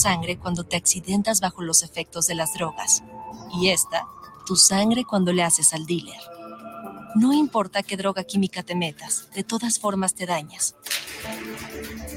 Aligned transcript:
sangre 0.00 0.38
cuando 0.38 0.64
te 0.64 0.76
accidentas 0.76 1.40
bajo 1.40 1.62
los 1.62 1.82
efectos 1.82 2.26
de 2.26 2.34
las 2.34 2.54
drogas. 2.54 3.02
Y 3.60 3.68
esta, 3.68 4.06
tu 4.46 4.56
sangre 4.56 5.04
cuando 5.04 5.32
le 5.32 5.42
haces 5.42 5.72
al 5.72 5.86
dealer. 5.86 6.20
No 7.14 7.32
importa 7.32 7.82
qué 7.82 7.96
droga 7.96 8.24
química 8.24 8.62
te 8.62 8.74
metas, 8.74 9.28
de 9.34 9.44
todas 9.44 9.78
formas 9.78 10.14
te 10.14 10.26
dañas. 10.26 10.76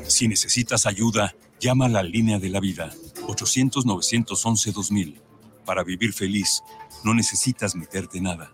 Si 0.07 0.27
necesitas 0.27 0.85
ayuda, 0.85 1.35
llama 1.59 1.85
a 1.85 1.89
la 1.89 2.03
línea 2.03 2.39
de 2.39 2.49
la 2.49 2.59
vida, 2.59 2.91
800-911-2000. 3.27 5.19
Para 5.65 5.83
vivir 5.83 6.13
feliz, 6.13 6.61
no 7.03 7.13
necesitas 7.13 7.75
meterte 7.75 8.21
nada. 8.21 8.53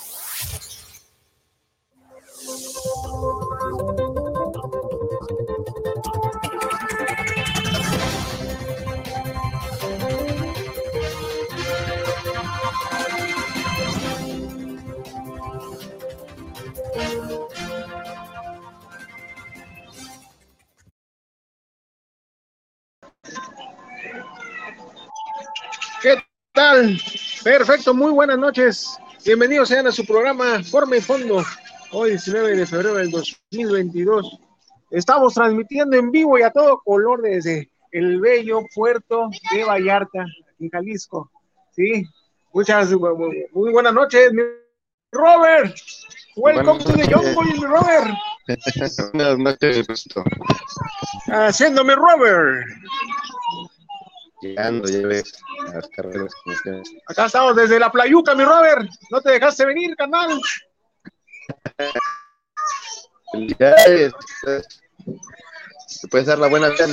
tal? 26.61 26.97
Perfecto, 27.43 27.91
muy 27.91 28.11
buenas 28.11 28.37
noches. 28.37 28.95
Bienvenidos 29.25 29.69
sean 29.69 29.87
a 29.87 29.91
su 29.91 30.05
programa 30.05 30.61
Forma 30.63 30.95
y 30.95 31.01
Fondo. 31.01 31.43
Hoy 31.91 32.11
19 32.11 32.55
de 32.55 32.67
febrero 32.67 32.93
del 32.93 33.09
2022. 33.09 34.39
Estamos 34.91 35.33
transmitiendo 35.33 35.97
en 35.97 36.11
vivo 36.11 36.37
y 36.37 36.43
a 36.43 36.51
todo 36.51 36.79
color 36.83 37.23
desde 37.23 37.71
el 37.91 38.21
bello 38.21 38.61
puerto 38.75 39.31
de 39.51 39.63
Vallarta, 39.63 40.23
en 40.59 40.69
Jalisco. 40.69 41.31
Sí, 41.71 42.05
muchas, 42.53 42.91
muy 42.91 43.71
buenas 43.71 43.93
noches, 43.95 44.31
mi 44.31 44.43
Robert. 45.11 45.75
Welcome 46.35 46.83
to 46.83 46.93
the 46.93 47.11
jungle, 47.11 47.43
mi 47.43 47.65
Robert. 47.65 48.13
buenas 49.13 49.37
noches, 49.39 49.87
Haciéndome 51.25 51.95
Robert. 51.95 52.67
Llegando, 54.41 54.89
ya 54.89 55.05
ves, 55.05 55.33
las 55.71 55.87
carreras. 55.89 56.33
Acá 57.07 57.25
estamos 57.25 57.55
desde 57.55 57.79
la 57.79 57.91
playuca, 57.91 58.33
mi 58.33 58.43
Robert. 58.43 58.89
No 59.11 59.21
te 59.21 59.31
dejaste 59.31 59.65
venir, 59.65 59.95
canal. 59.95 60.41
Felicidades. 63.31 64.13
Te 66.01 66.07
puedes 66.09 66.27
dar 66.27 66.39
la 66.39 66.47
buena 66.47 66.69
vida. 66.69 66.87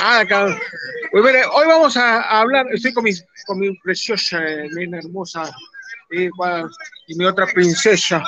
Ah, 0.00 0.20
acá. 0.20 0.58
Pues 1.12 1.24
mire, 1.24 1.44
hoy 1.46 1.66
vamos 1.66 1.96
a, 1.96 2.40
hablar, 2.40 2.66
estoy 2.72 2.92
con 2.92 3.04
mi, 3.04 3.12
con 3.46 3.58
mi 3.58 3.76
preciosa, 3.78 4.40
nena 4.40 4.98
hermosa, 4.98 5.50
y, 6.10 6.26
y 6.26 7.14
mi 7.16 7.24
otra 7.24 7.46
princesa. 7.46 8.22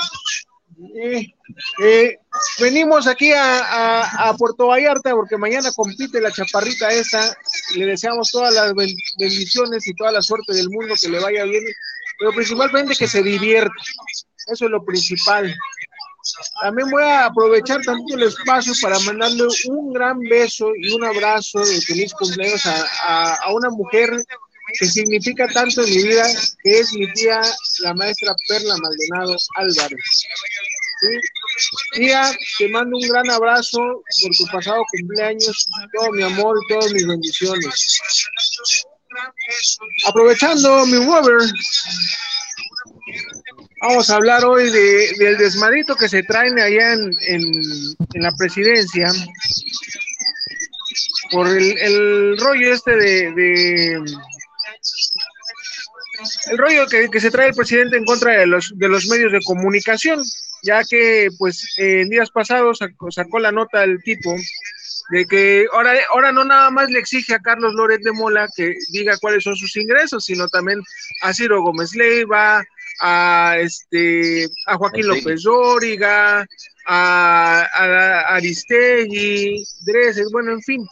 Eh, 1.83 2.19
venimos 2.59 3.07
aquí 3.07 3.33
a, 3.35 4.35
Puerto 4.39 4.69
Vallarta 4.69 5.11
porque 5.13 5.37
mañana 5.37 5.71
compite 5.73 6.21
la 6.21 6.33
chaparrita 6.33 6.91
esa. 6.91 7.37
Le 7.75 7.87
deseamos 7.87 8.31
todas 8.31 8.55
las 8.55 8.73
bendiciones 8.75 9.87
y 9.87 9.95
toda 9.95 10.13
la 10.13 10.23
suerte 10.23 10.55
del 10.55 10.71
mundo, 10.71 10.95
que 11.01 11.09
le 11.09 11.21
vaya 11.21 11.45
bien, 11.45 11.65
pero 12.19 12.33
principalmente 12.33 12.95
que 12.97 13.07
se 13.07 13.23
divierta. 13.23 13.75
Eso 14.47 14.65
es 14.65 14.71
lo 14.71 14.85
principal. 14.85 15.55
También 16.63 16.91
voy 16.91 17.03
a 17.03 17.27
aprovechar 17.27 17.81
también 17.83 18.21
el 18.21 18.29
espacio 18.29 18.73
para 18.83 18.99
mandarle 19.01 19.45
un 19.69 19.93
gran 19.93 20.19
beso 20.21 20.71
y 20.77 20.93
un 20.93 21.05
abrazo 21.05 21.61
de 21.61 21.81
feliz 21.81 22.13
cumpleaños 22.15 22.63
a 22.67 23.53
una 23.53 23.71
mujer 23.71 24.11
que 24.79 24.87
significa 24.87 25.49
tanto 25.49 25.83
en 25.83 25.91
mi 25.91 26.03
vida, 26.03 26.27
que 26.63 26.81
es 26.81 26.93
mi 26.93 27.11
tía, 27.13 27.41
la 27.81 27.95
maestra 27.95 28.35
Perla 28.49 28.77
Maldonado 28.77 29.37
Álvarez. 29.57 29.99
Tía, 31.93 32.31
te 32.59 32.69
mando 32.69 32.97
un 32.97 33.09
gran 33.09 33.31
abrazo 33.31 34.03
por 34.23 34.37
tu 34.37 34.47
pasado 34.53 34.85
cumpleaños, 34.93 35.69
todo 35.93 36.13
mi 36.13 36.23
amor 36.23 36.57
y 36.57 36.73
todas 36.73 36.93
mis 36.93 37.07
bendiciones. 37.07 38.01
Aprovechando 40.07 40.87
mi 40.87 40.99
Weber, 40.99 41.51
vamos 43.83 44.11
a 44.11 44.17
hablar 44.17 44.45
hoy 44.45 44.71
de, 44.71 45.13
del 45.19 45.39
desmadito 45.39 45.97
que 45.97 46.09
se 46.09 46.23
traen 46.23 46.59
allá 46.59 46.93
en, 46.93 47.13
en, 47.27 48.23
la 48.23 48.33
presidencia 48.33 49.11
por 51.31 51.49
el, 51.49 51.79
el 51.79 52.39
rollo 52.39 52.75
este 52.75 52.97
de 52.97 54.05
el 56.51 56.59
rollo 56.59 56.87
que, 56.87 57.21
se 57.21 57.31
trae 57.31 57.49
el 57.49 57.55
presidente 57.55 57.97
en 57.97 58.05
contra 58.05 58.33
de 58.33 58.47
los, 58.47 58.73
de 58.77 58.89
los 58.89 59.07
medios 59.07 59.33
de 59.33 59.41
comunicación, 59.43 60.23
ya 60.63 60.83
que 60.85 61.29
pues 61.39 61.75
en 61.77 62.09
días 62.09 62.31
pasados 62.31 62.79
sacó, 63.11 63.39
la 63.39 63.53
nota 63.53 63.85
el 63.85 64.03
tipo 64.03 64.35
de 65.11 65.27
que 65.27 65.67
ahora, 65.73 65.95
ahora 66.13 66.33
no 66.33 66.45
nada 66.45 66.71
más 66.71 66.91
le 66.91 66.99
exige 66.99 67.35
a 67.35 67.41
Carlos 67.41 67.75
Loret 67.75 68.01
de 68.03 68.13
Mola 68.13 68.49
que 68.55 68.75
diga 68.93 69.19
cuáles 69.19 69.45
son 69.45 69.57
sus 69.57 69.77
ingresos, 69.77 70.25
sino 70.25 70.49
también 70.49 70.81
a 71.23 71.33
Ciro 71.33 71.63
Gómez 71.63 71.95
Leiva, 71.95 72.65
a 73.01 73.57
este 73.59 74.49
a 74.67 74.77
Joaquín 74.77 75.07
López 75.07 75.43
Dóriga, 75.43 76.47
a, 76.87 77.67
a, 77.73 78.21
Aristegui, 78.37 79.65
Dresser, 79.81 80.27
bueno, 80.33 80.53
en 80.53 80.63
fin. 80.63 80.87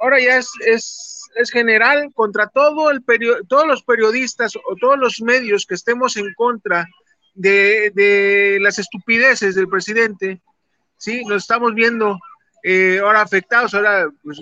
Ahora 0.00 0.20
ya 0.20 0.38
es, 0.38 0.50
es 0.66 1.08
es 1.38 1.50
general 1.50 2.12
contra 2.14 2.48
todo 2.48 2.90
el 2.90 3.02
todos 3.48 3.66
los 3.66 3.82
periodistas 3.82 4.56
o 4.56 4.76
todos 4.80 4.98
los 4.98 5.20
medios 5.20 5.66
que 5.66 5.74
estemos 5.74 6.16
en 6.16 6.32
contra 6.34 6.86
de, 7.34 8.58
las 8.60 8.78
estupideces 8.78 9.54
del 9.54 9.68
presidente, 9.68 10.40
¿sí? 10.96 11.24
Nos 11.24 11.42
estamos 11.42 11.74
viendo 11.74 12.18
eh, 12.62 13.00
ahora 13.02 13.22
afectados, 13.22 13.74
ahora, 13.74 14.08
pues, 14.22 14.40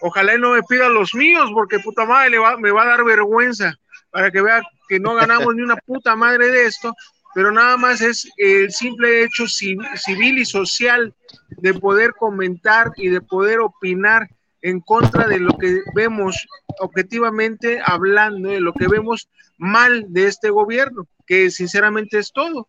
ojalá 0.00 0.36
no 0.38 0.52
me 0.52 0.62
pida 0.62 0.88
los 0.88 1.14
míos, 1.14 1.50
porque 1.52 1.80
puta 1.80 2.04
madre 2.04 2.30
le 2.30 2.38
va, 2.38 2.56
me 2.56 2.70
va 2.70 2.82
a 2.82 2.88
dar 2.88 3.04
vergüenza 3.04 3.74
para 4.10 4.30
que 4.30 4.40
vea 4.40 4.62
que 4.88 5.00
no 5.00 5.14
ganamos 5.14 5.54
ni 5.54 5.62
una 5.62 5.76
puta 5.76 6.16
madre 6.16 6.48
de 6.48 6.66
esto, 6.66 6.94
pero 7.34 7.52
nada 7.52 7.76
más 7.76 8.00
es 8.00 8.26
el 8.38 8.70
simple 8.70 9.24
hecho 9.24 9.46
civil 9.46 10.38
y 10.38 10.44
social 10.44 11.12
de 11.50 11.74
poder 11.74 12.14
comentar 12.14 12.92
y 12.96 13.08
de 13.08 13.20
poder 13.20 13.60
opinar 13.60 14.28
en 14.62 14.80
contra 14.80 15.26
de 15.28 15.38
lo 15.38 15.56
que 15.58 15.80
vemos 15.94 16.46
objetivamente 16.80 17.78
hablando, 17.84 18.48
de 18.48 18.60
lo 18.60 18.72
que 18.72 18.88
vemos 18.88 19.28
mal 19.58 20.06
de 20.08 20.28
este 20.28 20.50
gobierno, 20.50 21.06
que 21.26 21.50
sinceramente 21.50 22.18
es 22.18 22.32
todo. 22.32 22.68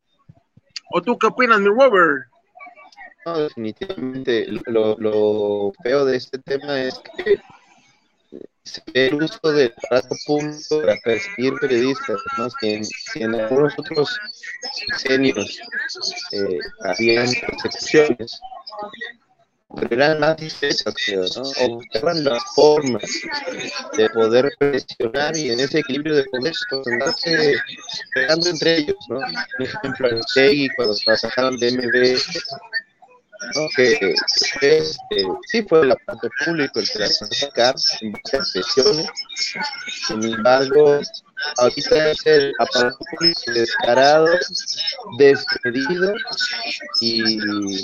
¿O 0.91 1.01
tú 1.01 1.17
qué 1.17 1.27
opinas, 1.27 1.59
mi 1.59 1.67
Robert? 1.67 2.27
No, 3.25 3.39
definitivamente 3.39 4.47
lo, 4.67 4.97
lo 4.97 5.73
feo 5.83 6.05
de 6.05 6.15
este 6.17 6.39
tema 6.39 6.81
es 6.81 6.99
que 7.17 7.41
el 8.93 9.21
uso 9.21 9.51
del 9.51 9.73
aparato 9.77 10.15
público 10.25 10.81
para 10.81 10.95
perseguir 11.03 11.53
periodistas, 11.59 12.17
¿no? 12.37 12.49
si, 12.49 12.81
en, 13.23 13.35
algunos 13.35 13.73
otros 13.77 14.17
senios 14.97 15.59
eh, 16.31 16.59
habían 16.83 17.29
persecuciones, 17.61 18.39
pero 19.75 19.95
eran 19.95 20.19
más 20.19 20.37
discretas, 20.37 20.85
¿no? 21.35 21.43
O 21.43 21.75
buscaban 21.75 22.23
las 22.23 22.41
formas 22.55 23.03
de 23.97 24.09
poder 24.09 24.51
presionar 24.57 25.35
y 25.35 25.51
en 25.51 25.59
ese 25.59 25.79
equilibrio 25.79 26.15
de 26.15 26.23
poder 26.25 26.53
andarse 26.85 27.55
pegando 28.13 28.49
entre 28.49 28.77
ellos, 28.77 28.97
¿no? 29.09 29.19
Por 29.57 29.67
ejemplo, 29.67 30.09
en 30.09 30.23
Segui, 30.23 30.69
cuando 30.75 30.95
la 31.05 31.17
sacaron 31.17 31.57
de 31.57 31.71
MB, 31.71 32.17
¿no? 33.55 33.67
que, 33.75 34.15
este, 34.61 35.23
sí 35.47 35.61
fue 35.63 35.81
el 35.81 35.91
aparato 35.91 36.29
público 36.45 36.79
el 36.79 36.89
que 36.89 36.99
la 36.99 37.07
sacar 37.09 37.75
en 38.01 38.11
muchas 38.11 38.51
presiones, 38.51 39.07
sin 40.07 40.23
embargo, 40.23 41.01
ahorita 41.57 42.11
es 42.11 42.25
el 42.25 42.53
aparato 42.59 43.05
descarado, 43.53 44.39
despedido 45.17 46.13
y 47.01 47.81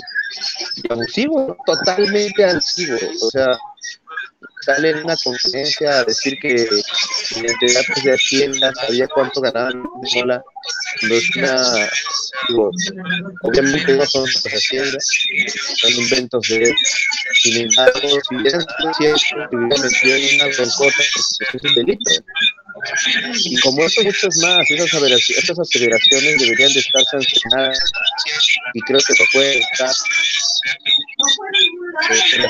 abusivo, 0.88 1.56
totalmente 1.66 2.44
abusivo. 2.44 2.96
O 3.22 3.30
sea, 3.30 3.58
sale 4.64 4.90
en 4.90 5.04
una 5.04 5.16
conferencia 5.16 6.00
a 6.00 6.04
decir 6.04 6.38
que 6.40 6.66
mediante 7.36 7.72
datos 7.72 8.04
de 8.04 8.12
Hacienda 8.12 8.72
sabía 8.74 9.06
cuánto 9.08 9.40
ganaban 9.40 9.82
cuando 9.82 10.42
es 11.16 11.36
una, 11.36 11.90
digo, 12.48 12.70
obviamente 13.42 13.94
no 13.94 14.06
son 14.06 14.22
cosas 14.22 14.52
haciendas, 14.52 15.06
son 15.76 15.92
inventos 15.92 16.48
de. 16.48 16.74
Sin 17.42 17.56
embargo, 17.62 18.00
si 18.00 18.36
es 18.46 18.52
cierto, 18.98 19.24
si 19.34 19.56
hubiera 19.56 19.82
metido 19.82 20.16
en 20.16 20.34
una 20.40 20.56
broncota, 20.56 20.94
pues 20.96 21.38
es 21.40 21.62
un 21.62 21.74
delito. 21.74 22.10
Y 23.34 23.60
como 23.60 23.84
estos 23.84 24.04
muchos 24.04 24.36
más, 24.38 24.70
esas, 24.70 25.02
estas 25.30 25.58
aseveraciones 25.58 26.38
deberían 26.38 26.72
de 26.72 26.80
estar 26.80 27.04
sancionadas 27.04 27.78
y 28.74 28.80
creo 28.80 29.00
que 29.00 29.14
lo 29.18 29.24
puede 29.32 29.58
estar. 29.58 29.94
Eh, 32.10 32.48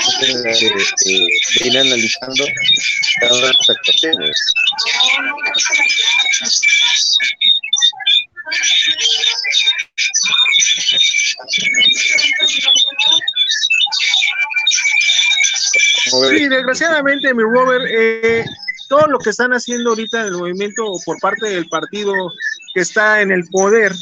eh, 1.07 1.27
ir 1.65 1.79
analizando 1.79 2.45
cada 3.21 3.35
una. 3.35 3.53
Sí, 16.29 16.49
desgraciadamente, 16.49 17.35
mi 17.35 17.43
Robert, 17.43 17.85
eh, 17.91 18.45
todo 18.89 19.07
lo 19.09 19.19
que 19.19 19.31
están 19.31 19.53
haciendo 19.53 19.91
ahorita 19.91 20.21
en 20.21 20.27
el 20.29 20.37
movimiento 20.37 20.85
por 21.05 21.19
parte 21.19 21.49
del 21.49 21.69
partido 21.69 22.15
que 22.75 22.81
está 22.81 23.23
en 23.23 23.33
el 23.33 23.45
poder, 23.51 23.93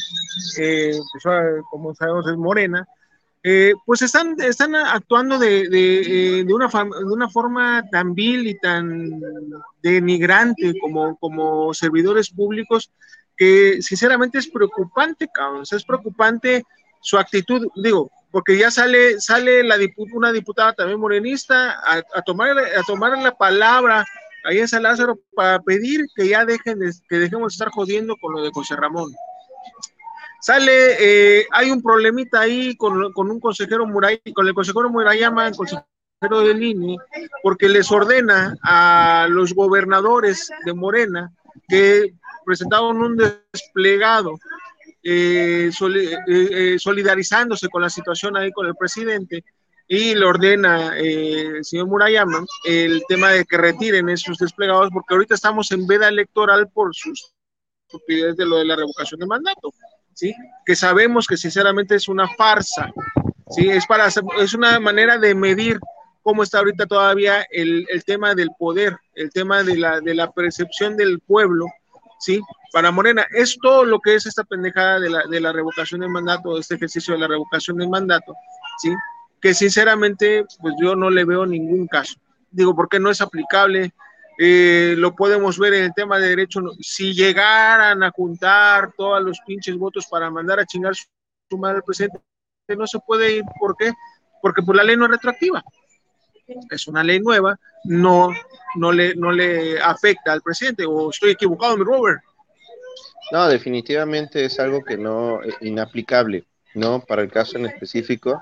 eh, 0.58 0.98
pues, 1.12 1.26
ah, 1.26 1.42
como 1.70 1.94
sabemos 1.94 2.26
es 2.28 2.36
Morena, 2.36 2.86
eh, 3.44 3.74
pues 3.84 4.02
están, 4.02 4.36
actuando 4.74 5.38
de, 5.38 5.68
de, 5.68 6.44
de, 6.46 6.54
una, 6.54 6.68
de 6.68 7.12
una 7.12 7.28
forma 7.28 7.82
tan 7.90 8.14
vil 8.14 8.46
y 8.46 8.58
tan 8.58 9.20
denigrante 9.82 10.74
como, 10.80 11.16
como 11.18 11.74
servidores 11.74 12.30
públicos 12.30 12.92
que 13.36 13.82
sinceramente 13.82 14.38
es 14.38 14.48
preocupante, 14.48 15.28
cabrón. 15.32 15.64
es 15.68 15.84
preocupante 15.84 16.62
su 17.00 17.18
actitud, 17.18 17.66
digo, 17.74 18.12
porque 18.30 18.56
ya 18.56 18.70
sale, 18.70 19.20
sale 19.20 19.64
la 19.64 19.76
una 20.12 20.30
diputada 20.30 20.72
también 20.72 21.00
morenista 21.00 21.80
a, 21.84 22.22
tomar, 22.22 22.56
a 22.58 22.82
tomar 22.86 23.18
la 23.18 23.36
palabra 23.36 24.04
ahí 24.44 24.58
en 24.58 24.68
San 24.68 24.84
Lázaro 24.84 25.18
para 25.34 25.60
pedir 25.60 26.06
que 26.14 26.28
ya 26.28 26.44
dejen 26.44 26.78
de, 26.78 26.92
que 27.08 27.16
dejemos 27.16 27.52
de 27.52 27.54
estar 27.54 27.70
jodiendo 27.70 28.16
con 28.20 28.32
lo 28.34 28.42
de 28.42 28.50
José 28.52 28.76
Ramón. 28.76 29.12
Sale, 30.42 30.96
eh, 30.98 31.46
hay 31.52 31.70
un 31.70 31.80
problemita 31.80 32.40
ahí 32.40 32.76
con, 32.76 33.12
con 33.12 33.30
un 33.30 33.38
consejero 33.38 33.86
Muray, 33.86 34.20
con 34.34 34.48
el 34.48 34.54
consejero 34.54 34.90
Murayama, 34.90 35.46
el 35.46 35.54
consejero 35.54 36.40
del 36.44 36.60
INE, 36.60 36.96
porque 37.44 37.68
les 37.68 37.92
ordena 37.92 38.56
a 38.60 39.28
los 39.30 39.54
gobernadores 39.54 40.50
de 40.64 40.74
Morena 40.74 41.32
que 41.68 42.14
presentaron 42.44 43.00
un 43.00 43.16
desplegado 43.16 44.34
eh, 45.04 45.70
eh, 45.70 46.18
eh, 46.28 46.76
solidarizándose 46.78 47.68
con 47.68 47.82
la 47.82 47.90
situación 47.90 48.36
ahí 48.36 48.50
con 48.50 48.66
el 48.66 48.74
presidente 48.74 49.44
y 49.86 50.14
le 50.14 50.24
ordena 50.24 50.96
el 50.96 51.64
señor 51.64 51.86
Murayama 51.86 52.44
el 52.64 53.02
tema 53.08 53.30
de 53.30 53.44
que 53.44 53.58
retiren 53.58 54.08
esos 54.08 54.38
desplegados 54.38 54.90
porque 54.92 55.14
ahorita 55.14 55.34
estamos 55.34 55.70
en 55.72 55.86
veda 55.86 56.08
electoral 56.08 56.68
por 56.72 56.94
sus 56.94 57.32
estupidez 57.88 58.36
de 58.36 58.46
lo 58.46 58.56
de 58.58 58.64
la 58.64 58.76
revocación 58.76 59.20
de 59.20 59.26
mandato, 59.26 59.72
¿sí? 60.14 60.34
Que 60.64 60.76
sabemos 60.76 61.26
que 61.26 61.36
sinceramente 61.36 61.94
es 61.94 62.08
una 62.08 62.28
farsa, 62.28 62.92
¿sí? 63.50 63.68
Es 63.68 63.86
para 63.86 64.08
es 64.08 64.54
una 64.54 64.78
manera 64.80 65.18
de 65.18 65.34
medir 65.34 65.78
cómo 66.22 66.42
está 66.42 66.58
ahorita 66.58 66.86
todavía 66.86 67.46
el, 67.50 67.86
el 67.88 68.04
tema 68.04 68.34
del 68.34 68.50
poder, 68.58 68.96
el 69.14 69.30
tema 69.30 69.62
de 69.62 69.76
la, 69.76 70.00
de 70.00 70.14
la 70.14 70.30
percepción 70.30 70.96
del 70.96 71.20
pueblo 71.20 71.66
¿sí? 72.22 72.40
Para 72.72 72.90
Morena, 72.90 73.26
es 73.30 73.58
todo 73.60 73.84
lo 73.84 74.00
que 74.00 74.14
es 74.14 74.26
esta 74.26 74.44
pendejada 74.44 75.00
de 75.00 75.10
la, 75.10 75.26
de 75.26 75.40
la 75.40 75.52
revocación 75.52 76.00
del 76.00 76.08
mandato, 76.08 76.56
este 76.56 76.76
ejercicio 76.76 77.14
de 77.14 77.20
la 77.20 77.26
revocación 77.26 77.76
del 77.76 77.88
mandato, 77.88 78.34
¿sí? 78.78 78.94
Que 79.40 79.52
sinceramente, 79.52 80.46
pues 80.60 80.74
yo 80.80 80.94
no 80.94 81.10
le 81.10 81.24
veo 81.24 81.44
ningún 81.44 81.88
caso. 81.88 82.14
Digo, 82.50 82.74
porque 82.76 83.00
no 83.00 83.10
es 83.10 83.20
aplicable, 83.20 83.92
eh, 84.44 84.96
lo 84.96 85.14
podemos 85.14 85.56
ver 85.56 85.74
en 85.74 85.84
el 85.84 85.94
tema 85.94 86.18
de 86.18 86.30
derecho, 86.30 86.60
si 86.80 87.14
llegaran 87.14 88.02
a 88.02 88.10
juntar 88.10 88.92
todos 88.96 89.22
los 89.22 89.38
pinches 89.46 89.76
votos 89.76 90.08
para 90.10 90.30
mandar 90.30 90.58
a 90.58 90.66
chingar 90.66 90.94
su 90.96 91.58
madre 91.58 91.76
al 91.76 91.84
presidente, 91.84 92.18
no 92.76 92.84
se 92.88 92.98
puede 93.06 93.36
ir, 93.36 93.44
¿por 93.60 93.76
qué? 93.76 93.92
Porque 94.40 94.62
pues 94.62 94.76
la 94.76 94.82
ley 94.82 94.96
no 94.96 95.04
es 95.04 95.12
retroactiva, 95.12 95.62
es 96.68 96.88
una 96.88 97.04
ley 97.04 97.20
nueva, 97.20 97.56
no, 97.84 98.30
no, 98.74 98.90
le, 98.90 99.14
no 99.14 99.30
le 99.30 99.80
afecta 99.80 100.32
al 100.32 100.42
presidente, 100.42 100.84
o 100.86 101.10
estoy 101.10 101.30
equivocado, 101.30 101.76
mi 101.76 101.84
Robert. 101.84 102.20
No, 103.30 103.46
definitivamente 103.46 104.44
es 104.44 104.58
algo 104.58 104.82
que 104.82 104.96
no, 104.96 105.40
eh, 105.40 105.54
inaplicable, 105.60 106.46
¿no? 106.74 107.00
Para 107.00 107.22
el 107.22 107.30
caso 107.30 107.58
en 107.58 107.66
específico, 107.66 108.40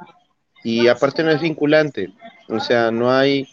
y 0.65 0.89
aparte 0.89 1.23
no 1.23 1.31
es 1.31 1.43
vinculante, 1.43 2.15
o 2.49 2.59
sea, 2.59 2.91
no 2.91 3.13
hay, 3.13 3.47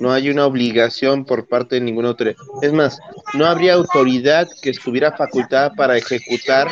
no 0.00 0.12
hay 0.12 0.30
una 0.30 0.46
obligación 0.46 1.26
por 1.26 1.46
parte 1.46 1.74
de 1.76 1.82
ningún 1.82 2.06
otro. 2.06 2.32
Es 2.62 2.72
más, 2.72 2.98
no 3.34 3.44
habría 3.44 3.74
autoridad 3.74 4.48
que 4.62 4.70
estuviera 4.70 5.12
facultada 5.12 5.74
para 5.74 5.98
ejecutar 5.98 6.68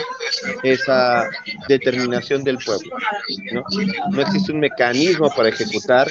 esa 0.62 1.28
determinación 1.68 2.42
del 2.42 2.56
pueblo. 2.56 2.96
No, 3.52 3.62
no 4.10 4.22
existe 4.22 4.52
un 4.52 4.60
mecanismo 4.60 5.30
para 5.36 5.50
ejecutar 5.50 6.10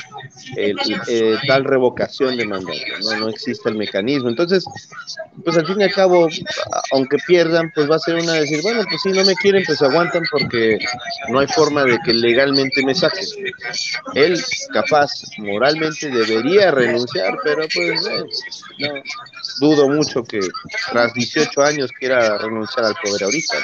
eh, 0.55 0.75
tal 1.47 1.63
revocación 1.63 2.37
de 2.37 2.45
mandato, 2.45 2.77
¿no? 3.01 3.17
no 3.17 3.29
existe 3.29 3.67
el 3.69 3.75
mecanismo. 3.75 4.29
Entonces, 4.29 4.63
pues 5.43 5.57
al 5.57 5.65
fin 5.65 5.81
y 5.81 5.85
al 5.85 5.93
cabo, 5.93 6.29
aunque 6.91 7.17
pierdan, 7.25 7.71
pues 7.73 7.89
va 7.89 7.95
a 7.95 7.99
ser 7.99 8.15
una 8.15 8.33
de 8.33 8.41
decir, 8.41 8.61
bueno, 8.61 8.83
pues 8.87 9.01
si 9.01 9.09
no 9.09 9.25
me 9.25 9.33
quieren, 9.35 9.63
pues 9.65 9.81
aguantan 9.81 10.21
porque 10.31 10.77
no 11.29 11.39
hay 11.39 11.47
forma 11.47 11.83
de 11.83 11.97
que 12.05 12.13
legalmente 12.13 12.85
me 12.85 12.93
saquen. 12.93 13.25
Él, 14.13 14.39
capaz, 14.71 15.09
moralmente 15.39 16.09
debería 16.09 16.69
renunciar, 16.69 17.06
pero 17.43 17.67
pues 17.73 18.01
no, 18.79 18.93
dudo 19.59 19.89
mucho 19.89 20.23
que 20.23 20.39
tras 20.91 21.13
18 21.13 21.61
años 21.61 21.91
quiera 21.99 22.37
renunciar 22.37 22.85
al 22.85 22.95
poder 23.03 23.23
ahorita. 23.23 23.55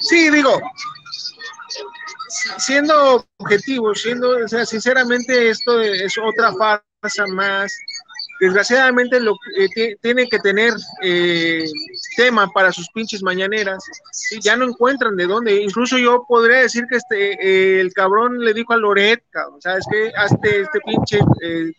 Sí, 0.00 0.30
digo, 0.30 0.60
siendo 2.58 3.26
objetivo, 3.38 3.94
siendo, 3.94 4.44
o 4.44 4.48
sea, 4.48 4.66
sinceramente 4.66 5.50
esto 5.50 5.80
es 5.80 6.14
otra 6.18 6.52
farsa 6.52 7.26
más. 7.28 7.72
Desgraciadamente 8.40 9.20
lo 9.20 9.34
eh, 9.58 9.96
tiene 10.00 10.26
que 10.28 10.38
tener 10.40 10.74
eh, 11.02 11.64
tema 12.16 12.50
para 12.50 12.72
sus 12.72 12.88
pinches 12.90 13.22
mañaneras, 13.22 13.82
y 14.30 14.40
ya 14.40 14.56
no 14.56 14.66
encuentran 14.66 15.16
de 15.16 15.26
dónde, 15.26 15.62
incluso 15.62 15.98
yo 15.98 16.24
podría 16.26 16.58
decir 16.58 16.84
que 16.88 16.96
este 16.96 17.32
eh, 17.40 17.80
el 17.80 17.92
cabrón 17.92 18.38
le 18.38 18.54
dijo 18.54 18.72
a 18.72 18.76
Loret, 18.76 19.22
cabrón, 19.30 19.60
sabes 19.60 19.84
que 19.90 20.12
hazte 20.16 20.62
este 20.62 20.80
pinche 20.80 21.18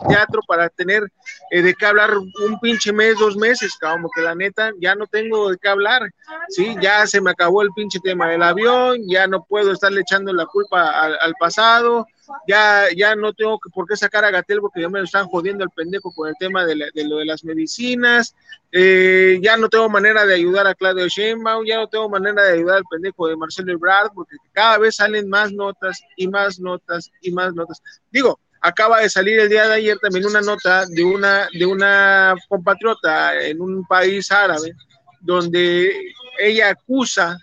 teatro 0.07 0.41
para 0.47 0.69
tener 0.69 1.03
de 1.51 1.73
qué 1.73 1.85
hablar 1.85 2.17
un 2.17 2.59
pinche 2.61 2.91
mes, 2.91 3.17
dos 3.17 3.35
meses, 3.35 3.73
cabrón, 3.79 4.09
que 4.15 4.21
la 4.21 4.35
neta 4.35 4.71
ya 4.79 4.95
no 4.95 5.07
tengo 5.07 5.51
de 5.51 5.57
qué 5.57 5.69
hablar, 5.69 6.01
sí, 6.49 6.75
ya 6.81 7.05
se 7.07 7.21
me 7.21 7.31
acabó 7.31 7.61
el 7.61 7.69
pinche 7.75 7.99
tema 7.99 8.29
del 8.29 8.43
avión, 8.43 8.97
ya 9.07 9.27
no 9.27 9.43
puedo 9.43 9.71
estarle 9.71 10.01
echando 10.01 10.33
la 10.33 10.45
culpa 10.45 10.89
al 10.89 11.33
pasado, 11.39 12.07
ya, 12.47 12.85
ya 12.95 13.15
no 13.15 13.33
tengo 13.33 13.59
por 13.73 13.87
qué 13.87 13.95
sacar 13.95 14.25
a 14.25 14.31
Gatel 14.31 14.59
porque 14.59 14.81
ya 14.81 14.89
me 14.89 14.99
lo 14.99 15.05
están 15.05 15.27
jodiendo 15.27 15.63
el 15.63 15.69
pendejo 15.69 16.11
con 16.13 16.29
el 16.29 16.35
tema 16.39 16.65
de, 16.65 16.75
lo 16.75 17.17
de 17.17 17.25
las 17.25 17.43
medicinas, 17.43 18.35
eh, 18.71 19.39
ya 19.41 19.57
no 19.57 19.69
tengo 19.69 19.89
manera 19.89 20.25
de 20.25 20.35
ayudar 20.35 20.67
a 20.67 20.75
Claudio 20.75 21.07
Sheinbaum, 21.07 21.65
ya 21.65 21.77
no 21.77 21.87
tengo 21.87 22.09
manera 22.09 22.43
de 22.43 22.53
ayudar 22.53 22.77
al 22.77 22.85
pendejo 22.89 23.27
de 23.27 23.37
Marcelo 23.37 23.71
Ebrard 23.71 24.11
porque 24.13 24.35
cada 24.51 24.77
vez 24.77 24.95
salen 24.95 25.29
más 25.29 25.51
notas 25.51 26.01
y 26.17 26.27
más 26.27 26.59
notas 26.59 27.11
y 27.21 27.31
más 27.31 27.53
notas. 27.53 27.81
Digo, 28.11 28.39
acaba 28.61 29.01
de 29.01 29.09
salir 29.09 29.39
el 29.39 29.49
día 29.49 29.67
de 29.67 29.75
ayer 29.75 29.97
también 29.99 30.25
una 30.25 30.41
nota 30.41 30.85
de 30.85 31.03
una, 31.03 31.47
de 31.53 31.65
una 31.65 32.35
compatriota 32.47 33.39
en 33.41 33.61
un 33.61 33.85
país 33.85 34.31
árabe 34.31 34.73
donde 35.19 35.93
ella 36.39 36.69
acusa 36.69 37.37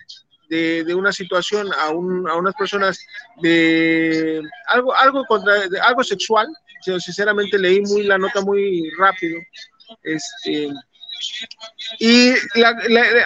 de, 0.51 0.95
una 0.95 1.13
situación 1.13 1.73
a, 1.73 1.91
un, 1.91 2.29
a, 2.29 2.35
unas 2.35 2.55
personas 2.55 2.99
de 3.41 4.43
algo, 4.67 4.95
algo, 4.95 5.25
contra, 5.27 5.55
algo 5.83 6.03
sexual. 6.03 6.49
Sinceramente 6.83 7.59
leí 7.59 7.81
muy 7.83 8.03
la 8.03 8.19
nota 8.19 8.41
muy 8.41 8.91
rápido. 8.99 9.39
Este, 10.03 10.71
y 11.99 12.33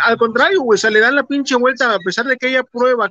al 0.03 0.17
contrario, 0.19 0.63
güey, 0.63 0.79
le 0.91 1.01
dan 1.01 1.15
la 1.15 1.27
pinche 1.27 1.57
vuelta 1.57 1.95
a 1.95 1.99
pesar 1.99 2.27
de 2.27 2.37
que 2.37 2.49
ella 2.49 2.63
prueba 2.63 3.11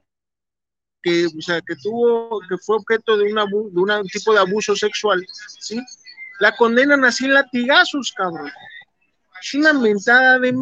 que, 1.02 1.26
o 1.26 1.42
sea, 1.42 1.60
que 1.62 1.76
tuvo, 1.76 2.40
que 2.48 2.58
fue 2.58 2.78
objeto 2.78 3.18
de, 3.18 3.32
una, 3.32 3.46
de 3.46 3.80
un 3.80 4.08
tipo 4.08 4.34
de 4.34 4.40
abuso 4.40 4.76
sexual, 4.76 5.26
¿sí? 5.60 5.82
La 6.40 6.56
condenan 6.56 7.04
así 7.04 7.28
latigazos, 7.28 8.14
cabrón. 8.16 8.50
Es 9.42 9.54
una 9.54 9.74
mentada 9.74 10.40
de 10.40 10.54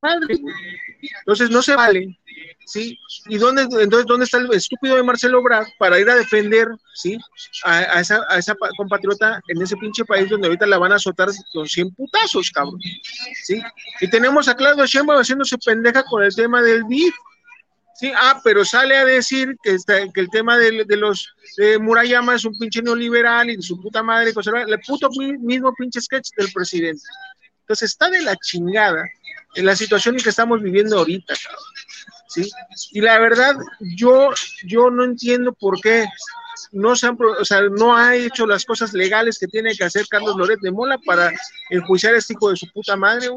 madre, 0.00 0.38
Entonces 1.20 1.50
no 1.50 1.62
se 1.62 1.74
vale 1.74 2.18
¿sí? 2.68 2.98
¿Y 3.26 3.38
dónde, 3.38 3.62
entonces, 3.62 4.06
dónde 4.06 4.24
está 4.24 4.38
el 4.38 4.52
estúpido 4.52 4.96
de 4.96 5.02
Marcelo 5.02 5.42
Brad 5.42 5.66
para 5.78 5.98
ir 5.98 6.08
a 6.08 6.16
defender, 6.16 6.68
¿sí? 6.94 7.18
A, 7.64 8.00
esa, 8.00 8.24
a 8.28 8.38
esa 8.38 8.54
compatriota 8.76 9.40
en 9.48 9.62
ese 9.62 9.76
pinche 9.76 10.04
país 10.04 10.28
donde 10.28 10.48
ahorita 10.48 10.66
la 10.66 10.78
van 10.78 10.92
a 10.92 10.96
azotar 10.96 11.28
con 11.52 11.66
100 11.66 11.94
putazos, 11.94 12.50
cabrón, 12.50 12.80
¿sí? 13.44 13.62
Y 14.00 14.10
tenemos 14.10 14.48
a 14.48 14.54
Claudio 14.54 14.86
Sheinbaum 14.86 15.20
haciéndose 15.20 15.56
pendeja 15.58 16.02
con 16.04 16.22
el 16.22 16.34
tema 16.34 16.62
del 16.62 16.84
BIF, 16.84 17.14
Sí, 17.94 18.12
ah, 18.14 18.40
pero 18.44 18.64
sale 18.64 18.96
a 18.96 19.04
decir 19.04 19.56
que, 19.60 19.76
que 20.14 20.20
el 20.20 20.30
tema 20.30 20.56
de, 20.56 20.84
los 20.96 21.34
Murayama 21.80 22.36
es 22.36 22.44
un 22.44 22.56
pinche 22.56 22.80
neoliberal 22.80 23.50
y 23.50 23.60
su 23.60 23.80
puta 23.80 24.04
madre 24.04 24.30
el 24.30 24.80
puto 24.86 25.10
mismo 25.40 25.74
pinche 25.74 26.00
sketch 26.00 26.28
del 26.36 26.52
presidente. 26.52 27.02
Entonces 27.62 27.90
está 27.90 28.08
de 28.08 28.22
la 28.22 28.36
chingada 28.36 29.02
en 29.58 29.66
la 29.66 29.74
situación 29.74 30.14
en 30.14 30.22
que 30.22 30.30
estamos 30.30 30.62
viviendo 30.62 30.98
ahorita. 30.98 31.34
¿sí? 32.28 32.48
Y 32.92 33.00
la 33.00 33.18
verdad, 33.18 33.56
yo, 33.96 34.30
yo 34.64 34.88
no 34.88 35.04
entiendo 35.04 35.52
por 35.52 35.80
qué 35.80 36.06
no 36.70 36.94
se 36.94 37.08
han, 37.08 37.18
o 37.20 37.44
sea, 37.44 37.62
no 37.62 37.96
ha 37.96 38.14
hecho 38.14 38.46
las 38.46 38.64
cosas 38.64 38.92
legales 38.92 39.36
que 39.36 39.48
tiene 39.48 39.74
que 39.74 39.82
hacer 39.82 40.06
Carlos 40.08 40.36
Loret 40.36 40.60
de 40.60 40.70
Mola 40.70 40.96
para 41.04 41.32
enjuiciar 41.70 42.14
a 42.14 42.18
este 42.18 42.34
hijo 42.34 42.50
de 42.50 42.56
su 42.56 42.70
puta 42.72 42.96
madre, 42.96 43.28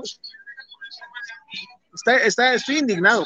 Está, 1.93 2.17
está, 2.17 2.53
estoy 2.53 2.77
indignado. 2.77 3.25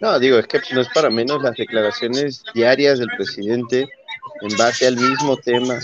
No, 0.00 0.18
digo, 0.18 0.38
es 0.38 0.46
que 0.46 0.60
no 0.72 0.80
es 0.80 0.88
para 0.94 1.10
menos 1.10 1.42
las 1.42 1.54
declaraciones 1.54 2.42
diarias 2.54 2.98
del 2.98 3.10
presidente 3.16 3.88
en 4.40 4.56
base 4.56 4.86
al 4.86 4.96
mismo 4.96 5.36
tema, 5.36 5.78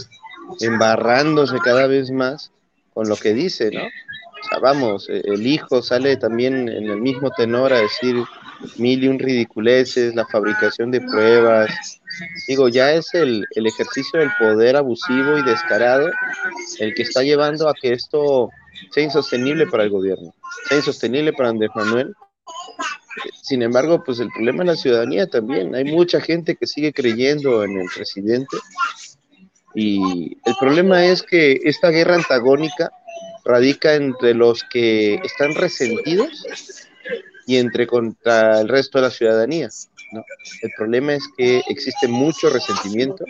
embarrándose 0.61 1.59
cada 1.59 1.87
vez 1.87 2.11
más 2.11 2.51
con 2.95 3.07
lo 3.07 3.17
que 3.17 3.35
dice, 3.35 3.71
¿no? 3.71 3.83
O 4.41 4.49
sea, 4.49 4.59
vamos, 4.61 5.09
e, 5.09 5.23
el 5.25 5.47
hijo 5.47 5.83
sale 5.83 6.17
también 6.17 6.69
en 6.69 6.91
el 6.91 7.01
mismo 7.01 7.31
tenor 7.31 7.73
a 7.73 7.81
decir 7.81 8.17
mil 8.77 9.05
y 9.05 9.09
un 9.09 9.19
ridiculeces, 9.19 10.15
la 10.15 10.27
fabricación 10.27 10.91
de 10.91 11.01
pruebas. 11.01 11.71
Digo, 12.47 12.69
ya 12.69 12.93
es 12.93 13.15
el, 13.15 13.47
el 13.55 13.67
ejercicio 13.67 14.21
del 14.21 14.31
poder 14.39 14.77
abusivo 14.77 15.39
y 15.39 15.43
descarado 15.43 16.11
el 16.79 16.95
que 16.95 17.03
está 17.03 17.23
llevando 17.23 17.69
a 17.69 17.75
que 17.75 17.93
esto 17.93 18.51
sea 18.91 19.05
insostenible 19.05 19.67
para 19.67 19.85
el 19.85 19.91
gobierno, 19.91 20.35
sea 20.69 20.79
insostenible 20.79 21.33
para 21.33 21.51
Andrés 21.51 21.71
Manuel 21.75 22.15
sin 23.43 23.63
embargo, 23.63 24.03
pues 24.05 24.21
el 24.21 24.31
problema 24.31 24.63
es 24.63 24.67
la 24.67 24.77
ciudadanía 24.77 25.27
también. 25.27 25.75
Hay 25.75 25.85
mucha 25.85 26.21
gente 26.21 26.57
que 26.57 26.67
sigue 26.67 26.93
creyendo 26.93 27.65
en 27.65 27.81
el 27.81 27.87
presidente 27.95 28.57
y 29.75 30.37
el 30.45 30.55
problema 30.59 31.05
es 31.05 31.23
que 31.23 31.61
esta 31.65 31.91
guerra 31.91 32.17
antagónica 32.17 32.91
radica 33.49 33.95
entre 33.95 34.35
los 34.35 34.63
que 34.71 35.15
están 35.15 35.55
resentidos 35.55 36.47
y 37.47 37.57
entre 37.57 37.87
contra 37.87 38.61
el 38.61 38.69
resto 38.69 38.99
de 38.99 39.03
la 39.03 39.11
ciudadanía. 39.11 39.71
El 40.63 40.71
problema 40.77 41.15
es 41.15 41.25
que 41.37 41.63
existe 41.69 42.09
mucho 42.09 42.49
resentimiento 42.49 43.25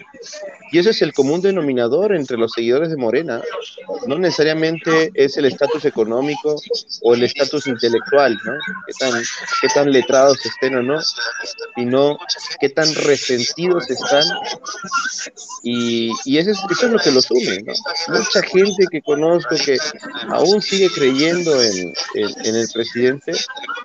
y 0.71 0.79
ese 0.79 0.91
es 0.91 1.03
el 1.03 1.13
común 1.13 1.41
denominador 1.41 2.15
entre 2.15 2.37
los 2.37 2.53
seguidores 2.53 2.91
de 2.91 2.97
Morena. 2.97 3.43
No 4.07 4.19
necesariamente 4.19 5.11
es 5.15 5.37
el 5.37 5.47
estatus 5.47 5.85
económico 5.85 6.61
o 7.03 7.15
el 7.15 7.25
estatus 7.25 7.67
intelectual, 7.67 8.39
¿no? 8.45 8.53
Qué 8.87 8.93
tan, 8.99 9.23
qué 9.61 9.69
tan 9.75 9.91
letrados 9.91 10.39
estén 10.45 10.77
o 10.77 10.83
no, 10.83 11.01
sino 11.75 12.19
qué 12.61 12.69
tan 12.69 12.95
resentidos 12.95 13.91
están 13.91 14.25
y, 15.63 16.13
y 16.25 16.39
eso, 16.39 16.51
es, 16.51 16.59
eso 16.71 16.87
es 16.87 16.93
lo 16.93 16.99
que 16.99 17.11
los 17.11 17.31
une, 17.31 17.63
¿no? 17.63 17.73
Mucha 18.09 18.43
gente 18.43 18.87
que 18.91 19.03
conozco 19.03 19.57
que 19.57 19.79
aún 20.31 20.63
sigue 20.63 20.89
creyendo 20.91 21.61
en, 21.63 21.93
en 22.15 22.57
el 22.57 22.69
presidente, 22.73 23.33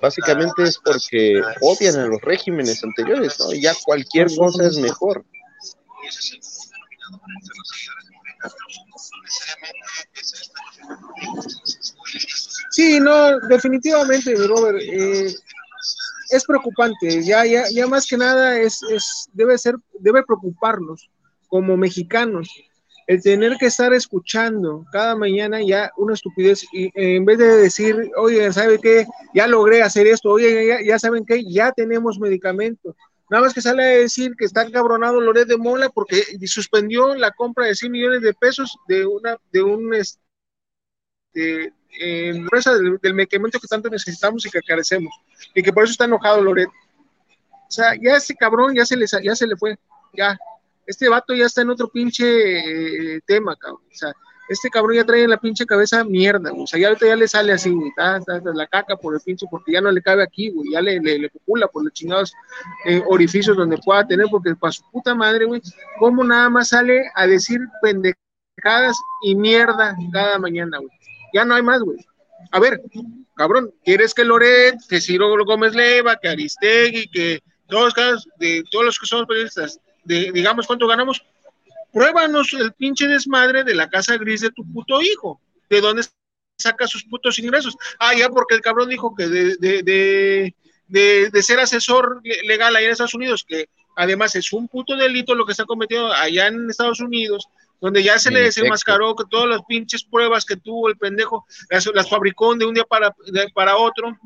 básicamente 0.02 0.64
es 0.64 0.78
porque 0.78 1.42
odian 1.62 1.96
a 1.96 2.06
los 2.06 2.22
regímenes 2.22 2.83
anteriores, 2.84 3.40
¿no? 3.40 3.54
Ya 3.54 3.74
cualquier 3.86 4.28
cosa 4.36 4.66
es 4.66 4.78
mejor. 4.78 5.26
Sí, 12.72 13.00
no, 13.00 13.40
definitivamente, 13.48 14.36
Robert, 14.36 14.80
eh, 14.82 15.34
es 16.30 16.46
preocupante, 16.46 17.24
ya, 17.24 17.46
ya, 17.46 17.66
ya 17.70 17.88
más 17.88 18.08
que 18.08 18.18
nada 18.18 18.60
es, 18.60 18.82
es, 18.92 19.30
debe 19.34 19.58
ser, 19.58 19.76
debe 20.00 20.24
preocuparnos 20.24 21.10
como 21.48 21.78
mexicanos 21.78 22.50
el 23.08 23.22
tener 23.22 23.58
que 23.58 23.66
estar 23.68 23.94
escuchando 23.94 24.86
cada 24.92 25.16
mañana 25.16 25.62
ya 25.62 25.92
una 25.98 26.14
estupidez 26.14 26.64
y 26.72 26.92
en 26.96 27.26
vez 27.26 27.38
de 27.38 27.58
decir, 27.58 28.12
oye, 28.18 28.52
¿sabe 28.54 28.80
qué? 28.80 29.06
Ya 29.34 29.48
logré 29.48 29.82
hacer 29.82 30.08
esto, 30.08 30.30
oye, 30.30 30.84
ya, 30.86 31.00
saben 31.00 31.26
qué, 31.26 31.44
ya 31.44 31.72
tenemos 31.72 32.20
medicamentos. 32.20 32.96
Nada 33.30 33.44
más 33.44 33.54
que 33.54 33.62
sale 33.62 33.84
a 33.84 33.88
decir 33.88 34.36
que 34.38 34.46
está 34.46 34.70
cabronado 34.70 35.20
Loret 35.20 35.48
de 35.48 35.58
Mola 35.58 35.90
porque 35.90 36.24
suspendió 36.46 37.16
la 37.16 37.32
compra 37.32 37.66
de 37.66 37.76
100 37.76 37.92
millones 37.92 38.22
de 38.22 38.34
pesos 38.34 38.78
de 38.88 39.06
una, 39.06 39.38
de 39.52 39.64
un, 39.64 39.94
este, 39.94 41.74
empresa 42.00 42.76
del, 42.76 43.00
del, 43.02 43.14
medicamento 43.14 43.60
que 43.60 43.68
tanto 43.68 43.90
necesitamos 43.90 44.46
y 44.46 44.50
que 44.50 44.62
carecemos. 44.62 45.14
Y 45.54 45.64
que 45.64 45.74
por 45.74 45.84
eso 45.84 45.92
está 45.92 46.06
enojado 46.06 46.42
Loret. 46.42 46.70
O 46.70 47.72
sea, 47.72 47.96
ya 47.96 48.18
ese 48.18 48.36
cabrón 48.36 48.76
ya 48.76 48.86
se 48.86 48.96
le, 48.96 49.06
ya 49.24 49.36
se 49.36 49.48
le 49.48 49.56
fue, 49.58 49.76
ya, 50.14 50.38
este 50.86 51.10
vato 51.10 51.34
ya 51.34 51.46
está 51.46 51.62
en 51.62 51.70
otro 51.70 51.90
pinche 51.90 52.26
eh, 53.16 53.22
tema, 53.26 53.56
cabrón. 53.56 53.82
O 53.92 53.96
sea, 53.96 54.14
este 54.50 54.70
cabrón 54.70 54.96
ya 54.96 55.06
trae 55.06 55.24
en 55.24 55.30
la 55.30 55.40
pinche 55.40 55.66
cabeza 55.66 56.04
mierda, 56.04 56.50
güey. 56.50 56.64
O 56.64 56.68
sea, 56.68 56.80
ya 56.80 56.88
ahorita 56.88 57.08
ya 57.08 57.16
le 57.16 57.28
sale 57.28 57.54
así, 57.54 57.70
güey, 57.70 57.92
la 57.98 58.68
caca 58.68 58.98
por 58.98 59.16
el 59.16 59.22
pinche, 59.22 59.46
porque 59.50 59.72
ya 59.72 59.82
no 59.82 59.92
le 59.92 60.02
cabe 60.02 60.24
aquí, 60.24 60.50
güey. 60.50 60.72
Ya 60.72 60.82
le, 60.82 61.00
le, 61.00 61.30
popula 61.30 61.68
por 61.68 61.84
los 61.84 61.94
chingados 61.94 62.34
eh, 62.86 63.02
orificios 63.08 63.56
donde 63.56 63.78
pueda 63.78 64.06
tener, 64.06 64.28
porque 64.30 64.56
para 64.56 64.74
su 64.74 64.84
puta 64.92 65.16
madre, 65.16 65.46
güey, 65.46 65.62
¿cómo 66.00 66.24
nada 66.24 66.50
más 66.50 66.70
sale 66.70 67.04
a 67.16 67.26
decir 67.26 67.60
pendejadas 67.82 68.98
y 69.24 69.36
mierda 69.36 69.96
cada 70.12 70.38
mañana, 70.38 70.78
güey? 70.78 70.92
Ya 71.34 71.46
no 71.46 71.56
hay 71.56 71.64
más, 71.64 71.82
güey. 71.82 71.98
A 72.52 72.60
ver, 72.60 72.82
cabrón, 73.36 73.72
¿quieres 73.84 74.14
que 74.14 74.26
Loret, 74.26 74.76
que 74.90 75.00
Ciro 75.00 75.30
Gómez 75.46 75.74
Leiva, 75.74 76.18
que 76.18 76.28
Aristegui, 76.28 77.08
que 77.10 77.40
todos, 77.68 77.94
de 78.40 78.64
todos 78.70 78.86
los 78.86 79.00
que 79.00 79.06
somos 79.08 79.26
periodistas, 79.26 79.80
de, 80.04 80.32
digamos, 80.32 80.68
cuánto 80.68 80.88
ganamos, 80.88 81.24
pruébanos 81.92 82.54
el 82.54 82.74
pinche 82.74 83.08
desmadre 83.08 83.64
de 83.64 83.76
la 83.76 83.90
casa 83.90 84.18
gris 84.18 84.42
de 84.42 84.52
tu 84.52 84.64
puto 84.72 85.02
hijo. 85.02 85.40
¿De 85.70 85.82
dónde 85.82 86.04
saca 86.58 86.88
sus 86.88 87.04
putos 87.04 87.40
ingresos? 87.40 87.76
Ah, 88.00 88.14
ya 88.16 88.30
porque 88.30 88.56
el 88.56 88.62
cabrón 88.62 88.90
dijo 88.90 89.16
que 89.16 89.28
de, 89.28 89.56
de, 89.58 90.54
de, 90.88 91.30
de 91.30 91.44
ser 91.44 91.60
asesor 91.60 92.22
legal 92.44 92.76
allá 92.76 92.86
en 92.86 92.92
Estados 92.92 93.14
Unidos, 93.14 93.46
que 93.48 93.70
además 93.96 94.36
es 94.36 94.52
un 94.54 94.68
puto 94.68 94.96
delito 94.96 95.36
lo 95.36 95.46
que 95.46 95.52
está 95.52 95.66
cometiendo 95.66 96.12
allá 96.12 96.48
en 96.48 96.70
Estados 96.70 97.00
Unidos, 97.00 97.48
donde 97.80 98.02
ya 98.02 98.18
se 98.18 98.32
le 98.32 98.42
desenmascaró 98.42 99.16
que 99.16 99.26
todas 99.30 99.50
las 99.50 99.62
pinches 99.68 100.04
pruebas 100.04 100.46
que 100.46 100.56
tuvo 100.56 100.88
el 100.88 100.98
pendejo 100.98 101.46
las, 101.70 101.86
las 101.94 102.10
fabricó 102.10 102.56
de 102.56 102.66
un 102.66 102.74
día 102.74 102.86
para, 102.86 103.14
para 103.54 103.76
otro, 103.76 104.18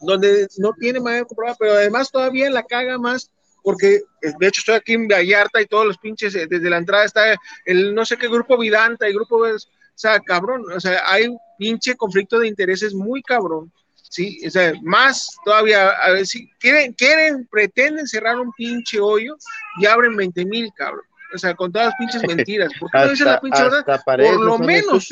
donde 0.00 0.46
no 0.58 0.72
tiene 0.78 1.00
manera 1.00 1.22
de 1.22 1.26
comprobar, 1.26 1.56
pero 1.58 1.72
además 1.72 2.10
todavía 2.10 2.48
la 2.50 2.62
caga 2.62 2.98
más 2.98 3.30
porque 3.62 4.02
eh, 4.22 4.32
de 4.38 4.46
hecho 4.46 4.60
estoy 4.60 4.74
aquí 4.74 4.94
en 4.94 5.08
Vallarta 5.08 5.60
y 5.60 5.66
todos 5.66 5.86
los 5.86 5.98
pinches, 5.98 6.34
eh, 6.34 6.46
desde 6.48 6.70
la 6.70 6.78
entrada 6.78 7.04
está 7.04 7.36
el 7.64 7.94
no 7.94 8.04
sé 8.04 8.16
qué 8.16 8.28
grupo 8.28 8.58
Vidanta 8.58 9.08
y 9.08 9.14
grupo, 9.14 9.38
o 9.44 9.58
sea, 9.94 10.20
cabrón, 10.20 10.64
o 10.72 10.80
sea, 10.80 11.02
hay 11.06 11.28
un 11.28 11.38
pinche 11.58 11.94
conflicto 11.96 12.38
de 12.38 12.48
intereses 12.48 12.94
muy 12.94 13.22
cabrón, 13.22 13.72
¿sí? 13.94 14.40
O 14.46 14.50
sea, 14.50 14.72
más 14.82 15.26
todavía, 15.44 15.90
a 15.90 16.10
ver 16.12 16.26
si 16.26 16.50
quieren, 16.58 16.92
quieren, 16.92 17.46
pretenden 17.50 18.06
cerrar 18.06 18.38
un 18.38 18.52
pinche 18.52 19.00
hoyo 19.00 19.36
y 19.78 19.86
abren 19.86 20.16
20 20.16 20.44
mil, 20.44 20.70
cabrón. 20.74 21.04
O 21.34 21.38
sea, 21.38 21.54
con 21.54 21.72
todas 21.72 21.88
las 21.88 21.96
pinches 21.96 22.22
mentiras. 22.28 22.72
¿Por 22.78 22.90
qué 22.90 22.98
no 22.98 23.08
dicen 23.08 23.26
la 23.26 23.40
pinche 23.40 23.62
verdad? 23.62 24.02
Por 24.04 24.40
lo 24.40 24.58
menos, 24.58 25.08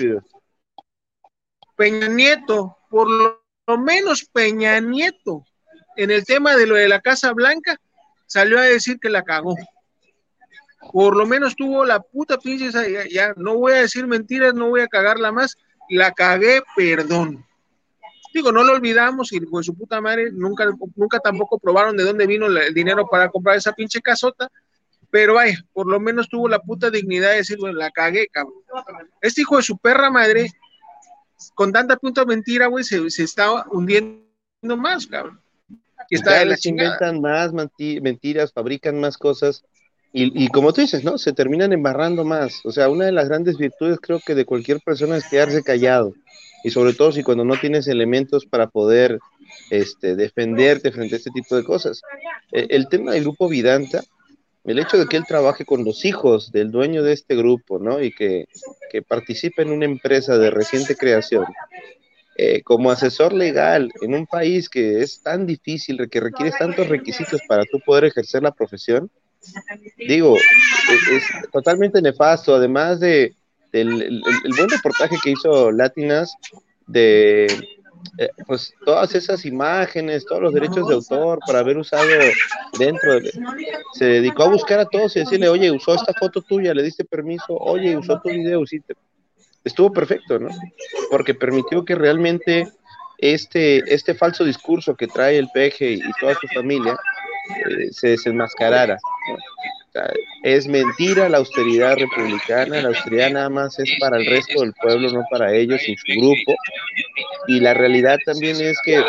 Peña 1.77 2.09
Nieto, 2.09 2.77
por 2.91 3.09
lo 3.09 3.79
menos 3.79 4.25
Peña 4.25 4.79
Nieto, 4.81 5.45
en 5.97 6.11
el 6.11 6.25
tema 6.25 6.57
de 6.57 6.67
lo 6.67 6.75
de 6.75 6.89
la 6.89 7.01
Casa 7.01 7.33
Blanca, 7.33 7.77
salió 8.31 8.61
a 8.61 8.63
decir 8.63 9.01
que 9.01 9.11
la 9.11 9.25
cagó. 9.25 9.57
Por 10.93 11.17
lo 11.17 11.27
menos 11.27 11.57
tuvo 11.57 11.85
la 11.85 12.01
puta 12.01 12.39
pinche, 12.39 12.71
ya, 13.11 13.35
no 13.37 13.57
voy 13.57 13.73
a 13.73 13.83
decir 13.83 14.07
mentiras, 14.07 14.55
no 14.55 14.69
voy 14.69 14.83
a 14.83 14.87
cagarla 14.87 15.33
más, 15.33 15.57
la 15.91 16.13
cagué, 16.13 16.63
perdón. 16.77 17.45
Digo, 18.33 18.53
no 18.53 18.63
lo 18.63 18.73
olvidamos 18.73 19.33
y 19.33 19.41
con 19.41 19.65
su 19.65 19.75
puta 19.75 20.01
madre 20.01 20.31
nunca, 20.31 20.65
nunca 20.95 21.19
tampoco 21.19 21.59
probaron 21.59 21.97
de 21.97 22.05
dónde 22.05 22.29
vino 22.29 22.47
el 22.47 22.73
dinero 22.73 23.09
para 23.11 23.29
comprar 23.29 23.57
esa 23.57 23.73
pinche 23.73 24.01
casota, 24.01 24.49
pero 25.11 25.35
vaya, 25.35 25.59
por 25.73 25.89
lo 25.89 25.99
menos 25.99 26.29
tuvo 26.29 26.49
la 26.49 26.61
puta 26.61 26.89
dignidad 26.89 27.31
de 27.31 27.39
decir, 27.39 27.59
bueno, 27.59 27.79
la 27.79 27.91
cagué, 27.91 28.29
cabrón. 28.29 28.55
Este 29.21 29.41
hijo 29.41 29.57
de 29.57 29.65
su 29.65 29.77
perra 29.77 30.09
madre, 30.09 30.53
con 31.57 31.73
tanta 31.73 31.97
puta 31.97 32.25
mentira, 32.25 32.69
güey, 32.69 32.85
se, 32.85 33.11
se 33.11 33.25
está 33.25 33.65
hundiendo 33.71 34.23
más, 34.63 35.09
cabrón 35.09 35.41
y 36.11 36.17
está 36.17 36.45
les 36.45 36.67
inventan 36.67 37.21
más 37.21 37.53
mentiras, 37.79 38.53
fabrican 38.53 39.01
más 39.01 39.17
cosas 39.17 39.65
y, 40.13 40.45
y, 40.45 40.49
como 40.49 40.73
tú 40.73 40.81
dices, 40.81 41.05
¿no? 41.05 41.19
Se 41.19 41.33
terminan 41.33 41.73
embarrando 41.73 42.25
más. 42.25 42.63
O 42.65 42.73
sea, 42.73 42.89
una 42.89 43.05
de 43.05 43.13
las 43.13 43.29
grandes 43.29 43.57
virtudes 43.57 44.01
creo 44.03 44.19
que 44.19 44.35
de 44.35 44.45
cualquier 44.45 44.81
persona 44.81 45.17
es 45.17 45.29
quedarse 45.29 45.63
callado 45.63 46.15
y 46.65 46.71
sobre 46.71 46.93
todo 46.93 47.13
si 47.13 47.23
cuando 47.23 47.45
no 47.45 47.59
tienes 47.59 47.87
elementos 47.89 48.45
para 48.45 48.67
poder 48.67 49.19
este, 49.71 50.17
defenderte 50.17 50.93
frente 50.93 51.15
a 51.15 51.19
este 51.19 51.31
tipo 51.31 51.57
de 51.57 51.65
cosas. 51.65 52.03
E, 52.53 52.67
el, 52.71 52.89
tema 52.89 53.13
del 53.13 53.23
grupo 53.23 53.49
Vidanta, 53.49 54.03
el 54.65 54.79
hecho 54.79 54.99
de 54.99 55.07
que 55.07 55.17
él 55.17 55.25
trabaje 55.27 55.65
con 55.65 55.85
los 55.85 56.05
hijos 56.05 56.53
del 56.53 56.71
dueño 56.71 57.03
de 57.03 57.13
este 57.13 57.37
grupo, 57.37 57.79
¿no? 57.79 58.03
Y 58.03 58.13
que, 58.13 58.47
que 58.91 59.03
participe 59.03 59.63
en 59.63 59.71
una 59.71 59.87
empresa 59.87 60.39
de 60.39 60.51
reciente 60.51 60.97
creación, 60.97 61.47
eh, 62.37 62.63
como 62.63 62.91
asesor 62.91 63.33
legal 63.33 63.91
en 64.01 64.15
un 64.15 64.27
país 64.27 64.69
que 64.69 65.03
es 65.03 65.23
tan 65.23 65.47
difícil, 65.47 66.09
que 66.11 66.21
requiere 66.21 66.53
tantos 66.59 66.89
requisitos 66.89 67.41
para 67.49 67.65
tú 67.65 67.81
poder 67.85 68.05
ejercer 68.05 68.43
la 68.43 68.53
profesión, 68.53 69.11
digo, 69.97 70.37
es, 70.37 71.25
totalmente 71.53 72.01
nefasto, 72.01 72.55
además 72.55 73.01
de 73.01 73.35
del 73.73 74.03
el, 74.03 74.23
buen 74.57 74.69
reportaje 74.69 75.17
que 75.23 75.31
hizo 75.31 75.71
Latinas 75.71 76.35
de 76.87 77.47
eh, 78.19 78.29
pues 78.47 78.75
todas 78.85 79.15
esas 79.15 79.45
imágenes, 79.45 80.25
todos 80.25 80.43
los 80.43 80.55
derechos 80.55 80.89
de 80.89 80.95
autor 80.95 81.39
para 81.47 81.61
haber 81.61 81.77
usado 81.77 82.09
dentro, 82.79 83.21
de, 83.21 83.33
se 83.95 84.05
dedicó 84.05 84.45
a 84.45 84.49
buscar 84.49 84.81
a 84.81 84.87
todos 84.87 85.15
y 85.17 85.21
decirle, 85.21 85.49
oye, 85.49 85.71
usó 85.71 85.95
esta 85.95 86.13
foto 86.15 86.43
tuya, 86.43 86.75
le 86.75 86.83
diste 86.83 87.05
permiso, 87.05 87.55
oye, 87.57 87.97
usó 87.97 88.21
tu 88.21 88.31
video, 88.31 88.67
sí, 88.67 88.81
estuvo 89.65 89.93
perfecto, 89.93 90.39
¿no? 90.39 90.49
Porque 91.11 91.35
permitió 91.35 91.85
que 91.85 91.95
realmente 91.95 92.69
este, 93.19 93.83
este 93.93 94.15
falso 94.15 94.45
discurso 94.45 94.95
que 94.95 95.07
trae 95.07 95.39
el 95.39 95.49
peje 95.53 95.93
y, 95.93 96.01
toda 96.21 96.35
su 96.35 96.49
familia 96.49 96.97
eh, 97.69 97.89
se 97.91 98.09
desenmascarara. 98.09 98.99
es 100.43 100.67
mentira 100.67 101.29
la 101.29 101.39
austeridad 101.39 101.97
republicana, 101.97 102.81
la 102.81 102.89
austeridad 102.89 103.31
nada 103.31 103.49
más 103.51 103.79
es 103.79 103.91
para 104.01 104.17
el 104.17 104.27
resto 104.27 104.61
del 104.63 104.73
pueblo, 104.75 105.11
no 105.11 105.25
para 105.31 105.53
ellos 105.53 105.87
y 105.87 105.97
su 105.97 106.21
grupo. 106.21 106.55
Y 107.49 107.61
la 107.61 107.75
realidad 107.75 108.19
también 108.25 108.61
es 108.61 108.79
que 108.85 109.03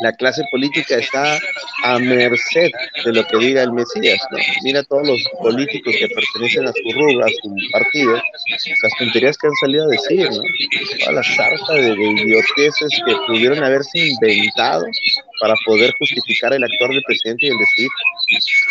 la 0.00 0.12
clase 0.12 0.42
política 0.50 0.96
está 0.96 1.38
a 1.84 1.98
merced 1.98 2.70
de 3.04 3.12
lo 3.12 3.26
que 3.26 3.38
diga 3.38 3.62
el 3.62 3.72
Mesías. 3.72 4.18
Mira 4.62 4.82
todos 4.84 5.06
los 5.06 5.22
políticos 5.40 5.94
que 5.98 6.08
pertenecen 6.08 6.66
a 6.66 6.72
su 6.72 6.92
rubro, 6.92 7.24
a 7.24 7.28
su 7.28 7.54
partido, 7.72 8.14
las 8.14 8.92
tonterías 8.98 9.36
que 9.38 9.46
han 9.46 9.54
salido 9.60 9.84
a 9.84 9.88
decir, 9.88 10.30
¿no? 10.30 10.42
toda 11.00 11.12
la 11.12 11.22
sarta 11.22 11.74
de, 11.74 11.92
idioteces 11.92 12.90
que 13.06 13.16
pudieron 13.26 13.62
haberse 13.62 13.98
inventado 13.98 14.84
para 15.40 15.54
poder 15.64 15.92
justificar 15.98 16.52
el 16.52 16.64
actuar 16.64 16.90
del 16.90 17.02
presidente 17.02 17.46
y 17.46 17.50
el 17.50 17.58
decir. 17.58 17.88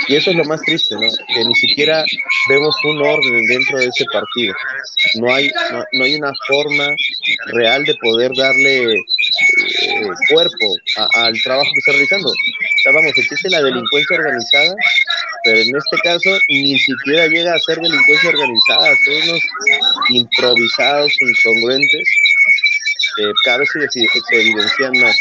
Y 0.07 0.15
eso 0.15 0.31
es 0.31 0.38
lo 0.38 0.46
más 0.46 0.62
triste, 0.62 0.96
¿no? 0.96 1.10
Que 1.34 1.46
ni 1.46 1.55
siquiera 1.55 2.03
vemos 2.50 2.75
un 2.84 3.01
orden 3.01 3.46
dentro 3.46 3.79
de 3.79 3.86
ese 3.86 4.05
partido. 4.12 4.53
No 5.15 5.34
hay, 5.34 5.50
no 5.93 6.03
hay 6.03 6.15
una 6.15 6.34
forma 6.48 6.96
real 7.53 7.84
de 7.86 7.96
poder 7.96 8.31
darle 8.36 8.98
eh, 9.39 10.08
cuerpo 10.29 10.75
al 11.13 11.34
trabajo 11.41 11.70
que 11.74 11.79
está 11.79 11.91
realizando. 11.91 12.29
O 12.29 12.79
sea, 12.84 12.91
vamos, 12.94 13.13
existe 13.15 13.50
la 13.50 13.62
delincuencia 13.62 14.17
organizada, 14.17 14.75
pero 15.44 15.58
en 15.60 15.75
este 15.75 15.98
caso 16.03 16.29
ni 16.48 16.77
siquiera 16.79 17.27
llega 17.27 17.53
a 17.53 17.60
ser 17.60 17.77
delincuencia 17.79 18.29
organizada, 18.29 18.96
son 19.06 19.29
unos 19.29 19.41
improvisados, 20.10 21.13
incongruentes, 21.22 22.08
que 23.15 23.32
cada 23.44 23.58
vez 23.60 23.70
se, 23.72 24.08
evidencian 24.32 24.91
más. 25.00 25.15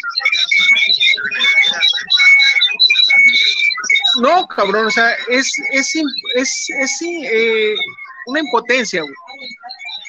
No, 4.20 4.46
cabrón, 4.48 4.86
o 4.86 4.90
sea, 4.90 5.14
es, 5.28 5.52
es, 5.72 5.94
es, 6.34 6.70
es 6.70 7.02
eh, 7.02 7.74
una 8.26 8.40
impotencia, 8.40 9.02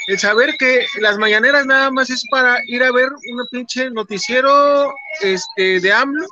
el 0.08 0.18
saber 0.18 0.56
que 0.58 0.86
las 1.02 1.18
mañaneras 1.18 1.66
nada 1.66 1.92
más 1.92 2.10
es 2.10 2.24
para 2.32 2.60
ir 2.68 2.82
a 2.82 2.92
ver 2.92 3.10
un 3.10 3.48
pinche 3.52 3.90
noticiero 3.90 4.94
este, 5.22 5.82
de 5.82 5.92
AMLO 5.92 6.26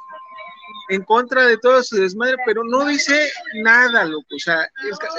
en 0.89 1.03
contra 1.03 1.46
de 1.46 1.58
todo 1.58 1.84
su 1.84 1.98
desmadre, 1.98 2.38
pero 2.46 2.63
no 2.63 2.86
dice 2.86 3.29
nada, 3.55 4.05
loco. 4.05 4.36
O 4.36 4.39
sea, 4.39 4.70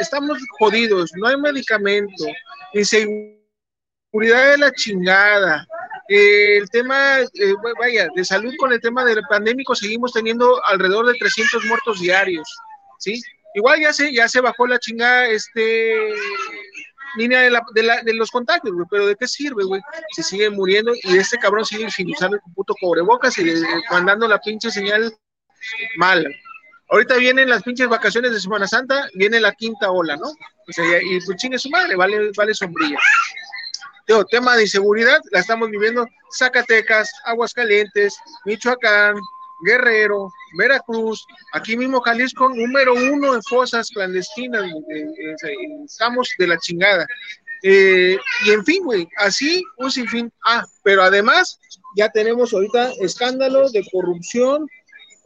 estamos 0.01 0.39
jodidos, 0.59 1.11
no 1.17 1.27
hay 1.29 1.37
medicamento, 1.37 2.25
inseguridad 2.73 4.53
de 4.53 4.59
la 4.59 4.73
chingada. 4.73 5.67
el 6.09 6.69
tema, 6.71 7.21
eh, 7.21 7.55
vaya, 7.79 8.09
de 8.15 8.25
salud 8.25 8.55
con 8.59 8.73
el 8.73 8.81
tema 8.81 9.05
del 9.05 9.21
pandémico, 9.29 9.75
seguimos 9.75 10.13
teniendo 10.13 10.65
alrededor 10.65 11.07
de 11.07 11.19
300 11.19 11.65
muertos 11.65 12.01
diarios, 12.01 12.49
¿sí? 13.01 13.21
Igual 13.55 13.81
ya 13.81 13.93
se, 13.93 14.13
ya 14.13 14.29
se 14.29 14.41
bajó 14.41 14.67
la 14.67 14.79
chingada, 14.79 15.27
este, 15.29 16.15
línea 17.17 17.41
de, 17.41 17.51
la, 17.51 17.63
de, 17.75 17.83
la, 17.83 18.03
de 18.03 18.15
los 18.15 18.31
contagios, 18.31 18.75
güey, 18.75 18.87
pero 18.91 19.07
¿de 19.07 19.17
qué 19.17 19.27
sirve, 19.27 19.65
güey? 19.65 19.81
Si 20.15 20.23
siguen 20.23 20.55
muriendo 20.55 20.93
y 20.95 21.17
este 21.17 21.39
cabrón 21.39 21.65
sigue 21.65 21.91
sin 21.91 22.11
usar 22.11 22.31
el 22.33 22.41
puto 22.55 22.75
cobrebocas 22.81 23.37
y 23.39 23.45
mandando 23.91 24.29
la 24.29 24.39
pinche 24.39 24.71
señal 24.71 25.13
mala. 25.97 26.29
Ahorita 26.89 27.17
vienen 27.17 27.49
las 27.49 27.63
pinches 27.63 27.89
vacaciones 27.89 28.31
de 28.33 28.41
Semana 28.41 28.69
Santa, 28.69 29.09
viene 29.15 29.41
la 29.41 29.53
quinta 29.53 29.91
ola, 29.91 30.17
¿no? 30.17 30.29
O 30.29 30.73
sea, 30.73 30.85
y 31.03 31.21
pues 31.21 31.37
chingue 31.39 31.59
su 31.59 31.69
madre, 31.69 31.97
vale, 31.97 32.31
vale 32.37 32.55
sombrilla. 32.55 32.99
Teo, 34.07 34.25
tema 34.25 34.55
de 34.55 34.63
inseguridad, 34.63 35.21
la 35.33 35.41
estamos 35.41 35.69
viviendo 35.69 36.07
Zacatecas, 36.39 37.11
Aguascalientes, 37.25 38.17
Michoacán, 38.45 39.17
Guerrero, 39.65 40.31
Veracruz, 40.59 41.25
aquí 41.53 41.77
mismo 41.77 42.01
Jalisco, 42.01 42.49
número 42.49 42.95
uno 42.95 43.35
en 43.35 43.43
fosas 43.43 43.89
clandestinas, 43.91 44.71
estamos 45.85 46.31
de 46.39 46.47
la 46.47 46.59
chingada. 46.59 47.07
Eh, 47.63 48.17
y 48.45 48.51
en 48.51 48.65
fin, 48.65 48.85
güey, 48.85 49.09
así 49.19 49.63
un 49.79 49.91
sinfín. 49.91 50.33
Ah, 50.45 50.65
pero 50.83 51.03
además 51.03 51.59
ya 51.97 52.09
tenemos 52.11 52.53
ahorita 52.53 52.93
escándalos 53.01 53.73
de 53.73 53.85
corrupción, 53.91 54.69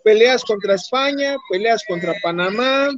peleas 0.05 0.45
contra 0.45 0.75
España, 0.75 1.37
peleas 1.51 1.83
contra 1.87 2.15
Panamá. 2.23 2.89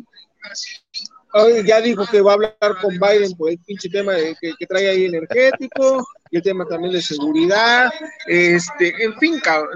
ya 1.65 1.81
dijo 1.81 2.07
que 2.07 2.21
va 2.21 2.33
a 2.33 2.35
hablar 2.35 2.57
con 2.81 2.99
Biden 2.99 3.35
por 3.37 3.51
el 3.51 3.59
pinche 3.61 3.89
tema 3.89 4.15
que, 4.15 4.53
que, 4.59 4.67
trae 4.67 4.91
ahí 4.91 5.07
energético, 5.07 6.07
y 6.31 6.37
el 6.37 6.43
tema 6.43 6.67
también 6.67 6.93
de 6.93 7.03
seguridad, 7.03 7.91
este, 8.27 9.03
en 9.03 9.19
fin, 9.19 9.41
cabrón, 9.41 9.75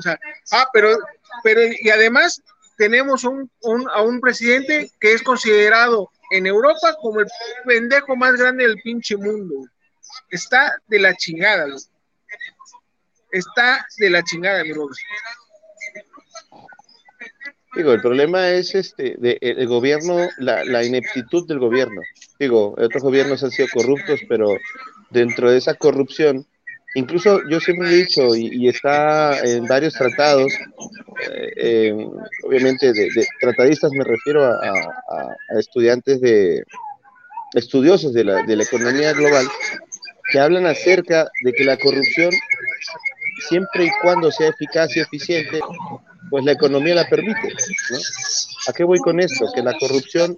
ah, 0.53 0.69
pero 0.73 0.97
pero 1.43 1.61
y 1.63 1.91
además 1.91 2.43
tenemos 2.77 3.25
un, 3.25 3.51
a 3.93 4.03
un 4.03 4.21
presidente 4.21 4.91
que 5.01 5.13
es 5.13 5.23
considerado 5.23 6.11
en 6.31 6.47
Europa 6.47 6.97
como 7.01 7.21
el 7.21 7.27
pendejo 7.65 8.17
más 8.17 8.35
grande 8.35 8.67
del 8.67 8.81
pinche 8.83 9.17
mundo. 9.17 9.55
Está 10.31 10.77
de 10.87 10.99
la 10.99 11.15
chingada, 11.15 11.67
Está 13.31 13.87
de 13.99 14.11
la 14.11 14.23
chingada, 14.23 14.63
mi 14.63 14.73
Digo, 17.75 17.93
el 17.93 18.01
problema 18.01 18.51
es 18.51 18.75
este 18.75 19.17
de, 19.19 19.39
el 19.41 19.67
gobierno, 19.67 20.29
la 20.39 20.85
ineptitud 20.85 21.47
del 21.47 21.59
gobierno. 21.59 22.01
Digo, 22.39 22.75
otros 22.79 23.03
gobiernos 23.03 23.43
han 23.43 23.51
sido 23.51 23.69
corruptos, 23.73 24.21
pero 24.29 24.57
dentro 25.11 25.51
de 25.51 25.59
esa 25.59 25.75
corrupción 25.75 26.47
Incluso 26.97 27.41
yo 27.51 27.61
siempre 27.61 27.91
he 27.91 27.95
dicho, 27.95 28.35
y, 28.35 28.69
está 28.69 29.39
en 29.41 29.67
varios 29.67 29.93
tratados, 29.93 30.51
eh, 31.59 31.95
obviamente 32.43 32.91
de, 32.91 33.11
tratadistas 33.39 33.91
me 33.93 34.03
refiero 34.03 34.47
a, 34.47 35.37
estudiantes 35.59 36.23
de 36.23 36.65
estudiosos 37.53 38.15
de 38.15 38.25
la, 38.25 38.63
economía 38.63 39.13
global, 39.13 39.47
que 40.33 40.41
hablan 40.41 40.65
acerca 40.65 41.29
de 41.43 41.53
que 41.53 41.65
la 41.65 41.77
corrupción, 41.77 42.31
siempre 43.47 43.85
y 43.85 43.91
cuando 44.01 44.33
sea 44.33 44.49
eficaz 44.49 44.97
y 44.97 45.01
eficiente, 45.01 45.61
pues 46.31 46.47
la 46.47 46.53
economía 46.53 46.95
la 46.95 47.07
permite. 47.07 47.53
¿A 48.69 48.73
qué 48.73 48.85
voy 48.85 49.01
con 49.01 49.21
esto? 49.21 49.45
Que 49.55 49.63
la 49.63 49.77
corrupción 49.79 50.35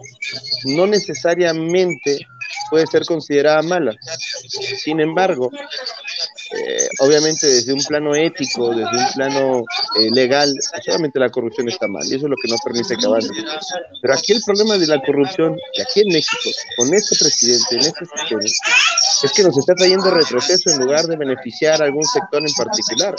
no 0.64 0.88
necesariamente 0.88 2.26
puede 2.68 2.88
ser 2.88 3.04
considerada 3.04 3.62
mala. 3.62 3.94
Sin 4.82 4.98
embargo, 5.00 5.52
eh, 6.66 6.88
obviamente 7.00 7.46
desde 7.46 7.72
un 7.72 7.82
plano 7.84 8.14
ético, 8.14 8.70
desde 8.70 8.96
un 8.96 9.12
plano 9.14 9.64
eh, 9.98 10.10
legal, 10.12 10.52
solamente 10.84 11.18
la 11.18 11.30
corrupción 11.30 11.68
está 11.68 11.86
mal 11.86 12.04
y 12.04 12.16
eso 12.16 12.26
es 12.26 12.30
lo 12.30 12.36
que 12.36 12.48
no 12.48 12.56
permite 12.64 12.96
que 12.96 13.06
avance. 13.06 13.30
Pero 14.02 14.14
aquí 14.14 14.32
el 14.32 14.42
problema 14.44 14.78
de 14.78 14.86
la 14.86 15.00
corrupción, 15.00 15.56
aquí 15.80 16.00
en 16.00 16.08
México, 16.08 16.50
con 16.76 16.92
este 16.94 17.16
presidente, 17.16 17.74
en 17.74 17.80
este 17.80 18.06
sistema, 18.06 18.40
es 18.42 19.32
que 19.32 19.42
nos 19.42 19.58
está 19.58 19.74
trayendo 19.74 20.10
retroceso 20.10 20.70
en 20.70 20.78
lugar 20.78 21.06
de 21.06 21.16
beneficiar 21.16 21.82
a 21.82 21.86
algún 21.86 22.04
sector 22.04 22.42
en 22.46 22.54
particular. 22.54 23.14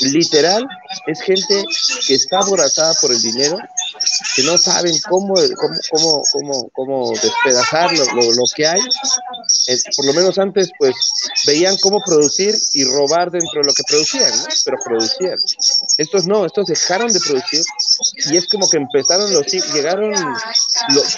Literal, 0.00 0.66
es 1.06 1.20
gente 1.20 1.64
que 2.06 2.14
está 2.14 2.38
aborazada 2.38 2.94
por 3.00 3.12
el 3.12 3.20
dinero, 3.20 3.58
que 4.36 4.42
no 4.42 4.58
saben 4.58 4.94
cómo, 5.08 5.34
cómo, 5.90 6.22
cómo, 6.32 6.70
cómo, 6.72 7.12
despedazar 7.12 7.92
lo, 7.92 8.04
lo, 8.04 8.44
que 8.54 8.66
hay. 8.66 8.80
Eh, 9.68 9.78
por 9.96 10.06
lo 10.06 10.12
menos 10.12 10.38
antes, 10.38 10.70
pues, 10.78 10.94
veían 11.46 11.76
cómo 11.80 12.00
producir 12.04 12.54
y 12.72 12.84
robar 12.84 13.30
dentro 13.30 13.60
de 13.60 13.66
lo 13.66 13.74
que 13.74 13.82
producían. 13.88 14.32
Pero 14.64 14.76
producían. 14.84 15.38
Estos 15.98 16.26
no, 16.26 16.46
estos 16.46 16.66
dejaron 16.66 17.12
de 17.12 17.20
producir 17.20 17.62
y 18.30 18.36
es 18.36 18.48
como 18.48 18.68
que 18.68 18.76
empezaron 18.78 19.32
los 19.32 19.46
llegaron, 19.46 20.14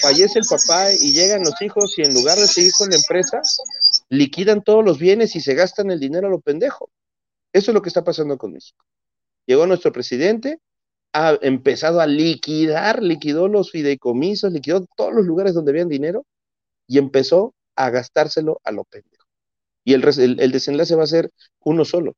fallece 0.00 0.38
el 0.38 0.46
papá 0.46 0.92
y 0.92 1.12
llegan 1.12 1.42
los 1.42 1.60
hijos 1.62 1.94
y 1.96 2.02
en 2.02 2.14
lugar 2.14 2.38
de 2.38 2.46
seguir 2.46 2.72
con 2.72 2.90
la 2.90 2.96
empresa, 2.96 3.40
liquidan 4.08 4.62
todos 4.62 4.84
los 4.84 4.98
bienes 4.98 5.36
y 5.36 5.40
se 5.40 5.54
gastan 5.54 5.90
el 5.90 6.00
dinero 6.00 6.28
a 6.28 6.30
lo 6.30 6.40
pendejo. 6.40 6.90
Eso 7.54 7.70
es 7.70 7.74
lo 7.74 7.82
que 7.82 7.88
está 7.88 8.02
pasando 8.02 8.36
con 8.36 8.52
México. 8.52 8.84
Llegó 9.46 9.66
nuestro 9.66 9.92
presidente, 9.92 10.58
ha 11.12 11.38
empezado 11.40 12.00
a 12.00 12.06
liquidar, 12.06 13.00
liquidó 13.00 13.46
los 13.46 13.70
fideicomisos, 13.70 14.52
liquidó 14.52 14.84
todos 14.96 15.14
los 15.14 15.24
lugares 15.24 15.54
donde 15.54 15.70
habían 15.70 15.88
dinero 15.88 16.26
y 16.88 16.98
empezó 16.98 17.54
a 17.76 17.90
gastárselo 17.90 18.60
a 18.64 18.72
lo 18.72 18.82
pendejo. 18.84 19.24
Y 19.84 19.94
el, 19.94 20.00
desenlace 20.50 20.96
va 20.96 21.04
a 21.04 21.06
ser 21.06 21.30
uno 21.60 21.84
solo. 21.84 22.16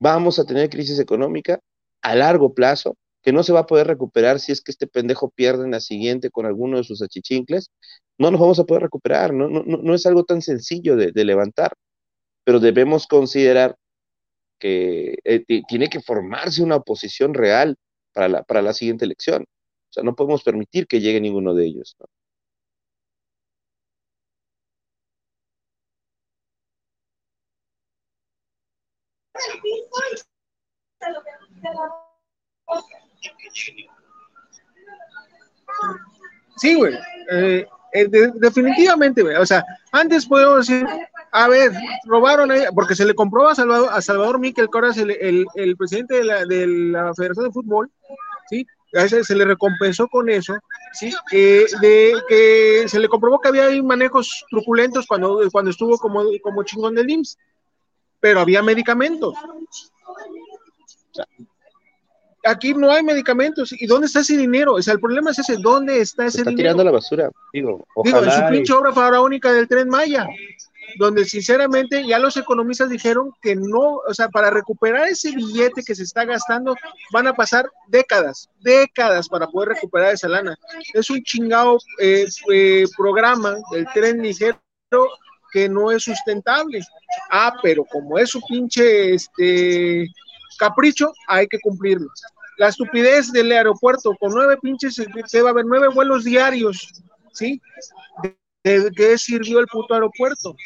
Vamos 0.00 0.40
a 0.40 0.44
tener 0.44 0.70
crisis 0.70 0.98
económica 0.98 1.60
a 2.02 2.16
largo 2.16 2.52
plazo, 2.52 2.96
que 3.22 3.32
no 3.32 3.44
se 3.44 3.52
va 3.52 3.60
a 3.60 3.66
poder 3.66 3.86
recuperar 3.86 4.40
si 4.40 4.50
es 4.50 4.60
que 4.60 4.72
este 4.72 4.88
pendejo 4.88 5.30
pierde 5.30 5.64
en 5.64 5.70
la 5.70 5.80
siguiente 5.80 6.30
con 6.30 6.46
alguno 6.46 6.78
de 6.78 6.84
sus 6.84 7.00
achichincles, 7.00 7.70
no 8.18 8.32
nos 8.32 8.40
vamos 8.40 8.58
a 8.58 8.64
poder 8.64 8.82
recuperar, 8.82 9.32
no 9.32 9.94
es 9.94 10.04
algo 10.06 10.24
tan 10.24 10.42
sencillo 10.42 10.96
de, 10.96 11.24
levantar, 11.24 11.74
pero 12.44 12.60
debemos 12.60 13.06
considerar 13.06 13.76
que 14.58 15.18
eh, 15.24 15.44
tiene 15.68 15.88
que 15.88 16.00
formarse 16.00 16.62
una 16.62 16.76
oposición 16.76 17.34
real 17.34 17.76
para 18.12 18.28
la, 18.28 18.42
para 18.42 18.62
la 18.62 18.72
siguiente 18.72 19.04
elección. 19.04 19.42
O 19.42 19.92
sea, 19.92 20.02
no 20.02 20.14
podemos 20.14 20.42
permitir 20.42 20.86
que 20.86 21.00
llegue 21.00 21.20
ninguno 21.20 21.54
de 21.54 21.66
ellos. 21.66 21.96
Sí, 36.56 36.74
güey. 36.74 36.94
Eh, 37.30 37.66
eh, 37.92 38.08
definitivamente, 38.34 39.22
güey. 39.22 39.36
O 39.36 39.46
sea, 39.46 39.64
antes 39.92 40.26
podemos 40.26 40.66
decir, 40.66 40.86
a 41.36 41.48
ver, 41.48 41.72
robaron, 42.04 42.48
porque 42.76 42.94
se 42.94 43.04
le 43.04 43.12
compró 43.12 43.48
a 43.48 43.56
Salvador, 43.56 43.88
a 43.92 44.00
Salvador 44.00 44.38
Miquel 44.38 44.68
Coras, 44.68 44.96
el, 44.98 45.44
el, 45.56 45.76
presidente 45.76 46.14
de 46.14 46.24
la, 46.24 46.44
de 46.44 46.64
la, 46.64 47.12
Federación 47.12 47.46
de 47.46 47.52
Fútbol, 47.52 47.90
¿sí? 48.48 48.64
Se, 48.92 49.24
se 49.24 49.34
le 49.34 49.44
recompensó 49.44 50.06
con 50.06 50.28
eso, 50.30 50.54
¿sí? 50.92 51.12
de, 51.32 52.14
que 52.28 52.84
se 52.86 53.00
le 53.00 53.08
comprobó 53.08 53.40
que 53.40 53.48
había 53.48 53.68
manejos 53.82 54.44
truculentos 54.48 55.08
cuando, 55.08 55.40
cuando 55.50 55.72
estuvo 55.72 55.98
como, 55.98 56.22
como 56.40 56.62
chingón 56.62 56.94
del 56.94 57.10
IMSS, 57.10 57.36
pero 58.20 58.38
había 58.38 58.62
medicamentos. 58.62 59.34
O 59.34 61.14
sea, 61.14 61.26
aquí 62.44 62.74
no 62.74 62.92
hay 62.92 63.02
medicamentos. 63.02 63.72
¿Y 63.72 63.86
dónde 63.86 64.06
está 64.06 64.20
ese 64.20 64.36
dinero? 64.36 64.74
O 64.74 64.82
sea, 64.82 64.94
el 64.94 65.00
problema 65.00 65.32
es 65.32 65.40
ese, 65.40 65.56
¿dónde 65.56 66.00
está 66.00 66.26
ese 66.26 66.38
está 66.38 66.50
dinero? 66.50 66.68
tirando 66.68 66.84
la 66.84 66.92
basura, 66.92 67.28
digo. 67.52 67.84
Digo, 68.04 68.18
en 68.22 68.30
su 68.30 68.40
pinche 68.50 68.72
obra 68.72 68.92
faraónica 68.92 69.52
del 69.52 69.66
Tren 69.66 69.88
Maya, 69.88 70.28
donde 70.96 71.24
sinceramente 71.24 72.06
ya 72.06 72.18
los 72.18 72.36
economistas 72.36 72.88
dijeron 72.88 73.32
que 73.40 73.56
no, 73.56 73.96
o 74.06 74.14
sea, 74.14 74.28
para 74.28 74.50
recuperar 74.50 75.08
ese 75.08 75.32
billete 75.32 75.82
que 75.82 75.94
se 75.94 76.02
está 76.02 76.24
gastando 76.24 76.76
van 77.12 77.26
a 77.26 77.34
pasar 77.34 77.70
décadas, 77.88 78.48
décadas 78.60 79.28
para 79.28 79.46
poder 79.46 79.70
recuperar 79.70 80.14
esa 80.14 80.28
lana. 80.28 80.56
Es 80.92 81.10
un 81.10 81.22
chingado 81.22 81.78
eh, 82.00 82.26
eh, 82.52 82.84
programa 82.96 83.56
del 83.70 83.86
tren 83.92 84.22
ligero 84.22 84.58
que 85.52 85.68
no 85.68 85.90
es 85.90 86.02
sustentable. 86.02 86.80
Ah, 87.30 87.54
pero 87.62 87.84
como 87.84 88.18
es 88.18 88.30
su 88.30 88.40
pinche 88.42 89.14
este 89.14 90.08
capricho, 90.58 91.12
hay 91.28 91.46
que 91.46 91.60
cumplirlo 91.60 92.08
la 92.56 92.68
estupidez 92.68 93.32
del 93.32 93.52
aeropuerto, 93.52 94.14
con 94.18 94.32
nueve 94.32 94.56
pinches, 94.60 94.98
va 94.98 95.48
a 95.48 95.50
haber 95.50 95.64
nueve 95.66 95.88
vuelos 95.88 96.24
diarios, 96.24 97.02
¿sí? 97.32 97.60
¿De, 98.64 98.90
qué 98.96 99.18
sirvió 99.18 99.60
el 99.60 99.66
puto 99.66 99.94
aeropuerto? 99.94 100.56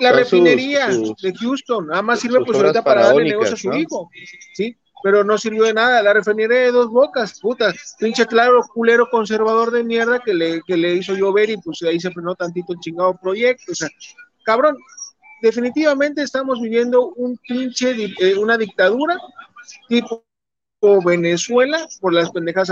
La 0.00 0.12
refinería 0.12 0.88
de 0.88 1.34
Houston, 1.38 1.86
nada 1.86 2.02
más 2.02 2.20
sirve 2.20 2.44
pues 2.44 2.58
ahorita 2.58 2.82
para 2.82 3.06
darle 3.06 3.24
negocio 3.24 3.54
a 3.54 3.58
su 3.58 3.72
hijo, 3.72 4.10
¿sí? 4.54 4.76
Pero 5.02 5.22
no 5.22 5.38
sirvió 5.38 5.64
de 5.64 5.74
nada, 5.74 6.02
la 6.02 6.12
refinería 6.12 6.60
de 6.60 6.72
dos 6.72 6.88
bocas, 6.88 7.38
puta, 7.40 7.72
pinche 7.98 8.26
claro, 8.26 8.62
culero 8.74 9.08
conservador 9.10 9.70
de 9.70 9.84
mierda 9.84 10.18
que 10.18 10.34
le, 10.34 10.62
que 10.66 10.76
le 10.76 10.94
hizo 10.94 11.14
llover 11.14 11.50
y 11.50 11.56
pues 11.58 11.82
ahí 11.82 12.00
se 12.00 12.10
frenó 12.10 12.34
tantito 12.34 12.72
el 12.72 12.80
chingado 12.80 13.16
proyecto, 13.16 13.72
o 13.72 13.74
sea, 13.74 13.88
cabrón, 14.44 14.76
definitivamente 15.42 16.22
estamos 16.22 16.60
viviendo 16.60 17.08
un 17.16 17.38
pinche, 17.38 17.94
eh, 18.18 18.36
una 18.36 18.58
dictadura 18.58 19.16
tipo 19.88 20.25
Venezuela 21.04 21.86
por 22.00 22.12
las 22.12 22.30
pendejas. 22.30 22.70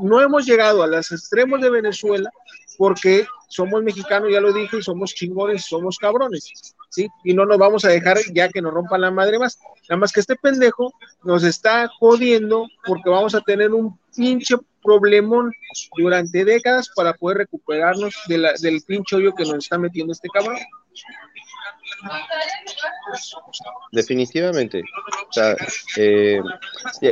No 0.00 0.20
hemos 0.20 0.46
llegado 0.46 0.82
a 0.82 0.86
los 0.86 1.10
extremos 1.12 1.60
de 1.60 1.70
Venezuela 1.70 2.30
porque 2.78 3.26
somos 3.48 3.82
mexicanos, 3.82 4.30
ya 4.32 4.40
lo 4.40 4.52
dije, 4.52 4.78
y 4.78 4.82
somos 4.82 5.14
chingones, 5.14 5.66
somos 5.66 5.98
cabrones, 5.98 6.74
¿sí? 6.90 7.08
Y 7.22 7.34
no 7.34 7.44
nos 7.44 7.58
vamos 7.58 7.84
a 7.84 7.90
dejar 7.90 8.18
ya 8.32 8.48
que 8.48 8.62
nos 8.62 8.72
rompan 8.72 9.02
la 9.02 9.10
madre 9.10 9.38
más. 9.38 9.58
Nada 9.88 10.00
más 10.00 10.12
que 10.12 10.20
este 10.20 10.36
pendejo 10.36 10.92
nos 11.22 11.44
está 11.44 11.88
jodiendo 12.00 12.66
porque 12.86 13.10
vamos 13.10 13.34
a 13.34 13.40
tener 13.42 13.72
un 13.72 13.98
pinche 14.16 14.56
problemón 14.82 15.52
durante 15.96 16.44
décadas 16.44 16.88
para 16.96 17.12
poder 17.12 17.38
recuperarnos 17.38 18.14
del 18.26 18.82
pinche 18.86 19.16
hoyo 19.16 19.34
que 19.34 19.44
nos 19.44 19.64
está 19.64 19.78
metiendo 19.78 20.12
este 20.12 20.28
cabrón. 20.32 20.56
Definitivamente. 23.90 24.82
Eh, 25.96 26.40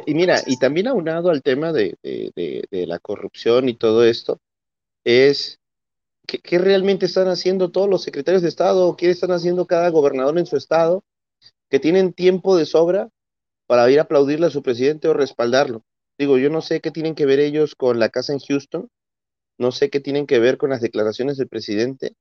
y 0.07 0.15
mira, 0.15 0.43
y 0.47 0.59
también 0.59 0.89
aunado 0.89 1.31
al 1.31 1.43
tema 1.43 1.73
de, 1.73 1.97
la 2.71 2.99
corrupción 2.99 3.69
y 3.69 3.75
todo 3.75 4.05
esto, 4.05 4.41
es 5.05 5.59
¿qué, 6.27 6.59
realmente 6.59 7.07
están 7.07 7.29
haciendo 7.29 7.71
todos 7.71 7.89
los 7.89 8.03
secretarios 8.03 8.43
de 8.43 8.49
Estado? 8.49 8.97
¿Qué 8.97 9.11
están 9.11 9.33
haciendo 9.33 9.67
cada 9.67 9.89
gobernador 9.91 10.39
en 10.39 10.47
su 10.47 10.57
estado? 10.57 11.05
Que 11.69 11.79
tienen 11.79 12.13
tiempo 12.13 12.57
de 12.57 12.67
sobra 12.67 13.09
para 13.67 13.91
ir 13.91 13.99
a 13.99 14.03
aplaudirle 14.03 14.47
a 14.47 14.51
su 14.51 14.63
presidente 14.63 15.09
o 15.09 15.15
respaldarlo. 15.15 15.83
Digo, 16.19 16.39
yo 16.39 16.51
no 16.51 16.61
sé 16.61 16.81
qué 16.81 16.91
tienen 16.91 17.15
que 17.15 17.27
ver 17.27 17.41
ellos 17.41 17.75
con 17.75 17.99
la 17.99 18.09
casa 18.11 18.33
en 18.33 18.41
Houston, 18.41 18.89
no 19.59 19.73
sé 19.73 19.91
qué 19.91 20.01
tienen 20.01 20.27
que 20.27 20.39
ver 20.39 20.59
con 20.59 20.71
las 20.71 20.81
declaraciones 20.81 21.37
del 21.37 21.49
presidente, 21.49 22.15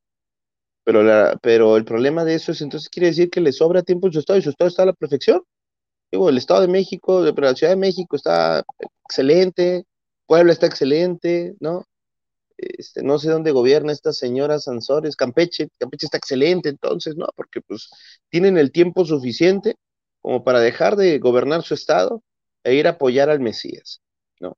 pero, 0.84 1.04
la, 1.04 1.38
pero 1.42 1.78
el 1.78 1.86
problema 1.86 2.26
de 2.26 2.36
eso 2.36 2.52
es 2.52 2.62
entonces 2.62 2.90
quiere 2.90 3.08
decir 3.08 3.30
que 3.30 3.42
le 3.42 3.52
sobra 3.52 3.84
tiempo 3.84 4.08
en 4.08 4.14
su 4.14 4.20
estado 4.20 4.40
y 4.40 4.42
su 4.42 4.50
estado 4.50 4.70
está 4.70 4.84
a 4.84 4.88
la 4.88 4.94
perfección. 4.94 5.44
Digo, 6.12 6.30
el 6.30 6.38
Estado 6.38 6.62
de 6.62 6.68
México, 6.68 7.22
la 7.22 7.56
Ciudad 7.56 7.74
de 7.74 7.78
México 7.78 8.16
está 8.16 8.64
excelente, 9.06 9.86
Puebla 10.26 10.54
está 10.54 10.66
excelente, 10.66 11.56
¿no? 11.60 11.86
Este, 12.58 13.04
no 13.04 13.20
sé 13.20 13.30
dónde 13.30 13.52
gobierna 13.52 13.92
esta 13.94 14.12
señora 14.12 14.60
Sansores, 14.60 15.16
Campeche, 15.16 15.70
Campeche 15.78 16.08
está 16.08 16.18
excelente 16.18 16.70
entonces, 16.70 17.16
¿no? 17.16 17.28
Porque 17.36 17.62
pues 17.62 17.90
tienen 18.30 18.58
el 18.58 18.72
tiempo 18.72 19.06
suficiente 19.06 19.76
como 20.22 20.44
para 20.44 20.60
dejar 20.60 20.96
de 20.98 21.20
gobernar 21.20 21.64
su 21.64 21.74
estado 21.74 22.24
e 22.64 22.76
ir 22.76 22.88
a 22.88 22.92
apoyar 22.92 23.30
al 23.30 23.40
Mesías, 23.40 24.02
¿no? 24.40 24.58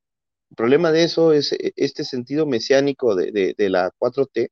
El 0.49 0.55
problema 0.55 0.91
de 0.91 1.03
eso 1.03 1.33
es 1.33 1.53
e, 1.53 1.73
este 1.75 2.03
sentido 2.03 2.45
mesiánico 2.45 3.15
de, 3.15 3.31
de, 3.31 3.55
de 3.57 3.69
la 3.69 3.91
4T, 3.99 4.49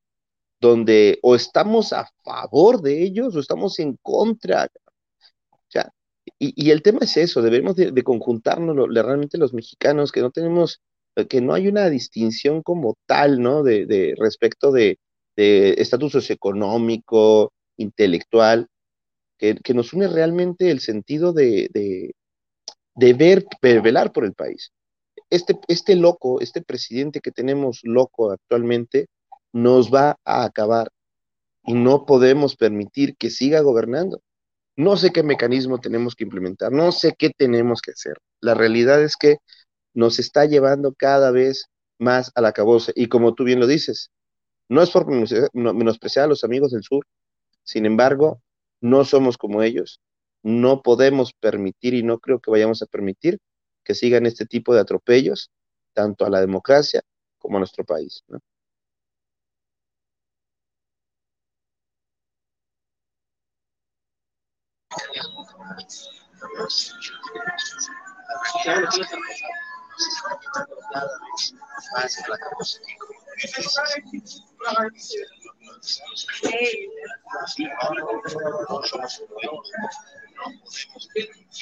donde 0.60 1.20
o 1.22 1.36
estamos 1.36 1.94
a 1.94 2.08
favor 2.24 2.82
de 2.82 3.04
ellos 3.04 3.36
o 3.36 3.40
estamos 3.40 3.80
en 3.80 3.98
contra. 4.02 4.68
Ya. 5.70 5.92
Y, 6.38 6.72
el 6.72 6.82
tema 6.82 7.00
es 7.02 7.18
eso, 7.18 7.42
debemos 7.42 7.76
de, 7.76 8.04
conjuntarnos 8.04 8.76
realmente 8.90 9.38
los 9.38 9.54
mexicanos, 9.54 10.12
que 10.12 10.22
no 10.22 10.32
tenemos, 10.32 10.82
que 11.28 11.42
no 11.42 11.54
hay 11.54 11.68
una 11.68 11.90
distinción 11.90 12.62
como 12.62 12.96
tal, 13.06 13.42
¿no? 13.42 13.64
De, 13.64 14.16
respecto 14.18 14.72
de 14.72 15.00
estatus 15.36 16.12
socioeconómico, 16.12 17.52
intelectual, 17.78 18.68
que, 19.40 19.74
nos 19.74 19.94
une 19.94 20.08
realmente 20.08 20.70
el 20.70 20.82
sentido 20.82 21.34
de, 21.34 21.70
de, 21.74 23.14
ver, 23.14 23.46
velar 23.62 24.12
por 24.12 24.26
el 24.26 24.34
país. 24.34 24.72
Este, 25.30 25.58
este 25.68 25.96
loco, 25.96 26.42
este 26.42 26.62
presidente 26.62 27.22
que 27.22 27.32
tenemos 27.32 27.80
loco 27.84 28.32
actualmente, 28.32 29.08
nos 29.52 29.94
va 29.94 30.18
a 30.26 30.44
acabar 30.44 30.92
y 31.64 31.74
no 31.74 32.06
podemos 32.06 32.56
permitir 32.56 33.16
que 33.18 33.30
siga 33.30 33.62
gobernando. 33.62 34.22
No 34.76 34.96
sé 34.98 35.12
qué 35.12 35.24
mecanismo 35.24 35.80
tenemos 35.80 36.16
que 36.16 36.24
implementar, 36.24 36.72
no 36.72 36.92
sé 36.92 37.14
qué 37.18 37.32
tenemos 37.36 37.82
que 37.82 37.92
hacer. 37.92 38.18
La 38.40 38.54
realidad 38.54 39.04
es 39.04 39.18
que 39.18 39.38
nos 39.94 40.20
está 40.20 40.46
llevando 40.46 40.94
cada 40.94 41.32
vez 41.32 41.66
más 41.98 42.32
a 42.36 42.42
la 42.42 42.54
caboce. 42.54 42.94
Y 42.96 43.08
como 43.08 43.34
tú 43.34 43.44
bien 43.44 43.60
lo 43.60 43.68
dices, 43.68 44.10
no 44.70 44.82
es 44.82 44.90
por 44.92 45.06
menospreciar 45.54 46.26
a 46.26 46.30
los 46.30 46.44
amigos 46.44 46.72
del 46.72 46.84
sur, 46.84 47.06
sin 47.64 47.86
embargo, 47.86 48.42
no 48.82 49.04
somos 49.04 49.38
como 49.38 49.62
ellos. 49.62 50.00
No 50.42 50.82
podemos 50.82 51.34
permitir 51.34 51.94
y 51.94 52.04
no 52.04 52.20
creo 52.20 52.40
que 52.40 52.52
vayamos 52.52 52.82
a 52.82 52.86
permitir 52.86 53.40
que 53.84 53.96
sigan 53.96 54.26
este 54.26 54.46
tipo 54.46 54.74
de 54.74 54.80
atropellos, 54.80 55.52
tanto 55.94 56.26
a 56.26 56.30
la 56.30 56.40
democracia 56.40 57.02
como 57.38 57.58
a 57.58 57.60
nuestro 57.60 57.84
país. 57.84 58.24
¿no? 58.28 58.40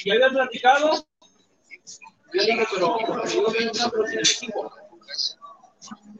Ya 0.05 0.13
había 0.13 0.29
platicado. 0.29 1.07
Yo 2.33 2.43
digo, 2.43 2.65
pero 2.73 3.25
yo 3.25 3.41
no 3.41 3.51
veo 3.51 3.71
un 3.71 4.19
equipo. 4.19 4.71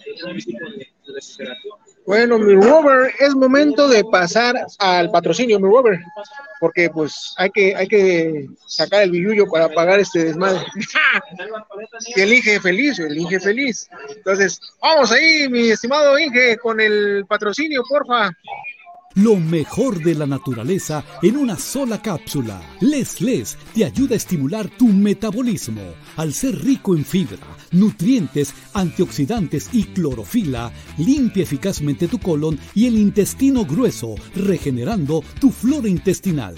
Es 0.06 0.24
un 0.24 0.32
equipo 0.32 0.66
de 0.66 0.78
recuperación. 0.78 1.87
Bueno, 2.08 2.40
mi 2.40 2.56
Robert, 2.56 3.14
es 3.20 3.36
momento 3.36 3.90
de 3.90 4.02
pasar 4.06 4.56
al 4.80 5.12
patrocinio, 5.12 5.60
mi 5.60 5.68
Robert, 5.68 6.00
porque 6.62 6.90
pues 6.90 7.34
hay 7.36 7.50
que, 7.50 7.76
hay 7.76 7.86
que 7.86 8.48
sacar 8.66 9.02
el 9.02 9.12
billullo 9.12 9.46
para 9.52 9.68
pagar 9.68 10.00
este 10.00 10.24
desmadre. 10.24 10.66
el 12.16 12.34
Inge 12.34 12.62
feliz, 12.62 12.98
el 13.00 13.18
Inge 13.18 13.42
feliz. 13.42 13.90
Entonces, 14.08 14.58
vamos 14.82 15.12
ahí, 15.12 15.50
mi 15.50 15.72
estimado 15.72 16.18
Inge, 16.18 16.56
con 16.60 16.80
el 16.80 17.26
patrocinio, 17.28 17.84
porfa. 17.84 18.30
Lo 19.18 19.36
mejor 19.38 20.04
de 20.04 20.14
la 20.14 20.28
naturaleza 20.28 21.04
en 21.24 21.38
una 21.38 21.58
sola 21.58 22.00
cápsula. 22.04 22.62
Les 22.82 23.20
Les 23.20 23.58
te 23.74 23.84
ayuda 23.84 24.14
a 24.14 24.18
estimular 24.18 24.70
tu 24.70 24.90
metabolismo. 24.90 25.82
Al 26.18 26.36
ser 26.36 26.64
rico 26.64 26.96
en 26.96 27.04
fibra, 27.04 27.40
nutrientes, 27.72 28.54
antioxidantes 28.76 29.70
y 29.74 29.86
clorofila, 29.86 30.72
limpia 31.00 31.42
eficazmente 31.42 32.08
tu 32.08 32.20
colon 32.20 32.60
y 32.76 32.86
el 32.86 32.96
intestino 32.96 33.66
grueso, 33.66 34.14
regenerando 34.36 35.24
tu 35.42 35.50
flora 35.50 35.90
intestinal. 35.90 36.54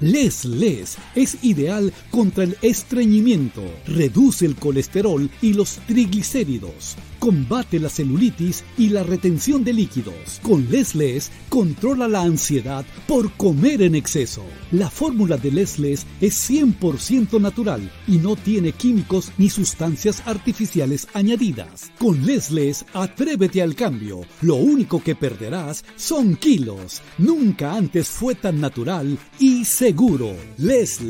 Les 0.00 0.46
Les 0.46 0.96
es 1.14 1.36
ideal 1.44 1.92
contra 2.10 2.44
el 2.44 2.56
estreñimiento, 2.62 3.62
reduce 3.86 4.46
el 4.46 4.56
colesterol 4.56 5.28
y 5.42 5.52
los 5.52 5.76
triglicéridos 5.86 6.96
Combate 7.18 7.78
la 7.80 7.88
celulitis 7.88 8.64
y 8.76 8.90
la 8.90 9.02
retención 9.02 9.64
de 9.64 9.72
líquidos. 9.72 10.40
Con 10.42 10.68
Les 10.70 11.30
controla 11.48 12.08
la 12.08 12.22
ansiedad 12.22 12.84
por 13.06 13.32
comer 13.32 13.82
en 13.82 13.94
exceso. 13.94 14.44
La 14.72 14.90
fórmula 14.90 15.38
de 15.38 15.50
Les 15.50 15.78
es 15.78 16.50
100% 16.50 17.40
natural 17.40 17.90
y 18.06 18.18
no 18.18 18.36
tiene 18.36 18.72
químicos 18.72 19.32
ni 19.38 19.48
sustancias 19.48 20.22
artificiales 20.26 21.08
añadidas. 21.14 21.90
Con 21.98 22.26
Les 22.26 22.84
atrévete 22.92 23.62
al 23.62 23.74
cambio. 23.74 24.20
Lo 24.42 24.56
único 24.56 25.02
que 25.02 25.14
perderás 25.14 25.84
son 25.96 26.36
kilos. 26.36 27.00
Nunca 27.16 27.74
antes 27.74 28.08
fue 28.08 28.34
tan 28.34 28.60
natural 28.60 29.18
y 29.38 29.64
seguro. 29.64 30.34
Les 30.58 31.00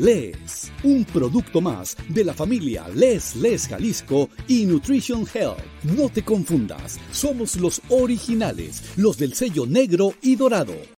un 0.83 1.03
producto 1.05 1.59
más 1.59 1.97
de 2.07 2.23
la 2.23 2.33
familia 2.33 2.87
Les 2.95 3.35
Jalisco 3.67 4.29
y 4.47 4.65
Nutrition 4.65 5.25
Health. 5.33 5.59
No 5.97 6.09
te 6.09 6.23
confundas, 6.23 6.97
somos 7.11 7.57
los 7.57 7.81
originales, 7.89 8.83
los 8.95 9.17
del 9.17 9.33
sello 9.33 9.65
negro 9.65 10.13
y 10.21 10.35
dorado. 10.35 10.98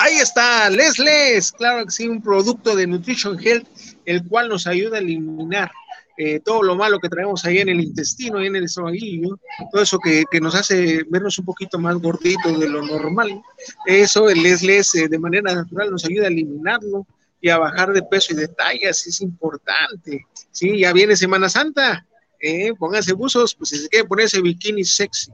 Ahí 0.00 0.14
está, 0.18 0.70
Les 0.70 0.96
Les, 1.00 1.50
claro 1.50 1.84
que 1.84 1.90
sí, 1.90 2.06
un 2.06 2.22
producto 2.22 2.76
de 2.76 2.86
Nutrition 2.86 3.36
Health, 3.36 3.66
el 4.04 4.24
cual 4.28 4.48
nos 4.48 4.68
ayuda 4.68 4.98
a 4.98 5.00
eliminar 5.00 5.72
eh, 6.16 6.38
todo 6.38 6.62
lo 6.62 6.76
malo 6.76 7.00
que 7.00 7.08
traemos 7.08 7.44
ahí 7.44 7.58
en 7.58 7.68
el 7.68 7.80
intestino, 7.80 8.40
en 8.40 8.54
el 8.54 8.62
estomaguillo, 8.62 9.40
todo 9.72 9.82
eso 9.82 9.98
que, 9.98 10.24
nos 10.40 10.54
hace 10.54 11.02
vernos 11.10 11.40
un 11.40 11.44
poquito 11.44 11.80
más 11.80 11.96
gorditos 11.96 12.60
de 12.60 12.68
lo 12.68 12.80
normal. 12.86 13.42
Eso, 13.86 14.28
el 14.28 14.40
Les 14.40 14.62
Les, 14.62 14.94
eh, 14.94 15.08
de 15.08 15.18
manera 15.18 15.52
natural, 15.52 15.90
nos 15.90 16.04
ayuda 16.04 16.26
a 16.26 16.28
eliminarlo 16.28 17.04
y 17.40 17.48
a 17.48 17.58
bajar 17.58 17.92
de 17.92 18.02
peso 18.02 18.34
y 18.34 18.36
de 18.36 18.46
tallas, 18.46 19.04
es 19.04 19.20
importante. 19.20 20.24
Sí, 20.52 20.78
ya 20.78 20.92
viene 20.92 21.16
Semana 21.16 21.48
Santa, 21.48 22.06
eh, 22.40 22.72
pónganse 22.78 23.14
buzos, 23.14 23.52
pues 23.52 23.70
si 23.70 23.78
se 23.78 23.88
quiere 23.88 24.06
poner 24.06 24.26
ese 24.26 24.40
bikini 24.40 24.84
sexy 24.84 25.32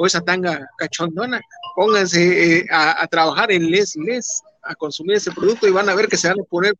o 0.00 0.06
esa 0.06 0.22
tanga 0.22 0.66
cachondona, 0.78 1.38
pónganse 1.76 2.22
eh, 2.60 2.66
a, 2.70 3.06
trabajar 3.06 3.52
en 3.52 3.70
Les 3.70 3.96
Les, 3.96 4.42
a 4.62 4.74
consumir 4.74 5.16
ese 5.16 5.30
producto 5.30 5.68
y 5.68 5.72
van 5.72 5.90
a 5.90 5.94
ver 5.94 6.08
que 6.08 6.16
se 6.16 6.28
van 6.28 6.40
a 6.40 6.44
poner, 6.44 6.74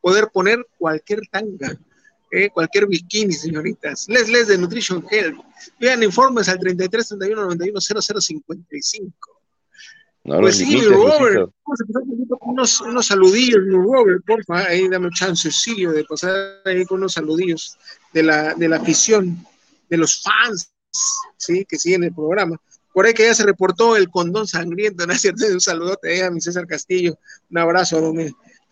poder 0.00 0.28
poner 0.32 0.58
cualquier 0.76 1.20
tanga. 1.30 1.78
Eh, 2.32 2.50
cualquier 2.50 2.88
bikini, 2.88 3.32
señoritas. 3.32 4.08
Les 4.08 4.28
Les 4.28 4.48
de 4.48 4.58
Nutrition 4.58 5.06
Health. 5.08 5.38
Vean 5.78 6.02
informes 6.02 6.48
al 6.48 6.58
33 6.58 7.10
31 7.10 7.42
91 7.42 7.80
0055 7.80 9.14
pues 10.24 10.56
sí, 10.56 10.80
Robert, 10.80 11.50
unos, 12.40 12.80
unos 12.80 13.06
saludillos, 13.06 13.60
Robert, 13.70 14.24
porfa, 14.26 14.68
ahí 14.68 14.88
dame 14.88 15.10
chancecillo 15.10 15.92
de 15.92 16.02
pasar 16.04 16.62
ahí 16.64 16.86
con 16.86 17.00
unos 17.00 17.12
saludillos 17.12 17.76
de 18.14 18.22
la, 18.22 18.54
de 18.54 18.68
la 18.68 18.76
afición, 18.76 19.46
de 19.90 19.98
los 19.98 20.22
fans, 20.22 20.73
sí, 21.36 21.64
que 21.68 21.78
siguen 21.78 22.04
el 22.04 22.14
programa. 22.14 22.56
Por 22.92 23.06
ahí 23.06 23.14
que 23.14 23.24
ya 23.24 23.34
se 23.34 23.44
reportó 23.44 23.96
el 23.96 24.08
condón 24.08 24.46
sangriento, 24.46 25.06
¿no 25.06 25.12
es 25.12 25.20
cierto? 25.20 25.44
Un 25.46 25.60
saludote 25.60 26.22
a 26.22 26.30
mi 26.30 26.40
César 26.40 26.66
Castillo, 26.66 27.18
un 27.50 27.58
abrazo, 27.58 28.12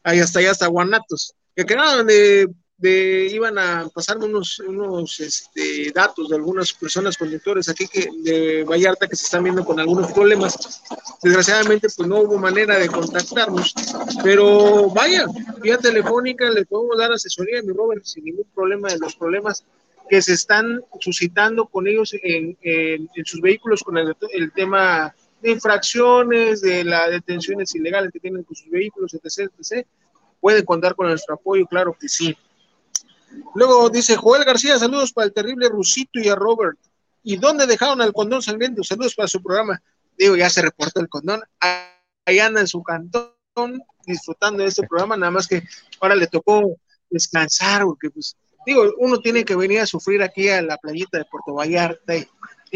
ahí 0.05 0.21
hasta 0.21 0.39
allá, 0.39 0.53
hasta 0.53 0.67
Guanatos, 0.69 1.35
que 1.57 1.65
quedaron 1.65 2.07
de 2.07 2.49
iban 2.91 3.59
a 3.59 3.89
pasarme 3.95 4.27
unos, 4.27 4.59
unos 4.61 5.21
este, 5.21 5.93
datos 5.95 6.29
de 6.29 6.37
algunas 6.37 6.73
personas 6.73 7.17
conductores 7.17 7.69
aquí 7.69 7.87
que, 7.87 8.09
de 8.23 8.65
Vallarta 8.65 9.07
que 9.07 9.17
se 9.17 9.25
están 9.25 9.45
viendo 9.45 9.65
con 9.65 9.79
algunos 9.79 10.11
problemas. 10.13 10.83
Desgraciadamente, 11.23 11.89
pues 11.95 12.09
no 12.09 12.21
hubo 12.21 12.39
manera 12.39 12.79
de 12.79 12.89
contactarnos, 12.89 13.75
pero 14.25 14.91
vaya, 14.91 15.27
vía 15.61 15.79
telefónica 15.79 16.51
le 16.51 16.65
podemos 16.67 16.99
dar 16.99 17.13
asesoría 17.13 17.61
a 17.61 17.63
mi 17.63 17.73
Robert 17.73 18.05
sin 18.05 18.25
ningún 18.25 18.47
problema 18.55 18.89
de 18.89 18.99
los 18.99 19.15
problemas 19.15 19.65
que 20.09 20.21
se 20.23 20.35
están 20.35 20.83
suscitando 21.01 21.67
con 21.67 21.87
ellos 21.87 22.15
en, 22.23 22.57
en, 22.63 23.09
sus 23.25 23.41
vehículos 23.41 23.83
con 23.83 23.99
el, 23.99 24.15
el 24.33 24.53
tema 24.53 25.15
de 25.41 25.51
infracciones, 25.51 26.61
de 26.61 26.85
las 26.85 27.11
detenciones 27.11 27.75
ilegales 27.75 28.13
que 28.13 28.21
tienen 28.21 28.45
con 28.45 28.55
sus 28.55 28.71
vehículos, 28.71 29.15
etc., 29.15 29.51
etc. 29.59 29.87
Pueden 30.41 30.65
contar 30.65 30.95
con 30.95 31.09
nuestro 31.09 31.35
apoyo, 31.35 31.67
claro 31.67 31.97
que 31.99 32.09
sí. 32.09 32.37
Luego 33.55 33.89
dice 33.91 34.17
Joel 34.17 34.45
García, 34.45 34.79
saludos 34.79 35.13
para 35.13 35.27
el 35.27 35.33
terrible 35.33 35.69
Rusito 35.69 36.21
y 36.21 36.29
a 36.29 36.35
Robert. 36.35 36.79
¿Y 37.23 37.37
dónde 37.37 37.67
dejaron 37.67 38.01
al 38.01 38.13
condón 38.13 38.43
sangriento? 38.43 38.83
Saludos 38.83 39.15
para 39.15 39.29
su 39.29 39.43
programa. 39.43 39.81
Digo, 40.19 40.37
ya 40.37 40.51
se 40.51 40.63
reportó 40.63 41.01
el 41.01 41.09
condón. 41.09 41.41
Ahí 41.61 42.39
anda 42.39 42.61
en 42.61 42.67
su 42.67 42.83
cantón 42.83 43.33
disfrutando 44.07 44.63
de 44.63 44.69
este 44.69 44.87
programa, 44.87 45.17
nada 45.17 45.31
más 45.31 45.47
que 45.47 45.63
ahora 46.01 46.15
le 46.15 46.27
tocó 46.27 46.77
descansar, 47.11 47.83
porque 47.83 48.11
pues, 48.11 48.37
digo, 48.67 48.93
uno 48.99 49.19
tiene 49.21 49.45
que 49.45 49.57
venir 49.57 49.81
a 49.81 49.87
sufrir 49.87 50.23
aquí 50.23 50.49
a 50.49 50.63
la 50.63 50.77
playita 50.77 51.19
de 51.19 51.25
Puerto 51.25 51.55
Vallarta 51.55 52.17
y, 52.17 52.27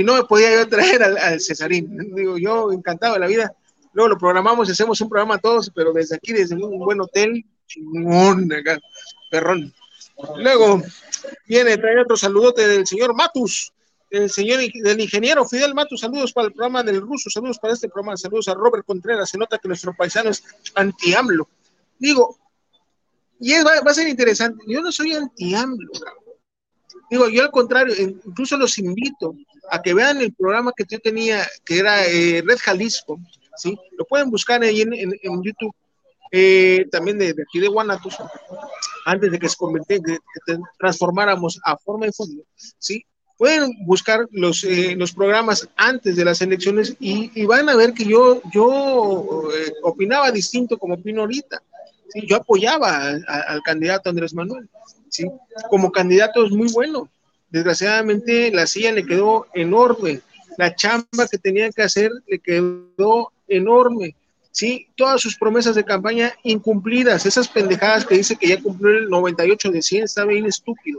no 0.02 0.14
me 0.14 0.24
podía 0.24 0.54
yo 0.54 0.68
traer 0.68 1.02
al, 1.02 1.40
Cesarín. 1.40 2.14
Digo, 2.14 2.36
yo 2.36 2.70
encantado 2.70 3.14
de 3.14 3.20
la 3.20 3.26
vida. 3.26 3.54
Luego 3.94 4.10
lo 4.10 4.18
programamos 4.18 4.68
y 4.68 4.72
hacemos 4.72 5.00
un 5.00 5.08
programa 5.08 5.38
todos, 5.38 5.70
pero 5.74 5.90
desde 5.92 6.16
aquí, 6.16 6.34
desde 6.34 6.54
un 6.54 6.78
buen 6.78 7.00
hotel, 7.00 7.46
chingón, 7.66 8.52
acá, 8.52 8.78
perrón. 9.30 9.72
Luego 10.36 10.82
viene, 11.46 11.78
trae 11.78 12.00
otro 12.00 12.16
saludote 12.16 12.68
del 12.68 12.86
señor 12.86 13.14
Matus, 13.14 13.72
el 14.10 14.30
señor 14.30 14.60
del 14.60 15.00
ingeniero 15.00 15.46
Fidel 15.46 15.74
Matus, 15.74 16.00
saludos 16.00 16.32
para 16.32 16.48
el 16.48 16.52
programa 16.52 16.82
del 16.82 17.00
ruso, 17.00 17.28
saludos 17.28 17.58
para 17.58 17.74
este 17.74 17.88
programa, 17.88 18.16
saludos 18.16 18.48
a 18.48 18.54
Robert 18.54 18.84
Contreras, 18.86 19.30
se 19.30 19.38
nota 19.38 19.58
que 19.58 19.68
nuestro 19.68 19.94
paisano 19.94 20.30
es 20.30 20.42
anti-AMLO. 20.74 21.48
Digo, 21.98 22.38
y 23.40 23.52
va, 23.62 23.72
a 23.84 23.94
ser 23.94 24.08
interesante, 24.08 24.64
yo 24.66 24.80
no 24.80 24.90
soy 24.90 25.14
anti-AMLO, 25.14 25.90
digo, 27.10 27.28
yo 27.28 27.42
al 27.42 27.50
contrario, 27.50 27.94
incluso 27.98 28.56
los 28.56 28.78
invito 28.78 29.34
a 29.70 29.82
que 29.82 29.94
vean 29.94 30.20
el 30.20 30.32
programa 30.32 30.72
que 30.76 30.84
yo 30.88 30.98
tenía, 31.00 31.46
que 31.64 31.78
era 31.78 32.06
eh, 32.06 32.42
Red 32.46 32.58
Jalisco, 32.58 33.18
¿sí? 33.56 33.78
Lo 33.98 34.04
pueden 34.04 34.30
buscar 34.30 34.62
ahí 34.62 34.80
en, 34.82 34.92
en 34.94 35.42
YouTube 35.42 35.74
eh, 36.32 36.86
también 36.90 37.18
de, 37.18 37.30
aquí 37.30 37.60
de 37.60 37.68
Guanatos, 37.68 38.16
antes 39.04 39.30
de 39.30 39.38
que 39.38 39.48
se 39.48 39.56
convirtiera, 39.56 40.02
que, 40.04 40.58
transformáramos 40.78 41.60
a 41.64 41.76
forma 41.76 42.06
de 42.06 42.12
fondo, 42.12 42.42
¿sí? 42.78 43.04
Pueden 43.38 43.70
buscar 43.84 44.26
los, 44.30 44.64
eh, 44.64 44.94
los 44.96 45.12
programas 45.12 45.68
antes 45.76 46.16
de 46.16 46.24
las 46.24 46.40
elecciones 46.40 46.96
y, 46.98 47.44
van 47.44 47.68
a 47.68 47.76
ver 47.76 47.92
que 47.92 48.04
yo, 48.04 48.40
yo 48.52 49.50
eh, 49.54 49.72
opinaba 49.82 50.30
distinto 50.30 50.78
como 50.78 50.94
opino 50.94 51.22
ahorita. 51.22 51.62
Yo 52.14 52.36
apoyaba 52.36 53.18
al 53.26 53.62
candidato 53.62 54.10
Andrés 54.10 54.34
Manuel. 54.34 54.68
¿sí? 55.10 55.26
Como 55.68 55.92
candidato 55.92 56.44
es 56.44 56.52
muy 56.52 56.70
bueno. 56.72 57.08
Desgraciadamente 57.50 58.50
la 58.50 58.66
silla 58.66 58.92
le 58.92 59.04
quedó 59.06 59.46
enorme. 59.54 60.20
La 60.58 60.74
chamba 60.74 61.28
que 61.30 61.38
tenía 61.38 61.70
que 61.70 61.82
hacer 61.82 62.10
le 62.26 62.38
quedó 62.38 63.32
enorme 63.48 64.14
¿sí? 64.56 64.88
Todas 64.96 65.20
sus 65.20 65.36
promesas 65.36 65.74
de 65.74 65.84
campaña 65.84 66.34
incumplidas, 66.42 67.26
esas 67.26 67.46
pendejadas 67.46 68.06
que 68.06 68.16
dice 68.16 68.36
que 68.36 68.48
ya 68.48 68.62
cumplió 68.62 68.96
el 68.96 69.10
98 69.10 69.70
de 69.70 69.82
100, 69.82 70.04
está 70.04 70.24
bien 70.24 70.46
estúpido. 70.46 70.98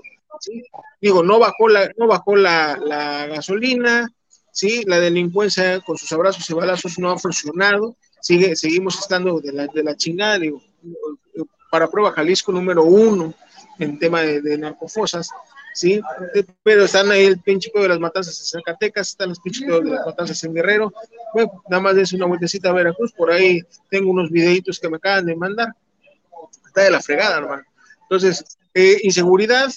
Digo, 1.02 1.24
no 1.24 1.40
bajó 1.40 1.68
la, 1.68 1.92
no 1.98 2.06
bajó 2.06 2.36
la, 2.36 3.26
gasolina, 3.28 4.08
¿sí? 4.52 4.84
La 4.86 5.00
delincuencia 5.00 5.82
con 5.82 5.98
sus 5.98 6.12
abrazos 6.14 6.48
y 6.48 6.54
balazos 6.54 7.00
no 7.00 7.10
ha 7.10 7.18
funcionado, 7.18 7.96
sigue, 8.22 8.56
seguimos 8.56 9.00
estando 9.00 9.40
de 9.40 9.52
la, 9.52 9.66
de 9.66 9.84
la 9.84 9.98
chingada, 9.98 10.38
digo, 10.38 10.62
para 11.70 11.88
prueba 11.88 12.12
Jalisco 12.12 12.52
número 12.52 12.84
uno 12.84 13.34
en 13.80 14.00
tema 14.00 14.22
de, 14.22 14.58
narcofosas, 14.58 15.30
¿sí? 15.74 16.02
Pero 16.64 16.86
están 16.86 17.12
ahí 17.12 17.26
el 17.26 17.40
pinche 17.40 17.72
de 17.74 17.88
las 17.88 18.00
matanzas 18.00 18.40
en 18.40 18.60
Zacatecas, 18.60 19.10
están 19.10 19.30
los 19.30 19.40
pinches 19.40 19.68
de 19.68 19.84
las 19.84 20.06
matanzas 20.06 20.44
en 20.44 20.54
Guerrero. 20.54 20.92
Bueno, 21.34 21.64
nada 21.70 21.82
más 21.82 21.98
es 21.98 22.14
una 22.14 22.26
vueltecita 22.26 22.70
a 22.70 22.74
Veracruz, 22.74 23.14
por 23.14 23.32
ahí 23.32 23.62
tengo 23.90 24.10
unos 24.10 24.32
videitos 24.32 24.80
que 24.80 24.90
me 24.90 24.98
acaban 24.98 25.26
de 25.26 25.36
mandar. 25.36 25.70
Está 26.66 26.82
de 26.82 26.92
la 26.92 27.02
fregada, 27.02 27.38
hermano. 27.38 27.64
Entonces, 28.04 28.58
eh, 28.74 29.00
inseguridad, 29.04 29.72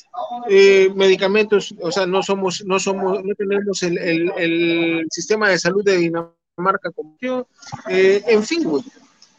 eh, 0.49 0.91
medicamentos, 0.95 1.75
o 1.81 1.91
sea, 1.91 2.07
no 2.07 2.23
somos, 2.23 2.63
no 2.67 2.79
somos, 2.79 3.25
no 3.25 3.35
tenemos 3.35 3.83
el, 3.83 3.99
el, 3.99 4.33
el 4.37 5.07
sistema 5.11 5.49
de 5.49 5.59
salud 5.59 5.83
de 5.83 5.97
Dinamarca 5.97 6.91
como 6.95 7.17
yo, 7.21 7.47
eh, 7.89 8.23
en 8.27 8.43
fin, 8.45 8.65
güey. 8.65 8.85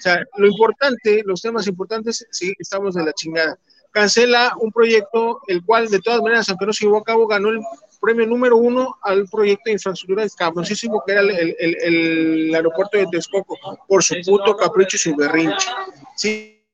O 0.02 0.04
sea, 0.04 0.24
lo 0.38 0.48
importante, 0.48 1.22
los 1.26 1.44
temas 1.44 1.68
importantes, 1.68 2.26
sí, 2.32 2.54
estamos 2.58 2.96
de 2.96 3.06
la 3.06 3.14
chingada. 3.14 3.56
Cancela 3.92 4.56
un 4.60 4.72
proyecto, 4.72 5.42
el 5.46 5.64
cual, 5.64 5.90
de 5.90 6.00
todas 6.00 6.22
maneras, 6.22 6.50
aunque 6.50 6.66
no 6.66 6.74
se 6.74 6.86
llevó 6.86 6.98
a 6.98 7.04
cabo, 7.04 7.28
ganó 7.28 7.50
el 7.50 7.62
premio 8.02 8.26
número 8.26 8.58
uno 8.58 8.98
al 9.04 9.28
proyecto 9.30 9.66
de 9.66 9.74
infraestructura 9.74 10.26
cabroncísimo 10.36 11.04
que 11.06 11.12
era 11.12 11.22
el, 11.22 11.30
el, 11.30 11.78
el, 11.84 12.56
aeropuerto 12.56 12.98
de 12.98 13.06
Texcoco, 13.12 13.56
por 13.88 14.04
su 14.04 14.16
puto 14.26 14.58
capricho 14.58 14.96
y 14.96 15.00
su 15.00 15.16
berrinche. 15.16 15.70
¿sí? 16.16 16.66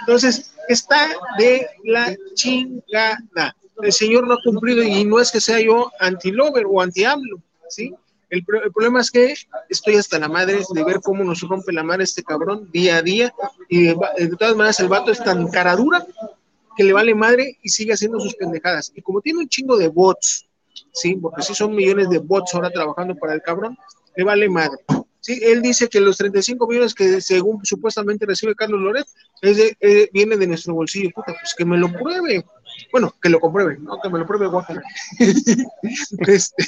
Entonces, 0.00 0.54
está 0.68 1.08
de 1.38 1.66
la 1.82 2.14
chingada. 2.34 3.56
El 3.82 3.92
señor 3.92 4.28
no 4.28 4.34
ha 4.34 4.42
cumplido 4.44 4.80
y 4.84 5.04
no 5.04 5.18
es 5.18 5.32
que 5.32 5.40
sea 5.40 5.58
yo 5.60 5.90
anti-lover 5.98 6.66
o 6.68 6.80
anti-AMLO, 6.80 7.42
¿sí? 7.68 7.92
El, 8.30 8.44
problema 8.44 9.00
es 9.00 9.10
que 9.10 9.34
estoy 9.68 9.96
hasta 9.96 10.18
la 10.18 10.28
madre 10.28 10.60
de 10.72 10.84
ver 10.84 11.00
cómo 11.00 11.24
nos 11.24 11.40
rompe 11.42 11.72
la 11.72 11.82
madre 11.82 12.04
este 12.04 12.22
cabrón 12.22 12.70
día 12.72 12.98
a 12.98 13.02
día 13.02 13.34
y 13.68 13.82
de, 13.82 13.96
de 14.18 14.36
todas 14.36 14.56
maneras 14.56 14.78
el 14.80 14.88
vato 14.88 15.10
es 15.10 15.22
tan 15.22 15.48
cara 15.48 15.74
dura 15.74 16.06
que 16.76 16.84
le 16.84 16.92
vale 16.92 17.14
madre 17.14 17.58
y 17.62 17.68
sigue 17.68 17.92
haciendo 17.92 18.20
sus 18.20 18.34
pendejadas. 18.36 18.92
Y 18.94 19.02
como 19.02 19.20
tiene 19.20 19.40
un 19.40 19.48
chingo 19.48 19.76
de 19.76 19.88
bots, 19.88 20.46
¿sí? 20.92 21.16
Porque 21.16 21.42
sí 21.42 21.54
son 21.54 21.74
millones 21.74 22.08
de 22.08 22.18
bots 22.18 22.54
ahora 22.54 22.70
trabajando 22.70 23.14
para 23.16 23.34
el 23.34 23.42
cabrón, 23.42 23.76
le 24.16 24.24
vale 24.24 24.48
madre. 24.48 24.78
Sí, 25.20 25.38
él 25.42 25.60
dice 25.60 25.88
que 25.88 26.00
los 26.00 26.16
35 26.16 26.66
millones 26.66 26.94
que 26.94 27.20
según 27.20 27.64
supuestamente 27.64 28.24
recibe 28.24 28.54
Carlos 28.54 28.80
Loret 28.80 29.06
es 29.42 29.56
de, 29.58 29.76
eh, 29.80 30.08
viene 30.12 30.36
de 30.36 30.46
nuestro 30.46 30.74
bolsillo. 30.74 31.10
Puta, 31.14 31.34
pues 31.38 31.54
que 31.56 31.64
me 31.64 31.76
lo 31.76 31.92
pruebe. 31.92 32.44
Bueno, 32.92 33.14
que 33.20 33.28
lo 33.28 33.40
compruebe, 33.40 33.78
no 33.78 34.00
que 34.00 34.08
me 34.08 34.18
lo 34.18 34.26
pruebe, 34.26 34.46
guácala. 34.46 34.82
este, 35.18 36.64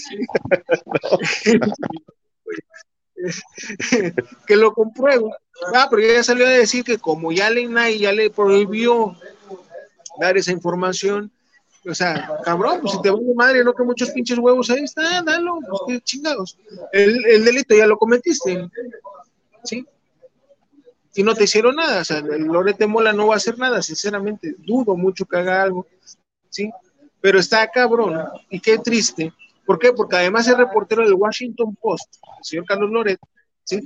que 4.47 4.57
lo 4.57 4.75
compruebe. 4.75 5.31
Ah, 5.75 5.87
pero 5.91 6.03
ya 6.03 6.23
salió 6.23 6.47
a 6.47 6.51
decir 6.51 6.85
que 6.85 6.99
como 6.99 7.33
ya 7.33 7.51
le, 7.51 7.99
ya 7.99 8.13
le 8.13 8.31
prohibió 8.31 9.17
dar 10.19 10.37
esa 10.37 10.53
información, 10.53 11.31
o 11.89 11.95
sea, 11.95 12.39
cabrón, 12.45 12.81
pues 12.81 12.93
si 12.93 13.03
te 13.03 13.11
vale 13.11 13.35
madre, 13.35 13.65
no 13.65 13.75
que 13.75 13.83
muchos 13.83 14.11
pinches 14.11 14.39
huevos 14.39 14.71
ahí 14.71 14.85
está, 14.85 15.23
dalo, 15.23 15.59
pues 15.69 15.83
qué 15.87 16.01
chingados. 16.01 16.59
El, 16.93 17.25
el 17.27 17.45
delito 17.45 17.75
ya 17.75 17.87
lo 17.87 17.97
cometiste, 17.97 18.69
¿sí? 19.65 19.87
Y 21.15 21.23
no 21.23 21.35
te 21.35 21.45
hicieron 21.45 21.77
nada, 21.77 22.01
o 22.01 22.05
sea, 22.05 22.19
el 22.19 22.45
Lorete 22.45 22.87
Mola 22.87 23.13
no 23.13 23.29
va 23.29 23.35
a 23.35 23.37
hacer 23.37 23.59
nada, 23.59 23.83
sinceramente, 23.83 24.55
dudo 24.59 24.97
mucho 24.97 25.27
que 25.27 25.37
haga 25.37 25.63
algo, 25.63 25.87
¿sí? 26.49 26.71
Pero 27.21 27.39
está 27.39 27.71
cabrón, 27.71 28.19
y 28.49 28.61
qué 28.61 28.79
triste. 28.79 29.33
¿Por 29.67 29.79
qué? 29.79 29.93
Porque 29.93 30.17
además 30.17 30.49
es 30.49 30.57
reportero 30.57 31.05
del 31.05 31.15
Washington 31.15 31.77
Post, 31.81 32.17
el 32.39 32.45
señor 32.45 32.65
Carlos 32.65 32.91
Loret, 32.91 33.21
¿sí? 33.65 33.81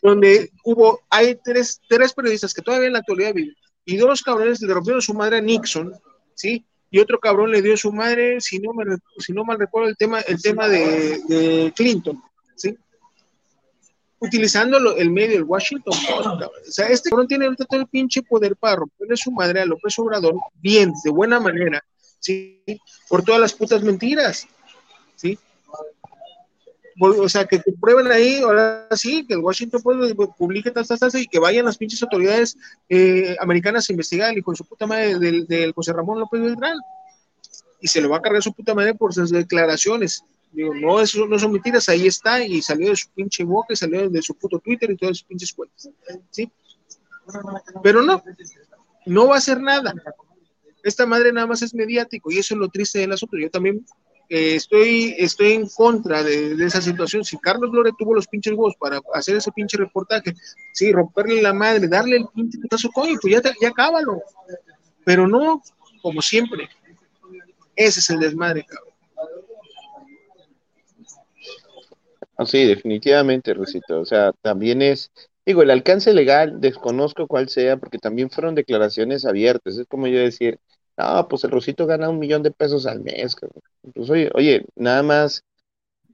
Donde 0.00 0.50
hubo, 0.64 1.00
hay 1.10 1.38
tres, 1.42 1.80
tres 1.88 2.12
periodistas 2.12 2.54
que 2.54 2.62
todavía 2.62 2.86
en 2.86 2.94
la 2.94 3.00
actualidad 3.00 3.34
viven, 3.34 3.54
y 3.84 3.96
dos 3.96 4.22
cabrones 4.22 4.62
le 4.62 4.72
rompieron 4.72 5.02
su 5.02 5.12
madre 5.12 5.38
a 5.38 5.40
Nixon, 5.40 5.92
¿sí? 6.34 6.64
y 6.94 7.00
otro 7.00 7.18
cabrón 7.18 7.50
le 7.50 7.60
dio 7.60 7.76
su 7.76 7.90
madre, 7.90 8.40
si 8.40 8.60
no, 8.60 8.72
me, 8.72 8.84
si 9.18 9.32
no 9.32 9.44
mal 9.44 9.58
recuerdo, 9.58 9.88
el 9.88 9.96
tema, 9.96 10.20
el 10.20 10.40
tema 10.40 10.68
de, 10.68 11.20
de 11.26 11.72
Clinton, 11.74 12.22
¿sí? 12.54 12.78
Utilizando 14.24 14.96
el 14.96 15.10
medio, 15.10 15.36
el 15.36 15.44
Washington 15.44 15.92
Post. 16.08 16.26
O 16.26 16.70
sea, 16.70 16.86
este 16.88 17.10
cabrón 17.10 17.28
tiene 17.28 17.44
ahorita 17.44 17.64
todo 17.66 17.80
el 17.80 17.86
pinche 17.86 18.22
poder 18.22 18.56
para 18.56 18.76
romperle 18.76 19.16
su 19.16 19.30
madre 19.30 19.60
a 19.60 19.66
López 19.66 19.98
Obrador, 19.98 20.34
bien, 20.54 20.92
de 21.04 21.10
buena 21.10 21.38
manera, 21.40 21.84
¿sí? 22.20 22.62
Por 23.08 23.22
todas 23.22 23.40
las 23.40 23.52
putas 23.52 23.82
mentiras, 23.82 24.46
¿sí? 25.16 25.38
o 27.00 27.28
sea, 27.28 27.44
que, 27.44 27.60
prueben 27.80 28.10
ahí, 28.10 28.38
ahora 28.38 28.86
sí, 28.92 29.26
que 29.26 29.34
el 29.34 29.40
Washington 29.40 29.82
Post 29.82 30.14
publique 30.38 30.70
tal, 30.70 30.86
tal, 30.86 31.10
y 31.14 31.26
que 31.26 31.38
vayan 31.38 31.64
las 31.64 31.76
pinches 31.76 32.02
autoridades 32.02 32.56
eh, 32.88 33.36
americanas 33.40 33.88
a 33.88 33.92
investigar 33.92 34.30
al 34.30 34.38
hijo 34.38 34.52
de 34.52 34.56
su 34.56 34.64
puta 34.64 34.86
madre 34.86 35.18
del, 35.18 35.46
del, 35.46 35.72
José 35.72 35.92
Ramón 35.92 36.20
López 36.20 36.40
Beltrán. 36.40 36.78
Y 37.80 37.88
se 37.88 38.00
lo 38.00 38.08
va 38.08 38.18
a 38.18 38.22
cargar 38.22 38.42
su 38.42 38.52
puta 38.52 38.74
madre 38.74 38.94
por 38.94 39.12
sus 39.12 39.30
declaraciones. 39.30 40.24
Digo, 40.54 40.72
no, 40.72 41.00
eso 41.00 41.26
no 41.26 41.36
son 41.36 41.52
mentiras, 41.52 41.88
ahí 41.88 42.06
está, 42.06 42.42
y 42.44 42.62
salió 42.62 42.90
de 42.90 42.96
su 42.96 43.10
pinche 43.10 43.42
boca, 43.42 43.72
y 43.72 43.76
salió 43.76 44.08
de 44.08 44.22
su 44.22 44.34
puto 44.34 44.60
Twitter 44.60 44.90
y 44.90 44.96
todas 44.96 45.18
sus 45.18 45.26
pinches 45.26 45.52
cuentas. 45.52 45.90
¿Sí? 46.30 46.50
Pero 47.82 48.02
no, 48.02 48.22
no 49.06 49.26
va 49.26 49.34
a 49.34 49.38
hacer 49.38 49.60
nada. 49.60 49.92
Esta 50.84 51.06
madre 51.06 51.32
nada 51.32 51.48
más 51.48 51.62
es 51.62 51.74
mediático, 51.74 52.30
y 52.30 52.38
eso 52.38 52.54
es 52.54 52.60
lo 52.60 52.68
triste 52.68 53.00
del 53.00 53.12
asunto. 53.12 53.36
Yo 53.36 53.50
también 53.50 53.84
eh, 54.28 54.54
estoy, 54.54 55.16
estoy 55.18 55.52
en 55.52 55.68
contra 55.68 56.22
de, 56.22 56.52
esa 56.64 56.80
situación. 56.80 57.24
Si 57.24 57.36
Carlos 57.38 57.70
Lore 57.72 57.90
tuvo 57.98 58.14
los 58.14 58.28
pinches 58.28 58.52
huevos 58.52 58.74
para 58.78 59.00
hacer 59.12 59.36
ese 59.36 59.50
pinche 59.50 59.76
reportaje, 59.76 60.34
sí, 60.72 60.92
romperle 60.92 61.42
la 61.42 61.52
madre, 61.52 61.88
darle 61.88 62.18
el 62.18 62.26
pinche 62.32 62.58
putazo, 62.58 62.90
coño, 62.90 63.18
pues 63.20 63.34
ya, 63.34 63.40
te, 63.40 63.52
ya 63.60 63.72
cábalo. 63.72 64.22
Pero 65.04 65.26
no, 65.26 65.62
como 66.00 66.22
siempre. 66.22 66.68
Ese 67.74 67.98
es 67.98 68.10
el 68.10 68.20
desmadre, 68.20 68.64
cabrón. 68.64 68.93
Ah, 72.36 72.46
sí, 72.46 72.64
definitivamente, 72.64 73.54
Rosito. 73.54 74.00
O 74.00 74.04
sea, 74.04 74.32
también 74.42 74.82
es, 74.82 75.12
digo, 75.46 75.62
el 75.62 75.70
alcance 75.70 76.12
legal, 76.12 76.60
desconozco 76.60 77.26
cuál 77.28 77.48
sea, 77.48 77.76
porque 77.76 77.98
también 77.98 78.30
fueron 78.30 78.54
declaraciones 78.54 79.24
abiertas. 79.24 79.78
Es 79.78 79.86
como 79.86 80.06
yo 80.08 80.18
decir, 80.18 80.58
no, 80.96 81.28
pues 81.28 81.44
el 81.44 81.50
Rosito 81.50 81.86
gana 81.86 82.08
un 82.08 82.18
millón 82.18 82.42
de 82.42 82.50
pesos 82.50 82.86
al 82.86 83.00
mes. 83.00 83.36
Pues 83.94 84.10
oye, 84.10 84.30
oye, 84.34 84.66
nada 84.76 85.02
más 85.02 85.44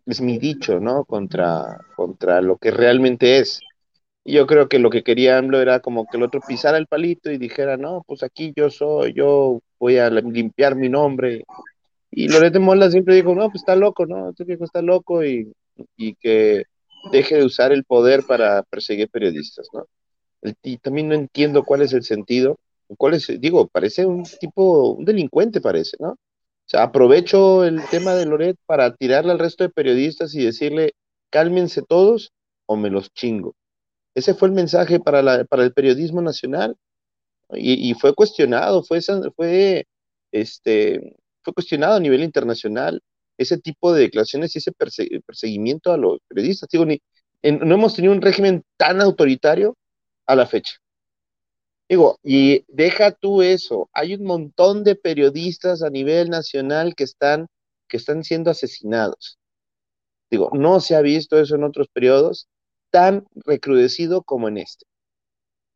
es 0.06 0.20
mi 0.20 0.38
dicho, 0.38 0.80
¿no? 0.80 1.04
Contra, 1.04 1.78
contra 1.96 2.40
lo 2.42 2.56
que 2.58 2.70
realmente 2.70 3.38
es. 3.38 3.60
Y 4.24 4.34
yo 4.34 4.46
creo 4.46 4.68
que 4.68 4.78
lo 4.78 4.90
que 4.90 5.02
quería 5.02 5.38
AMLO 5.38 5.60
era 5.60 5.80
como 5.80 6.06
que 6.06 6.18
el 6.18 6.24
otro 6.24 6.40
pisara 6.46 6.78
el 6.78 6.86
palito 6.86 7.30
y 7.30 7.38
dijera, 7.38 7.76
no, 7.78 8.04
pues 8.06 8.22
aquí 8.22 8.52
yo 8.54 8.70
soy, 8.70 9.14
yo 9.14 9.60
voy 9.78 9.98
a 9.98 10.10
limpiar 10.10 10.76
mi 10.76 10.88
nombre. 10.88 11.44
Y 12.10 12.28
Lorete 12.28 12.58
Mola 12.58 12.90
siempre 12.90 13.14
dijo, 13.14 13.34
no, 13.34 13.46
pues 13.50 13.62
está 13.62 13.76
loco, 13.76 14.06
¿no? 14.06 14.30
Este 14.30 14.44
viejo 14.44 14.64
está 14.64 14.82
loco 14.82 15.24
y, 15.24 15.52
y 15.96 16.14
que 16.16 16.64
deje 17.12 17.36
de 17.36 17.44
usar 17.44 17.72
el 17.72 17.84
poder 17.84 18.24
para 18.26 18.62
perseguir 18.64 19.08
periodistas, 19.08 19.68
¿no? 19.72 19.86
Y 20.62 20.78
también 20.78 21.08
no 21.08 21.14
entiendo 21.14 21.64
cuál 21.64 21.82
es 21.82 21.92
el 21.92 22.02
sentido 22.02 22.58
¿Cuál 22.96 23.14
es? 23.14 23.40
Digo, 23.40 23.68
parece 23.68 24.04
un 24.06 24.24
tipo, 24.24 24.92
un 24.92 25.04
delincuente 25.04 25.60
parece, 25.60 25.96
¿no? 26.00 26.10
O 26.10 26.18
sea, 26.66 26.84
aprovecho 26.84 27.64
el 27.64 27.82
tema 27.90 28.14
de 28.14 28.26
Loret 28.26 28.56
para 28.66 28.94
tirarle 28.94 29.32
al 29.32 29.38
resto 29.38 29.64
de 29.64 29.70
periodistas 29.70 30.34
y 30.34 30.44
decirle, 30.44 30.94
cálmense 31.30 31.82
todos 31.82 32.32
o 32.66 32.76
me 32.76 32.90
los 32.90 33.12
chingo. 33.12 33.54
Ese 34.14 34.34
fue 34.34 34.48
el 34.48 34.54
mensaje 34.54 35.00
para, 35.00 35.22
la, 35.22 35.44
para 35.44 35.64
el 35.64 35.72
periodismo 35.72 36.22
nacional 36.22 36.76
y, 37.52 37.90
y 37.90 37.94
fue 37.94 38.14
cuestionado, 38.14 38.82
fue, 38.82 39.00
fue, 39.36 39.86
este, 40.32 41.16
fue 41.42 41.52
cuestionado 41.54 41.96
a 41.96 42.00
nivel 42.00 42.22
internacional 42.22 43.00
ese 43.40 43.56
tipo 43.56 43.94
de 43.94 44.02
declaraciones 44.02 44.54
y 44.54 44.58
ese 44.58 44.70
perse 44.70 45.08
perseguimiento 45.24 45.92
a 45.92 45.96
los 45.96 46.18
periodistas. 46.28 46.68
Digo, 46.70 46.84
no 46.84 47.74
hemos 47.74 47.94
tenido 47.94 48.12
un 48.12 48.20
régimen 48.20 48.64
tan 48.76 49.00
autoritario 49.00 49.78
a 50.26 50.36
la 50.36 50.46
fecha. 50.46 50.74
Digo, 51.88 52.18
y 52.22 52.66
deja 52.68 53.12
tú 53.12 53.40
eso, 53.40 53.88
hay 53.94 54.14
un 54.14 54.24
montón 54.24 54.84
de 54.84 54.94
periodistas 54.94 55.82
a 55.82 55.88
nivel 55.88 56.28
nacional 56.28 56.94
que 56.94 57.04
están, 57.04 57.46
que 57.88 57.96
están 57.96 58.24
siendo 58.24 58.50
asesinados. 58.50 59.38
Digo, 60.30 60.50
no 60.52 60.80
se 60.80 60.94
ha 60.94 61.00
visto 61.00 61.38
eso 61.40 61.54
en 61.54 61.64
otros 61.64 61.88
periodos 61.88 62.46
tan 62.90 63.24
recrudecido 63.46 64.22
como 64.22 64.48
en 64.48 64.58
este, 64.58 64.84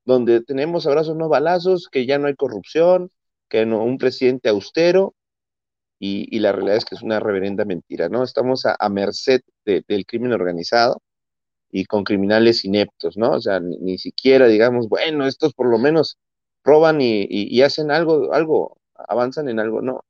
donde 0.04 0.42
tenemos 0.42 0.86
abrazos 0.86 1.16
no 1.16 1.30
balazos, 1.30 1.88
que 1.88 2.04
ya 2.04 2.18
no 2.18 2.26
hay 2.26 2.34
corrupción, 2.34 3.10
que 3.48 3.64
no, 3.64 3.82
un 3.82 3.96
presidente 3.96 4.50
austero, 4.50 5.14
y, 6.04 6.28
y, 6.30 6.40
la 6.40 6.52
realidad 6.52 6.76
es 6.76 6.84
que 6.84 6.94
es 6.96 7.02
una 7.02 7.18
reverenda 7.20 7.64
mentira, 7.64 8.10
¿no? 8.10 8.24
Estamos 8.24 8.66
a, 8.66 8.76
a 8.78 8.88
merced 8.90 9.40
de, 9.64 9.84
del 9.88 10.04
crimen 10.06 10.32
organizado 10.32 11.02
y 11.70 11.86
con 11.86 12.04
criminales 12.04 12.64
ineptos, 12.64 13.16
¿no? 13.16 13.32
O 13.32 13.40
sea, 13.40 13.60
ni, 13.60 13.78
ni 13.78 13.98
siquiera 13.98 14.46
digamos, 14.48 14.88
bueno, 14.88 15.26
estos 15.26 15.54
por 15.54 15.68
lo 15.70 15.78
menos 15.78 16.18
roban 16.64 17.00
y, 17.00 17.22
y, 17.22 17.48
y, 17.58 17.62
hacen 17.62 17.90
algo, 17.90 18.34
algo, 18.34 18.78
avanzan 18.96 19.48
en 19.48 19.60
algo, 19.60 19.82
no. 19.82 20.04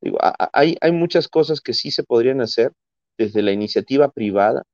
Digo, 0.00 0.18
a, 0.22 0.50
hay, 0.52 0.76
hay 0.80 0.92
muchas 0.92 1.28
cosas 1.28 1.60
que 1.60 1.74
sí 1.74 1.90
se 1.90 2.04
podrían 2.04 2.40
hacer 2.40 2.72
desde 3.18 3.42
la 3.42 3.52
iniciativa 3.52 4.10
privada, 4.10 4.64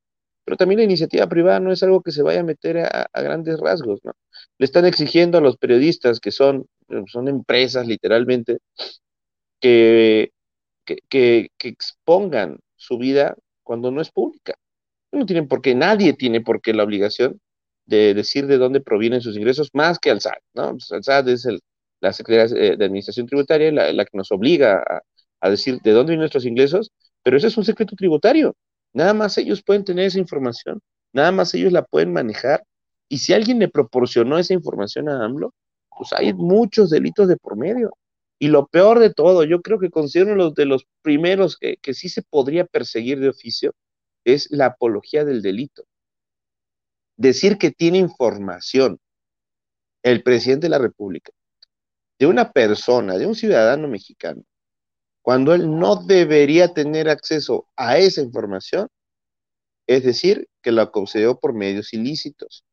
pero 0.45 0.57
también 0.59 0.81
la 0.81 0.85
iniciativa 0.85 1.29
privada 1.29 1.61
no 1.61 1.73
es 1.73 1.83
algo 1.83 2.03
que 2.03 2.13
se 2.13 2.23
vaya 2.23 2.41
a 2.41 2.45
meter 2.45 2.79
a, 2.79 3.07
a 3.13 3.23
grandes 3.23 3.61
rasgos, 3.61 4.01
¿no? 4.05 4.13
Le 4.59 4.67
están 4.67 4.87
exigiendo 4.87 5.39
a 5.39 5.43
los 5.43 5.57
periodistas, 5.59 6.21
que 6.21 6.33
son, 6.33 6.67
son 7.07 7.29
empresas 7.29 7.87
literalmente, 7.87 8.59
que 9.61 10.33
que, 11.09 11.51
expongan 11.59 12.59
su 12.77 12.99
vida 12.99 13.37
cuando 13.63 13.91
no 13.91 14.01
es 14.01 14.11
pública. 14.11 14.55
No 15.13 15.27
tienen 15.27 15.49
por 15.49 15.63
qué, 15.63 15.75
nadie 15.75 16.13
tiene 16.15 16.41
por 16.41 16.61
qué 16.61 16.73
la 16.73 16.85
obligación 16.85 17.41
de 17.87 18.15
decir 18.15 18.47
de 18.47 18.59
dónde 18.59 18.81
provienen 18.81 19.21
sus 19.21 19.37
ingresos 19.37 19.71
más 19.73 19.99
que 19.99 20.11
al 20.11 20.21
SAT, 20.21 20.39
¿no? 20.55 20.73
Pues, 20.73 20.91
el 20.93 21.03
SAT 21.03 21.29
es 21.29 21.49
la 22.01 22.13
Secretaría 22.13 22.77
de 22.77 22.85
Administración 22.85 23.27
Tributaria 23.27 23.73
la, 23.73 24.05
que 24.05 24.17
nos 24.17 24.31
obliga 24.33 24.79
a, 24.79 25.03
a, 25.41 25.51
decir 25.51 25.81
de 25.83 25.91
dónde 25.93 26.13
vienen 26.13 26.21
nuestros 26.21 26.47
ingresos, 26.47 26.93
pero 27.23 27.37
ese 27.37 27.49
es 27.49 27.57
un 27.57 27.65
secreto 27.65 27.97
tributario. 27.97 28.55
Nada 28.93 29.15
más 29.15 29.37
ellos 29.39 29.63
pueden 29.63 29.85
tener 29.85 30.07
esa 30.07 30.19
información, 30.19 30.81
nada 31.13 31.33
más 31.33 31.55
ellos 31.55 31.73
la 31.73 31.85
pueden 31.85 32.13
manejar. 32.13 32.63
Y 33.09 33.19
si 33.19 33.33
alguien 33.33 33.59
le 33.59 33.69
proporcionó 33.69 34.39
esa 34.39 34.55
información 34.55 35.09
a 35.09 35.25
AMLO, 35.25 35.53
pues 35.97 36.13
hay 36.13 36.33
muchos 36.33 36.91
delitos 36.91 37.29
de 37.29 37.37
por 37.37 37.57
medio. 37.57 37.93
Y 38.41 38.49
lo 38.49 38.67
peor 38.67 38.99
de 38.99 39.13
todo, 39.13 39.45
yo 39.45 39.63
creo 39.63 39.79
que 39.79 39.91
considero 39.91 40.33
uno 40.33 40.51
de 40.51 40.65
los 40.65 40.87
primeros 41.03 41.57
que, 41.57 41.77
que 41.77 41.95
sí 41.95 42.09
se 42.09 42.23
podría 42.23 42.65
perseguir 42.65 43.21
de 43.21 43.29
oficio, 43.29 43.75
es 44.25 44.51
la 44.51 44.67
apología 44.67 45.25
del 45.25 45.43
delito. 45.43 45.85
Decir 47.17 47.59
que 47.59 47.71
tiene 47.71 47.99
información 47.99 48.99
el 50.03 50.23
presidente 50.23 50.67
de 50.67 50.71
la 50.71 50.79
República 50.79 51.33
de 52.21 52.27
una 52.27 52.53
persona, 52.53 53.17
de 53.17 53.27
un 53.27 53.35
ciudadano 53.35 53.89
mexicano, 53.89 54.45
cuando 55.23 55.55
él 55.55 55.79
no 55.79 55.97
debería 55.97 56.75
tener 56.75 57.09
acceso 57.09 57.67
a 57.77 57.97
esa 57.97 58.21
información, 58.21 58.89
es 59.87 60.05
decir, 60.05 60.47
que 60.63 60.71
la 60.71 60.91
concedió 60.91 61.41
por 61.41 61.55
medios 61.55 61.95
ilícitos. 61.95 62.65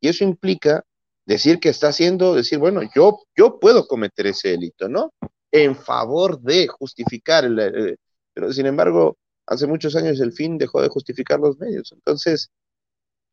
Y 0.00 0.08
eso 0.08 0.24
implica 0.24 0.84
decir 1.28 1.60
que 1.60 1.68
está 1.68 1.88
haciendo, 1.88 2.34
decir, 2.34 2.58
bueno, 2.58 2.80
yo, 2.96 3.20
yo 3.36 3.60
puedo 3.60 3.86
cometer 3.86 4.26
ese 4.26 4.48
delito, 4.48 4.88
¿no? 4.88 5.12
En 5.52 5.76
favor 5.76 6.40
de 6.40 6.68
justificar, 6.68 7.44
el, 7.44 7.98
pero 8.32 8.50
sin 8.50 8.64
embargo, 8.64 9.18
hace 9.46 9.66
muchos 9.66 9.94
años 9.94 10.18
el 10.20 10.32
fin 10.32 10.56
dejó 10.56 10.80
de 10.80 10.88
justificar 10.88 11.38
los 11.38 11.58
medios. 11.58 11.92
Entonces, 11.92 12.50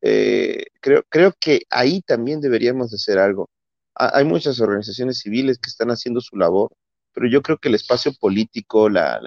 eh, 0.02 0.66
creo, 0.80 1.04
creo 1.08 1.32
que 1.40 1.62
ahí 1.70 2.02
también 2.02 2.42
deberíamos 2.42 2.90
de 2.90 2.96
hacer 2.96 3.18
algo. 3.18 3.48
hay 3.94 4.24
muchas 4.24 4.60
organizaciones 4.60 5.20
civiles 5.20 5.58
que 5.58 5.70
están 5.70 5.90
haciendo 5.90 6.20
su 6.20 6.36
labor, 6.36 6.72
pero 7.14 7.26
yo 7.28 7.40
creo 7.40 7.56
que 7.56 7.68
el 7.68 7.76
espacio 7.76 8.12
político, 8.20 8.90
la, 8.90 9.22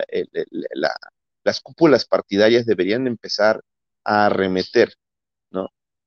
las 1.43 1.59
cúpulas 1.61 2.05
partidarias 2.05 2.67
deberían 2.67 3.07
empezar 3.07 3.61
a 4.03 4.27
arremeter 4.27 4.93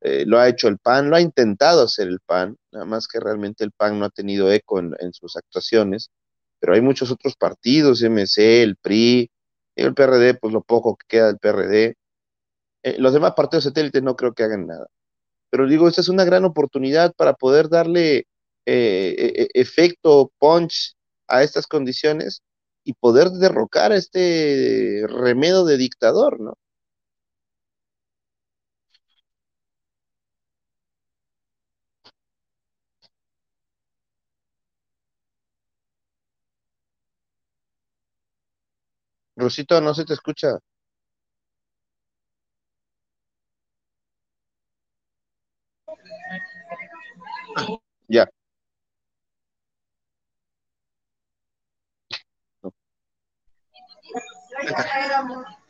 eh, 0.05 0.25
lo 0.27 0.41
ha 0.41 0.49
hecho 0.49 0.67
el 0.67 0.79
PAN, 0.79 1.11
lo 1.11 1.17
ha 1.17 1.21
intentado 1.21 1.85
hacer 1.85 2.09
el 2.09 2.19
PAN, 2.21 2.57
nada 2.73 2.85
más 2.85 3.07
que 3.07 3.21
realmente 3.21 3.63
el 3.63 3.71
PAN 3.71 4.01
no 4.01 4.07
ha 4.07 4.11
tenido 4.11 4.51
eco 4.51 4.81
en, 4.81 5.13
sus 5.13 5.37
actuaciones, 5.37 6.11
pero 6.59 6.75
hay 6.75 6.81
muchos 6.81 7.13
otros 7.13 7.37
partidos, 7.37 8.03
MC, 8.03 8.63
el 8.63 8.77
PRI, 8.77 9.31
el 9.77 9.95
PRD, 9.95 10.35
pues 10.35 10.53
lo 10.53 10.63
poco 10.63 10.97
que 10.97 11.07
queda 11.09 11.27
del 11.29 11.39
PRD. 11.39 11.95
Eh, 12.83 12.97
los 12.99 13.13
demás 13.13 13.35
partidos 13.37 13.65
satélites 13.65 14.03
no 14.03 14.17
creo 14.17 14.35
que 14.35 14.43
hagan 14.43 14.67
nada. 14.67 14.89
Pero 15.51 15.69
digo, 15.69 15.89
esta 15.89 16.01
es 16.01 16.09
una 16.09 16.25
gran 16.25 16.45
oportunidad 16.45 17.15
para 17.15 17.35
poder 17.35 17.69
darle 17.69 18.27
eh, 18.67 19.49
efecto, 19.55 20.33
punch 20.39 20.97
a 21.29 21.43
estas 21.45 21.67
condiciones 21.69 22.43
y 22.85 22.95
poder 22.95 23.31
derrocar 23.31 23.93
a 23.93 23.97
este 23.97 25.05
remedo 25.09 25.65
de 25.65 25.77
dictador, 25.77 26.41
¿no? 26.41 26.59
Rosito, 39.43 39.81
no 39.81 39.93
se 39.93 40.05
te 40.05 40.15
escucha. 40.15 40.59
Ya. 48.09 48.29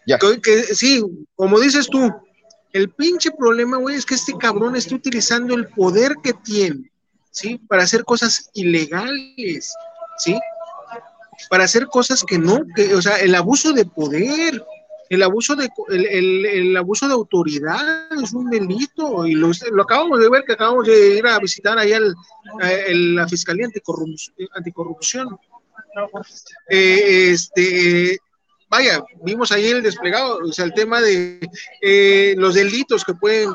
Ya. 0.07 0.19
Que, 0.19 0.63
sí, 0.75 1.03
como 1.35 1.59
dices 1.59 1.89
tú, 1.89 2.13
el 2.73 2.91
pinche 2.91 3.31
problema, 3.31 3.79
güey, 3.79 3.97
es 3.97 4.05
que 4.05 4.15
este 4.15 4.37
cabrón 4.37 4.77
está 4.77 4.95
utilizando 4.95 5.55
el 5.55 5.69
poder 5.69 6.17
que 6.23 6.33
tiene, 6.33 6.91
¿sí? 7.31 7.59
Para 7.69 7.85
hacer 7.85 8.05
cosas 8.05 8.51
ilegales, 8.53 9.75
¿sí? 10.19 10.39
Para 11.49 11.65
hacer 11.65 11.87
cosas 11.87 12.25
que 12.25 12.39
no, 12.39 12.61
que, 12.75 12.95
o 12.95 13.03
sea, 13.03 13.17
el 13.17 13.35
abuso 13.35 13.73
de 13.73 13.85
poder, 13.85 14.65
el 15.11 15.23
abuso 15.23 15.55
de 15.55 15.69
el, 15.91 16.77
abuso 16.77 17.07
de 17.07 17.15
autoridad 17.15 18.13
es 18.13 18.33
un 18.33 18.49
delito 18.51 19.27
y 19.27 19.35
lo, 19.35 19.51
acabamos 19.83 20.21
de 20.21 20.31
ver 20.31 20.45
que 20.45 20.55
acabamos 20.55 20.87
de 20.87 21.19
ir 21.19 21.27
a 21.27 21.39
visitar 21.39 21.79
ahí 21.79 21.93
al, 21.93 22.15
la 23.15 23.29
Fiscalía 23.29 23.69
Anticorrupción. 24.55 25.39
Eh, 26.71 27.33
este, 27.33 28.19
vaya, 28.73 29.05
vimos 29.23 29.53
ahí 29.53 29.67
el 29.67 29.83
desplegado, 29.83 30.39
o 30.39 30.53
sea, 30.53 30.65
el 30.65 30.73
tema 30.73 31.03
de 31.03 31.39
eh, 31.83 32.35
los 32.39 32.55
delitos 32.55 33.05
que 33.05 33.13
pueden 33.13 33.51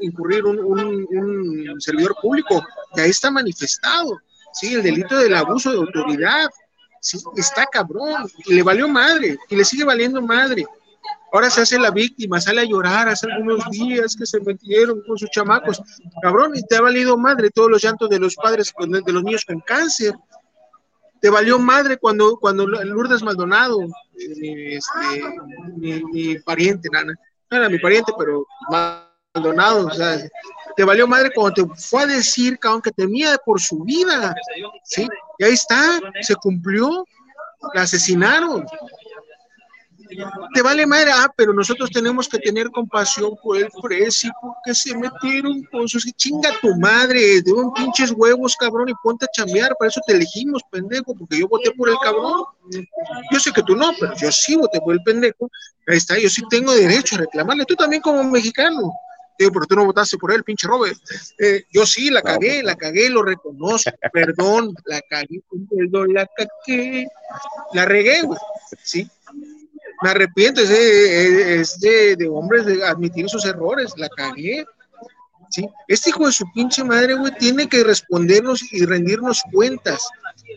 incurrir 0.00 0.44
un, 0.44 0.58
un, 0.60 1.80
servidor 1.80 2.14
público, 2.20 2.62
que 2.94 3.00
ahí 3.00 3.10
está 3.10 3.30
manifestado, 3.30 4.20
sí, 4.52 4.74
el 4.74 4.82
delito 4.82 5.18
del 5.18 5.34
abuso 5.34 5.70
de 5.72 5.78
autoridad, 5.78 6.50
Sí, 7.02 7.18
está 7.36 7.66
cabrón, 7.66 8.30
y 8.46 8.54
le 8.54 8.62
valió 8.62 8.88
madre, 8.88 9.36
y 9.48 9.56
le 9.56 9.64
sigue 9.64 9.82
valiendo 9.82 10.22
madre. 10.22 10.64
Ahora 11.32 11.50
se 11.50 11.62
hace 11.62 11.76
la 11.76 11.90
víctima, 11.90 12.40
sale 12.40 12.60
a 12.60 12.64
llorar 12.64 13.08
hace 13.08 13.26
algunos 13.26 13.68
días 13.70 14.14
que 14.14 14.24
se 14.24 14.38
metieron 14.40 15.02
con 15.04 15.18
sus 15.18 15.28
chamacos. 15.30 15.82
Cabrón, 16.22 16.52
y 16.54 16.62
te 16.62 16.76
ha 16.76 16.80
valido 16.80 17.18
madre 17.18 17.50
todos 17.50 17.68
los 17.70 17.82
llantos 17.82 18.08
de 18.08 18.20
los 18.20 18.36
padres, 18.36 18.72
de 18.78 19.12
los 19.12 19.24
niños 19.24 19.44
con 19.44 19.58
cáncer. 19.60 20.14
Te 21.20 21.28
valió 21.28 21.58
madre 21.58 21.96
cuando, 21.96 22.36
cuando 22.36 22.68
Lourdes 22.68 23.22
Maldonado, 23.24 23.80
eh, 23.82 24.76
este, 24.76 25.24
mi, 25.76 26.38
pariente, 26.38 26.88
nana, 26.92 27.18
era 27.50 27.68
mi 27.68 27.80
pariente, 27.80 28.12
pero 28.16 28.46
Maldonado, 29.34 29.88
o 29.88 29.90
sea, 29.90 30.18
te 30.76 30.84
valió 30.84 31.06
madre 31.06 31.30
cuando 31.34 31.52
te 31.54 31.74
fue 31.80 32.02
a 32.02 32.06
decir, 32.06 32.58
cabrón, 32.58 32.82
que 32.82 32.90
temía 32.90 33.36
por 33.44 33.60
su 33.60 33.80
vida, 33.84 34.34
¿sí? 34.84 35.08
Y 35.38 35.44
ahí 35.44 35.52
está, 35.52 36.00
se 36.20 36.34
cumplió, 36.36 37.04
la 37.74 37.82
asesinaron. 37.82 38.64
Te 40.54 40.60
vale 40.60 40.86
madre, 40.86 41.10
ah, 41.14 41.32
pero 41.34 41.54
nosotros 41.54 41.90
tenemos 41.90 42.28
que 42.28 42.38
tener 42.38 42.70
compasión 42.70 43.34
por 43.42 43.56
el 43.56 43.68
precio, 43.82 44.30
porque 44.42 44.74
se 44.74 44.94
metieron 44.94 45.62
con 45.70 45.88
sus 45.88 46.04
chinga 46.16 46.50
tu 46.60 46.74
madre, 46.76 47.40
de 47.40 47.52
un 47.52 47.72
pinches 47.72 48.12
huevos, 48.14 48.54
cabrón, 48.56 48.90
y 48.90 48.92
ponte 49.02 49.24
a 49.24 49.28
chambear, 49.32 49.74
para 49.78 49.88
eso 49.88 50.02
te 50.06 50.12
elegimos, 50.12 50.62
pendejo, 50.70 51.14
porque 51.14 51.38
yo 51.38 51.48
voté 51.48 51.70
por 51.70 51.88
el 51.88 51.96
cabrón. 52.02 52.44
Yo 53.30 53.40
sé 53.40 53.52
que 53.52 53.62
tú 53.62 53.74
no, 53.74 53.90
pero 53.98 54.12
yo 54.16 54.30
sí 54.30 54.54
voté 54.56 54.80
por 54.80 54.92
el 54.92 55.02
pendejo. 55.02 55.50
Ahí 55.86 55.96
está, 55.96 56.18
yo 56.18 56.28
sí 56.28 56.42
tengo 56.50 56.74
derecho 56.74 57.16
a 57.16 57.20
reclamarle, 57.20 57.64
tú 57.64 57.74
también 57.74 58.02
como 58.02 58.22
mexicano 58.24 58.92
pero 59.38 59.66
tú 59.66 59.74
no 59.74 59.84
votaste 59.84 60.18
por 60.18 60.32
él, 60.32 60.44
pinche 60.44 60.66
Robert. 60.66 60.98
Eh, 61.38 61.64
yo 61.72 61.86
sí, 61.86 62.10
la 62.10 62.22
cagué, 62.22 62.62
la 62.62 62.76
cagué, 62.76 63.08
lo 63.10 63.22
reconozco, 63.22 63.90
perdón, 64.12 64.74
la 64.84 65.00
cagué, 65.02 65.42
perdón, 65.70 66.12
la 66.14 66.26
cagué, 66.26 67.06
la 67.72 67.84
regué, 67.84 68.22
güey, 68.22 68.38
sí. 68.82 69.08
Me 70.02 70.10
arrepiento, 70.10 70.60
es, 70.60 71.80
de, 71.80 72.16
de, 72.16 72.28
hombres 72.28 72.66
de 72.66 72.84
admitir 72.84 73.28
sus 73.28 73.44
errores, 73.44 73.92
la 73.96 74.08
cagué, 74.08 74.64
¿sí? 75.50 75.68
Este 75.86 76.10
hijo 76.10 76.26
de 76.26 76.32
su 76.32 76.44
pinche 76.52 76.82
madre, 76.82 77.14
güey, 77.14 77.32
tiene 77.38 77.68
que 77.68 77.84
respondernos 77.84 78.62
y 78.72 78.84
rendirnos 78.84 79.42
cuentas, 79.52 80.02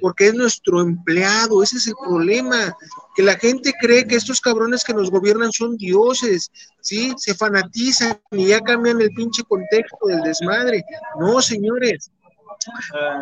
porque 0.02 0.28
es 0.28 0.34
nuestro 0.34 0.82
empleado, 0.82 1.64
ese 1.64 1.78
es 1.78 1.88
el 1.88 1.96
problema, 2.04 2.76
que 3.16 3.24
la 3.24 3.36
gente 3.38 3.74
cree 3.80 4.06
que 4.06 4.16
estos 4.16 4.42
cabrones 4.42 4.84
que 4.84 4.94
nos 4.94 5.10
gobiernan 5.10 5.52
son 5.52 5.78
dioses, 5.78 6.52
¿sí? 6.82 7.14
Se 7.18 7.34
fanatizan 7.34 8.20
y 8.32 8.48
ya 8.48 8.60
cambian 8.62 9.02
el 9.02 9.10
pinche 9.12 9.44
contexto 9.44 10.08
del 10.08 10.22
desmadre. 10.22 10.84
No, 11.20 11.42
señores. 11.42 12.12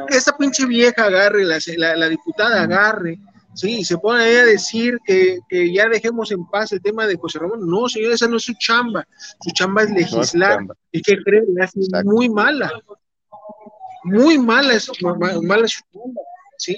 Esta 0.10 0.36
pinche 0.38 0.66
vieja 0.66 1.06
agarre, 1.06 1.44
la, 1.44 1.60
la, 1.96 2.10
diputada 2.10 2.64
agarre, 2.64 3.20
sí, 3.54 3.80
y 3.80 3.86
se 3.86 3.98
pone 3.98 4.24
ahí 4.24 4.36
a 4.36 4.46
decir 4.46 4.98
que, 5.06 5.40
ya 5.74 5.88
dejemos 5.90 6.32
en 6.32 6.46
paz 6.46 6.72
el 6.72 6.82
tema 6.82 7.06
de 7.08 7.18
José 7.18 7.40
Ramón. 7.40 7.70
No, 7.70 7.88
señores, 7.90 8.16
esa 8.16 8.28
no 8.28 8.38
es 8.38 8.44
su 8.44 8.54
chamba. 8.54 9.06
Su 9.42 9.52
chamba 9.52 9.84
es 9.84 9.92
legislar. 9.92 10.60
y 10.92 11.02
que 11.02 11.18
cree, 11.24 11.44
es 11.58 12.06
muy 12.06 12.30
mala. 12.30 12.72
Muy 14.04 14.38
mala 14.38 14.74
es, 14.74 14.90
mala 15.02 15.68
su 15.68 15.82
chamba, 15.92 16.22
¿sí? 16.64 16.78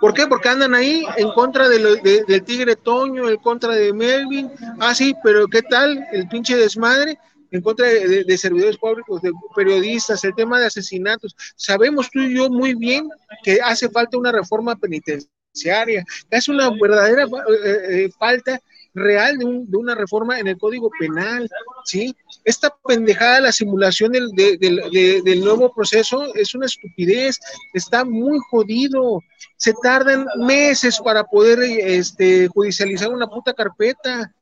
¿Por 0.00 0.12
qué? 0.14 0.26
Porque 0.26 0.48
andan 0.48 0.74
ahí 0.74 1.04
en 1.16 1.30
contra 1.32 1.68
de 1.68 2.24
del 2.26 2.44
Tigre 2.44 2.76
Toño, 2.76 3.28
en 3.28 3.36
contra 3.36 3.74
de 3.74 3.92
Melvin. 3.92 4.50
Ah, 4.80 4.94
sí, 4.94 5.14
pero 5.22 5.46
¿qué 5.46 5.62
tal 5.62 6.06
el 6.12 6.28
pinche 6.28 6.56
desmadre? 6.56 7.18
En 7.52 7.62
contra 7.62 7.86
de, 7.86 8.38
servidores 8.38 8.76
públicos, 8.76 9.22
de 9.22 9.30
periodistas, 9.54 10.24
el 10.24 10.34
tema 10.34 10.58
de 10.58 10.66
asesinatos. 10.66 11.34
Sabemos 11.54 12.10
tú 12.10 12.20
y 12.20 12.36
yo 12.36 12.50
muy 12.50 12.74
bien 12.74 13.08
que 13.44 13.60
hace 13.62 13.88
falta 13.88 14.18
una 14.18 14.32
reforma 14.32 14.74
penitenciaria 14.74 15.30
penitenciaria. 15.56 16.04
Es 16.30 16.48
una 16.48 16.70
verdadera 16.70 17.24
eh, 17.24 18.04
eh, 18.04 18.10
falta 18.18 18.60
real 18.96 19.38
de, 19.38 19.44
una 19.76 19.94
reforma 19.94 20.40
en 20.40 20.48
el 20.48 20.58
Código 20.58 20.90
Penal, 20.98 21.48
¿sí? 21.84 22.16
Esta 22.44 22.74
pendejada, 22.84 23.40
la 23.40 23.52
simulación 23.52 24.12
del, 24.12 24.30
del, 24.32 25.40
nuevo 25.40 25.72
proceso 25.72 26.34
es 26.34 26.54
una 26.54 26.66
estupidez, 26.66 27.38
está 27.74 28.04
muy 28.04 28.38
jodido, 28.50 29.20
se 29.56 29.74
tardan 29.82 30.26
meses 30.38 30.98
para 31.04 31.24
poder 31.24 31.60
este, 31.62 32.48
judicializar 32.48 33.10
una 33.10 33.28
puta 33.28 33.52
carpeta, 33.52 34.32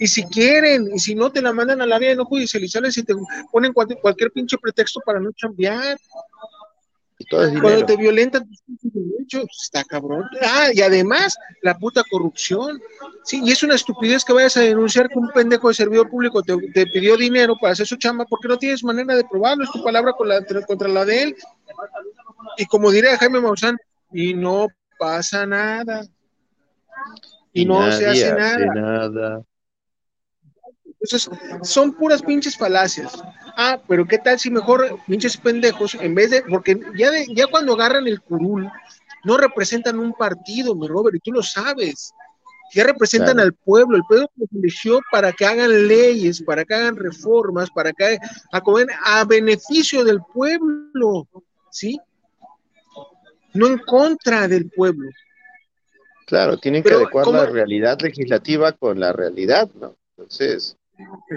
y 0.00 0.06
si 0.06 0.24
quieren, 0.24 0.88
y 0.94 0.98
si 1.00 1.14
no, 1.14 1.30
te 1.30 1.42
la 1.42 1.52
mandan 1.52 1.82
al 1.82 1.92
área 1.92 2.10
de 2.10 2.16
no 2.16 2.24
judicializarles 2.24 2.96
y 2.98 3.02
te 3.02 3.14
ponen 3.50 3.72
cualquier, 3.72 4.00
cualquier 4.00 4.30
pinche 4.30 4.56
pretexto 4.56 5.00
para 5.04 5.18
no 5.18 5.30
cambiar. 5.38 5.98
Cuando 7.30 7.84
te 7.84 7.96
violentan 7.96 8.48
está 9.50 9.84
cabrón. 9.84 10.24
Ah, 10.40 10.68
y 10.72 10.80
además, 10.80 11.36
la 11.62 11.76
puta 11.76 12.02
corrupción. 12.08 12.80
Sí, 13.24 13.40
y 13.44 13.52
es 13.52 13.62
una 13.62 13.74
estupidez 13.74 14.24
que 14.24 14.32
vayas 14.32 14.56
a 14.56 14.60
denunciar 14.60 15.08
que 15.08 15.18
un 15.18 15.30
pendejo 15.30 15.68
de 15.68 15.74
servidor 15.74 16.08
público 16.08 16.42
te, 16.42 16.86
pidió 16.86 17.16
dinero 17.16 17.56
para 17.60 17.72
hacer 17.72 17.86
su 17.86 17.96
chamba 17.96 18.24
porque 18.24 18.48
no 18.48 18.56
tienes 18.56 18.82
manera 18.82 19.16
de 19.16 19.24
probarlo, 19.24 19.64
es 19.64 19.70
tu 19.70 19.82
palabra 19.82 20.14
contra 20.66 20.88
la 20.88 21.04
de 21.04 21.24
él. 21.24 21.36
Y 22.56 22.66
como 22.66 22.90
diría 22.90 23.18
Jaime 23.18 23.40
Maussan, 23.40 23.76
y 24.12 24.34
no 24.34 24.68
pasa 24.98 25.46
nada. 25.46 26.02
Y 27.52 27.64
no 27.64 27.90
se 27.92 28.06
hace 28.06 28.32
nada. 28.34 29.42
Entonces, 31.00 31.30
son 31.62 31.92
puras 31.92 32.22
pinches 32.22 32.56
falacias. 32.56 33.22
Ah, 33.56 33.80
pero 33.86 34.06
qué 34.06 34.18
tal 34.18 34.38
si 34.38 34.50
mejor 34.50 34.98
pinches 35.06 35.36
pendejos, 35.36 35.94
en 35.94 36.14
vez 36.14 36.30
de, 36.30 36.42
porque 36.42 36.80
ya, 36.96 37.10
ya 37.28 37.46
cuando 37.46 37.74
agarran 37.74 38.06
el 38.08 38.20
curul, 38.20 38.70
no 39.24 39.36
representan 39.36 39.98
un 39.98 40.12
partido, 40.12 40.74
mi 40.74 40.88
Robert, 40.88 41.16
y 41.16 41.20
tú 41.20 41.32
lo 41.32 41.42
sabes. 41.42 42.12
Ya 42.74 42.84
representan 42.84 43.40
al 43.40 43.54
pueblo, 43.54 43.96
el 43.96 44.02
pueblo 44.08 44.30
que 44.36 44.58
eligió 44.58 45.00
para 45.10 45.32
que 45.32 45.46
hagan 45.46 45.88
leyes, 45.88 46.42
para 46.42 46.64
que 46.64 46.74
hagan 46.74 46.96
reformas, 46.96 47.70
para 47.70 47.92
que 47.92 48.18
a, 48.52 48.62
a 49.04 49.24
beneficio 49.24 50.04
del 50.04 50.20
pueblo, 50.34 51.26
¿sí? 51.70 51.98
No 53.54 53.66
en 53.66 53.78
contra 53.78 54.46
del 54.48 54.68
pueblo. 54.70 55.08
Claro, 56.26 56.58
tienen 56.58 56.82
que 56.82 56.92
adecuar 56.92 57.26
la 57.28 57.46
realidad 57.46 57.98
legislativa 58.00 58.72
con 58.72 59.00
la 59.00 59.12
realidad, 59.12 59.70
¿no? 59.80 59.96
Entonces, 60.16 60.76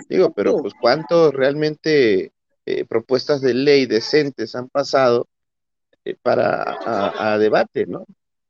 Digo, 0.09 0.32
pero 0.32 0.57
pues 0.57 0.73
cuántos 0.79 1.34
realmente 1.34 2.32
eh, 2.65 2.86
propuestas 2.86 3.41
de 3.41 3.53
ley 3.53 3.86
decentes 3.86 4.55
han 4.55 4.69
pasado 4.69 5.27
eh, 6.03 6.15
para 6.21 6.77
a, 6.84 7.38
debate, 7.38 7.86
¿no? 7.86 8.05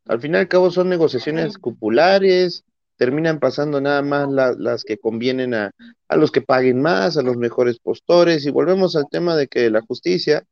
Al 0.08 0.20
fin 0.20 0.34
y 0.34 0.38
al 0.38 0.48
cabo 0.48 0.72
son 0.72 0.90
negociaciones 0.90 1.58
cupulares, 1.58 2.64
terminan 3.02 3.40
pasando 3.40 3.82
nada 3.82 4.04
más 4.04 4.30
las 4.60 4.84
que 4.84 5.00
convienen 5.00 5.56
a, 5.56 5.72
a 6.08 6.16
los 6.18 6.30
que 6.30 6.44
paguen 6.44 6.84
más, 6.84 7.18
a 7.18 7.24
los 7.24 7.36
mejores 7.36 7.80
postores, 7.80 8.46
y 8.46 8.52
volvemos 8.52 8.96
al 8.96 9.06
tema 9.10 9.36
de 9.36 9.48
que 9.48 9.72
la 9.72 9.82
justicia 9.82 10.44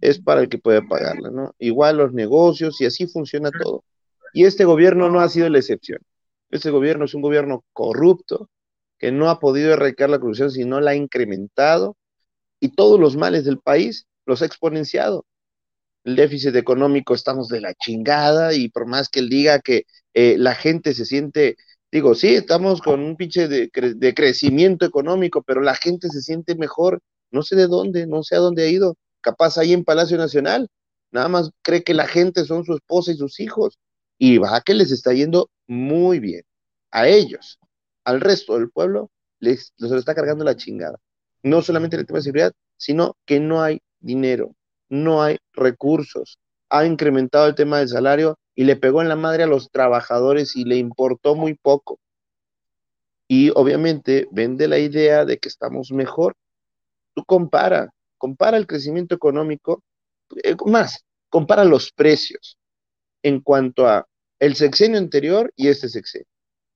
es 0.00 0.18
para 0.18 0.40
el 0.40 0.48
que 0.48 0.56
puede 0.56 0.80
pagarla, 0.80 1.30
¿no? 1.30 1.54
Igual 1.58 1.98
los 1.98 2.14
negocios 2.14 2.80
y 2.80 2.86
así 2.86 3.06
funciona 3.08 3.50
todo. 3.50 3.84
Y 4.32 4.46
este 4.46 4.64
gobierno 4.64 5.10
no 5.10 5.20
ha 5.20 5.28
sido 5.28 5.50
la 5.50 5.58
excepción. 5.58 5.98
Este 6.50 6.70
gobierno 6.70 7.04
es 7.04 7.12
un 7.12 7.20
gobierno 7.20 7.62
corrupto, 7.74 8.48
que 8.98 9.12
no 9.12 9.28
ha 9.28 9.38
podido 9.38 9.74
erradicar 9.74 10.08
la 10.08 10.18
corrupción, 10.18 10.50
sino 10.50 10.80
la 10.80 10.92
ha 10.92 10.94
incrementado, 10.94 11.98
y 12.58 12.70
todos 12.70 12.98
los 12.98 13.18
males 13.18 13.44
del 13.44 13.58
país 13.58 14.06
los 14.24 14.40
ha 14.40 14.46
exponenciado. 14.46 15.26
El 16.04 16.16
déficit 16.16 16.56
económico 16.56 17.14
estamos 17.14 17.48
de 17.48 17.60
la 17.60 17.74
chingada, 17.74 18.54
y 18.54 18.70
por 18.70 18.86
más 18.86 19.10
que 19.10 19.18
él 19.18 19.28
diga 19.28 19.58
que 19.58 19.84
eh, 20.14 20.36
la 20.38 20.54
gente 20.54 20.94
se 20.94 21.04
siente, 21.04 21.56
digo, 21.92 22.14
sí, 22.14 22.34
estamos 22.34 22.80
con 22.80 23.00
un 23.00 23.16
pinche 23.16 23.48
de, 23.48 23.70
de 23.72 24.14
crecimiento 24.14 24.84
económico, 24.86 25.42
pero 25.42 25.60
la 25.60 25.74
gente 25.74 26.08
se 26.08 26.22
siente 26.22 26.54
mejor, 26.54 27.00
no 27.30 27.42
sé 27.42 27.56
de 27.56 27.66
dónde, 27.66 28.06
no 28.06 28.22
sé 28.22 28.36
a 28.36 28.40
dónde 28.40 28.64
ha 28.64 28.68
ido, 28.68 28.96
capaz 29.20 29.58
ahí 29.58 29.72
en 29.72 29.84
Palacio 29.84 30.16
Nacional, 30.18 30.68
nada 31.10 31.28
más 31.28 31.50
cree 31.62 31.82
que 31.82 31.94
la 31.94 32.06
gente 32.06 32.44
son 32.44 32.64
su 32.64 32.74
esposa 32.74 33.12
y 33.12 33.16
sus 33.16 33.40
hijos, 33.40 33.78
y 34.18 34.38
va 34.38 34.60
que 34.60 34.74
les 34.74 34.90
está 34.90 35.12
yendo 35.12 35.50
muy 35.66 36.18
bien 36.18 36.42
a 36.90 37.08
ellos 37.08 37.58
al 38.08 38.22
resto 38.22 38.54
del 38.54 38.70
pueblo 38.70 39.10
les, 39.38 39.74
les 39.76 39.92
está 39.92 40.14
cargando 40.14 40.42
la 40.42 40.56
chingada. 40.56 40.98
No 41.42 41.60
solamente 41.60 41.96
en 41.96 42.00
el 42.00 42.06
tema 42.06 42.20
de 42.20 42.22
seguridad, 42.24 42.52
sino 42.78 43.16
que 43.26 43.38
no 43.38 43.62
hay 43.62 43.80
dinero, 44.00 44.54
no 44.88 45.22
hay 45.22 45.36
recursos. 45.52 46.38
Ha 46.70 46.86
incrementado 46.86 47.46
el 47.46 47.54
tema 47.54 47.78
del 47.78 47.88
salario 47.88 48.38
y 48.58 48.64
le 48.64 48.74
pegó 48.74 49.02
en 49.02 49.08
la 49.08 49.14
madre 49.14 49.44
a 49.44 49.46
los 49.46 49.70
trabajadores 49.70 50.56
y 50.56 50.64
le 50.64 50.74
importó 50.74 51.36
muy 51.36 51.54
poco. 51.54 52.00
Y 53.28 53.50
obviamente 53.54 54.26
vende 54.32 54.66
la 54.66 54.78
idea 54.78 55.24
de 55.24 55.38
que 55.38 55.48
estamos 55.48 55.92
mejor. 55.92 56.34
Tú 57.14 57.24
compara, 57.24 57.92
compara 58.16 58.56
el 58.56 58.66
crecimiento 58.66 59.14
económico, 59.14 59.84
eh, 60.42 60.56
más, 60.66 61.04
compara 61.28 61.64
los 61.64 61.92
precios 61.92 62.58
en 63.22 63.40
cuanto 63.40 63.86
a 63.86 64.08
el 64.40 64.56
sexenio 64.56 64.98
anterior 64.98 65.52
y 65.54 65.68
este 65.68 65.88
sexenio 65.88 66.26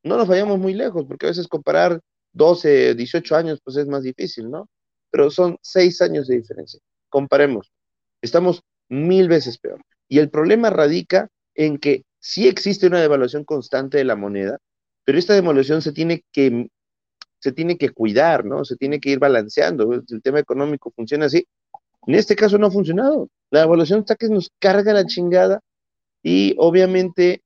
no 0.03 0.17
nos 0.17 0.29
vayamos 0.29 0.59
muy 0.59 0.75
lejos, 0.75 1.05
porque 1.07 1.27
a 1.27 1.31
veces 1.31 1.49
comparar 1.49 2.01
12, 2.33 2.95
18 2.95 3.37
años, 3.37 3.61
pues 3.63 3.77
es 3.77 3.87
más 3.87 4.03
difícil, 4.03 4.51
¿no? 4.51 4.69
Pero 5.11 5.31
son 5.31 5.59
6 5.63 6.01
años 6.03 6.27
de 6.27 6.37
diferencia. 6.37 6.81
Comparemos. 7.09 7.71
Estamos 8.21 8.63
mil 8.89 9.29
veces 9.29 9.59
peor. 9.59 9.81
Y 10.09 10.19
el 10.19 10.31
problema 10.31 10.71
radica 10.71 11.29
en 11.55 11.79
que 11.79 12.05
sí 12.19 12.49
existe 12.49 12.87
una 12.87 13.01
devaluación 13.01 13.45
constante 13.45 13.99
de 13.99 14.05
la 14.05 14.17
moneda, 14.17 14.59
pero 15.05 15.19
esta 15.19 15.35
devaluación 15.35 15.83
se 15.83 15.93
tiene 15.93 16.25
que, 16.33 16.69
se 17.39 17.53
tiene 17.53 17.77
que 17.77 17.91
cuidar, 17.91 18.45
¿no? 18.45 18.65
Se 18.65 18.77
tiene 18.77 19.01
que 19.01 19.11
ir 19.11 19.19
balanceando. 19.19 19.93
El 19.93 20.23
tema 20.23 20.39
económico 20.39 20.93
funciona 20.95 21.27
así. 21.27 21.47
En 22.07 22.15
este 22.15 22.37
caso 22.37 22.59
no 22.59 22.67
ha 22.69 22.71
funcionado. 22.71 23.29
La 23.51 23.61
devaluación 23.61 24.01
está 24.01 24.17
que 24.17 24.29
nos 24.29 24.51
carga 24.59 24.93
la 24.93 25.07
chingada 25.07 25.61
y 26.23 26.55
obviamente 26.59 27.43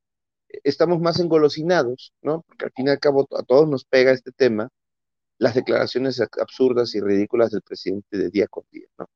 estamos 0.65 1.01
más 1.01 1.19
engolosinados, 1.21 2.13
¿no? 2.23 2.43
Porque 2.47 2.67
al 2.67 2.73
fin 2.73 2.87
y 2.87 2.91
al 2.91 3.01
cabo 3.01 3.27
a 3.37 3.43
todos 3.43 3.69
nos 3.69 3.85
pega 3.85 4.13
este 4.13 4.33
tema, 4.33 4.69
las 5.39 5.55
declaraciones 5.55 6.21
absurdas 6.21 6.95
y 6.95 7.01
ridículas 7.01 7.51
del 7.51 7.63
presidente 7.63 8.17
de 8.17 8.31
día 8.31 8.47
con 8.49 8.65
día, 8.71 8.87
¿no? 8.99 9.07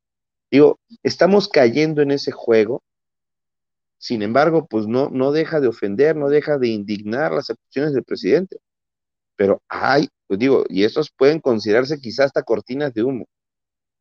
Digo, 0.50 0.80
estamos 1.02 1.48
cayendo 1.48 2.02
en 2.02 2.10
ese 2.10 2.32
juego, 2.32 2.82
sin 4.00 4.22
embargo, 4.22 4.66
pues 4.66 4.86
no, 4.86 5.10
no 5.10 5.30
deja 5.30 5.60
de 5.60 5.68
ofender, 5.68 6.16
no 6.16 6.30
deja 6.30 6.56
de 6.56 6.68
indignar 6.68 7.32
las 7.32 7.50
acciones 7.50 7.92
del 7.92 8.02
presidente. 8.02 8.56
Pero 9.36 9.62
hay, 9.68 10.08
pues 10.26 10.40
digo, 10.40 10.64
y 10.70 10.84
estos 10.84 11.10
pueden 11.10 11.40
considerarse 11.40 12.00
quizás 12.00 12.26
hasta 12.26 12.42
cortinas 12.42 12.94
de 12.94 13.02
humo. 13.02 13.26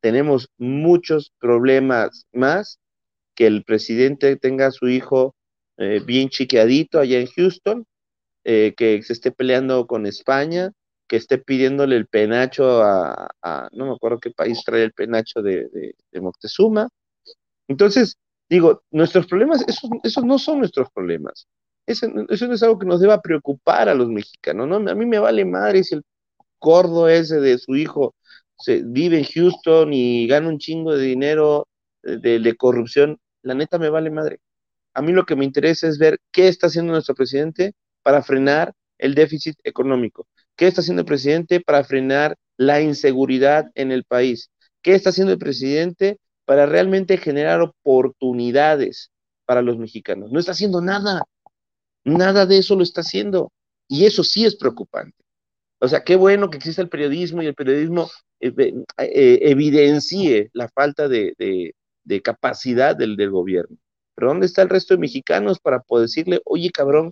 Tenemos 0.01 0.49
muchos 0.57 1.33
problemas 1.37 2.25
más 2.31 2.79
que 3.35 3.47
el 3.47 3.65
presidente 3.65 4.37
tenga 4.37 4.67
a 4.67 4.71
su 4.71 4.87
hijo 4.87 5.35
eh, 5.77 6.01
bien 6.05 6.29
chiqueadito 6.29 6.99
allá 6.99 7.19
en 7.19 7.27
Houston, 7.27 7.85
eh, 8.45 8.73
que 8.77 9.03
se 9.03 9.11
esté 9.11 9.31
peleando 9.31 9.85
con 9.85 10.05
España, 10.05 10.71
que 11.09 11.17
esté 11.17 11.39
pidiéndole 11.39 11.97
el 11.97 12.07
penacho 12.07 12.81
a, 12.83 13.29
no 13.73 13.87
me 13.87 13.91
acuerdo 13.91 14.19
qué 14.19 14.31
país 14.31 14.63
trae 14.65 14.83
el 14.83 14.93
penacho 14.93 15.41
de, 15.41 15.93
de, 16.11 16.21
Moctezuma. 16.21 16.87
Entonces, 17.67 18.17
digo, 18.49 18.83
nuestros 18.91 19.27
problemas, 19.27 19.65
esos, 20.03 20.23
no 20.23 20.39
son 20.39 20.59
nuestros 20.59 20.89
problemas. 20.91 21.47
Eso, 21.85 22.07
eso, 22.29 22.47
no 22.47 22.53
es 22.53 22.63
algo 22.63 22.79
que 22.79 22.85
nos 22.85 23.01
deba 23.01 23.21
preocupar 23.21 23.89
a 23.89 23.95
los 23.95 24.09
mexicanos, 24.09 24.67
¿no? 24.67 24.75
A 24.77 24.95
mí 24.95 25.05
me 25.05 25.19
vale 25.19 25.45
madre 25.45 25.83
si 25.83 25.95
el 25.95 26.03
gordo 26.59 27.07
ese 27.09 27.39
de 27.39 27.57
su 27.57 27.75
hijo 27.75 28.15
vive 28.85 29.19
en 29.19 29.25
Houston 29.25 29.93
y 29.93 30.27
gana 30.27 30.49
un 30.49 30.59
chingo 30.59 30.95
de 30.95 31.05
dinero 31.05 31.67
de, 32.03 32.39
de 32.39 32.57
corrupción. 32.57 33.19
La 33.41 33.55
neta 33.55 33.79
me 33.79 33.89
vale 33.89 34.11
madre 34.11 34.39
a 34.93 35.01
mí 35.01 35.13
lo 35.13 35.25
que 35.25 35.35
me 35.35 35.45
interesa 35.45 35.87
es 35.87 35.97
ver 35.97 36.19
qué 36.31 36.47
está 36.47 36.67
haciendo 36.67 36.91
nuestro 36.91 37.15
presidente 37.15 37.73
para 38.03 38.21
frenar 38.23 38.73
el 38.97 39.15
déficit 39.15 39.55
económico, 39.63 40.27
qué 40.55 40.67
está 40.67 40.81
haciendo 40.81 41.01
el 41.01 41.05
presidente 41.05 41.61
para 41.61 41.83
frenar 41.83 42.35
la 42.57 42.81
inseguridad 42.81 43.71
en 43.75 43.91
el 43.91 44.03
país, 44.03 44.51
qué 44.81 44.95
está 44.95 45.11
haciendo 45.11 45.31
el 45.31 45.39
presidente 45.39 46.17
para 46.49 46.65
realmente 46.65 47.17
generar 47.17 47.61
oportunidades 47.61 49.11
para 49.45 49.61
los 49.61 49.77
mexicanos. 49.77 50.31
No 50.31 50.39
está 50.39 50.53
haciendo 50.53 50.81
nada, 50.81 51.21
nada 52.03 52.47
de 52.47 52.57
eso 52.57 52.75
lo 52.75 52.81
está 52.81 53.01
haciendo. 53.01 53.51
Y 53.87 54.05
eso 54.05 54.23
sí 54.23 54.45
es 54.45 54.55
preocupante. 54.55 55.15
O 55.79 55.87
sea, 55.87 56.03
qué 56.03 56.15
bueno 56.15 56.49
que 56.49 56.57
exista 56.57 56.81
el 56.81 56.89
periodismo 56.89 57.43
y 57.43 57.45
el 57.45 57.53
periodismo 57.53 58.09
eh, 58.39 58.51
eh, 58.97 59.39
evidencie 59.43 60.49
la 60.53 60.67
falta 60.69 61.07
de, 61.07 61.75
capacidad 62.23 62.95
del 62.95 63.29
gobierno. 63.29 63.77
Pero 64.15 64.29
¿dónde 64.29 64.47
está 64.47 64.63
el 64.63 64.69
resto 64.69 64.95
de 64.95 65.01
mexicanos 65.01 65.59
para 65.59 65.81
poder 65.81 66.07
decirle, 66.07 66.41
oye 66.45 66.71
cabrón, 66.71 67.11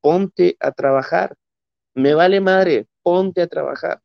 ponte 0.00 0.56
a 0.58 0.72
trabajar? 0.72 1.36
Me 1.92 2.14
vale 2.14 2.40
madre, 2.40 2.86
ponte 3.02 3.42
a 3.42 3.46
trabajar. 3.46 4.00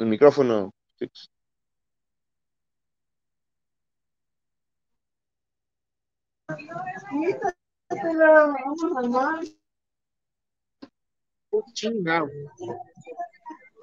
el 0.00 0.06
micrófono. 0.06 0.72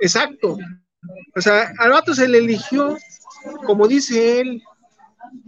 Exacto. 0.02 0.58
O 1.36 1.42
sea, 1.42 1.72
al 1.78 1.92
vato 1.92 2.14
se 2.16 2.28
le 2.28 2.40
eligió, 2.40 2.98
como 3.66 3.88
dice 3.88 4.42
él, 4.42 4.64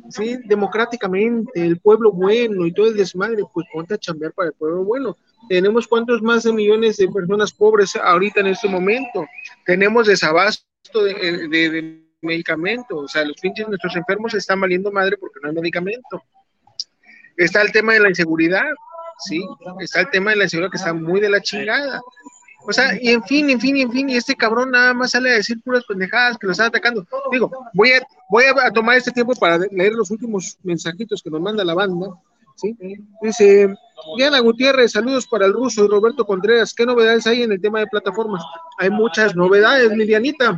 ¿sí? 0.10 0.38
democráticamente, 0.46 1.66
el 1.66 1.80
pueblo 1.80 2.12
bueno 2.12 2.66
y 2.66 2.74
todo 2.74 2.88
el 2.88 2.98
desmadre, 2.98 3.44
pues 3.54 3.68
ponte 3.72 3.94
a 3.94 3.98
chambear 3.98 4.34
para 4.34 4.50
el 4.50 4.54
pueblo 4.54 4.84
bueno. 4.84 5.18
Tenemos 5.48 5.88
cuántos 5.88 6.22
más 6.22 6.44
de 6.44 6.54
millones 6.54 6.98
de 6.98 7.08
personas 7.08 7.52
pobres 7.52 7.96
ahorita 7.96 8.42
en 8.42 8.48
este 8.48 8.68
momento. 8.68 9.26
Tenemos 9.66 10.08
desabasto 10.08 11.04
de, 11.04 11.48
de, 11.48 12.06
medicamentos. 12.22 12.98
O 12.98 13.08
sea, 13.08 13.24
los 13.24 13.38
pinches 13.40 13.68
nuestros 13.68 13.96
enfermos 13.96 14.34
están 14.34 14.60
valiendo 14.60 14.92
madre 14.92 15.18
porque 15.18 15.40
no 15.42 15.50
hay 15.50 15.56
medicamento. 15.56 16.22
Está 17.38 17.62
el 17.62 17.72
tema 17.72 17.94
de 17.94 18.02
la 18.02 18.10
inseguridad, 18.10 18.70
¿sí? 19.20 19.42
Está 19.80 20.02
el 20.02 20.10
tema 20.10 20.32
de 20.32 20.38
la 20.38 20.44
inseguridad 20.44 20.72
que 20.72 20.78
está 20.78 20.94
muy 20.94 21.22
de 21.22 21.30
la 21.30 21.42
chingada. 21.42 22.02
O 22.66 22.74
sea, 22.74 22.98
y 23.02 23.10
en 23.10 23.24
fin, 23.24 23.50
en 23.50 23.60
fin, 23.60 23.78
en 23.78 23.92
fin, 23.92 24.10
y 24.10 24.18
este 24.18 24.36
cabrón 24.36 24.72
nada 24.72 24.94
más 24.94 25.12
sale 25.12 25.32
a 25.32 25.36
decir 25.36 25.62
puras 25.64 25.84
pendejadas 25.86 26.38
que 26.38 26.46
lo 26.46 26.52
están 26.52 26.68
atacando. 26.68 27.06
Digo, 27.32 27.50
voy 27.74 27.92
a, 27.94 28.06
voy 28.30 28.44
a 28.46 28.72
tomar 28.72 28.98
este 28.98 29.12
tiempo 29.12 29.34
para 29.36 29.58
leer 29.72 29.94
los 29.94 30.12
últimos 30.12 30.58
mensajitos 30.64 31.24
que 31.24 31.30
nos 31.30 31.42
manda 31.42 31.64
la 31.64 31.74
banda. 31.74 32.08
¿sí? 32.56 32.76
Dice, 33.22 33.74
Diana 34.18 34.40
Gutiérrez, 34.40 34.92
saludos 34.92 35.28
para 35.28 35.46
el 35.46 35.54
ruso 35.54 35.86
y 35.86 35.88
Roberto 35.88 36.26
Contreras. 36.26 36.74
¿Qué 36.74 36.86
novedades 36.86 37.26
hay 37.28 37.44
en 37.44 37.52
el 37.52 37.62
tema 37.62 37.80
de 37.80 37.88
plataformas? 37.88 38.44
Hay 38.78 38.90
muchas 38.90 39.36
novedades, 39.36 39.92
Lilianita, 39.92 40.58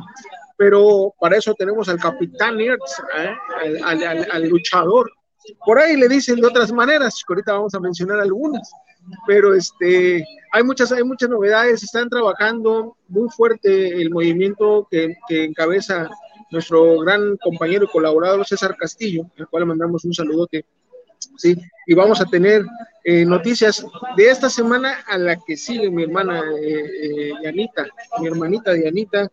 pero 0.58 1.14
para 1.20 1.38
eso 1.38 1.54
tenemos 1.54 1.90
al 1.90 2.00
capitán 2.00 2.60
Ertz, 2.60 3.02
¿eh? 3.18 3.80
al, 3.84 4.48
luchador. 4.48 5.12
Por 5.66 5.80
ahí 5.80 5.98
le 5.98 6.08
dicen 6.08 6.36
de 6.40 6.48
otras 6.48 6.72
maneras, 6.72 7.24
que 7.26 7.34
ahorita 7.34 7.54
vamos 7.54 7.74
a 7.74 7.80
mencionar 7.80 8.20
algunas, 8.20 8.72
pero 9.28 9.54
este, 9.54 10.26
hay 10.52 10.64
muchas, 10.64 10.92
hay 10.92 11.04
muchas 11.04 11.30
novedades, 11.30 11.84
están 11.84 12.10
trabajando 12.10 12.96
muy 13.08 13.30
fuerte 13.30 14.02
el 14.02 14.10
movimiento 14.12 14.88
que, 14.90 15.16
que 15.28 15.46
encabeza 15.46 16.10
nuestro 16.52 17.00
gran 17.00 17.38
compañero 17.38 17.86
y 17.86 17.92
colaborador 17.92 18.46
César 18.46 18.76
Castillo, 18.78 19.24
al 19.38 19.48
cual 19.48 19.62
le 19.62 19.68
mandamos 19.68 20.04
un 20.06 20.14
saludote 20.14 20.66
¿sí? 21.38 21.58
Y 21.88 21.94
vamos 21.94 22.22
a 22.22 22.26
tener 22.26 22.66
eh, 23.04 23.26
noticias 23.26 23.86
de 24.16 24.30
esta 24.30 24.50
semana 24.50 25.04
a 25.08 25.18
la 25.18 25.38
que 25.46 25.58
sigue 25.58 25.90
mi 25.90 26.04
hermana 26.04 26.42
eh, 26.62 27.32
eh, 27.44 27.64
mi 28.20 28.28
hermanita 28.28 28.74
Dianita, 28.74 29.30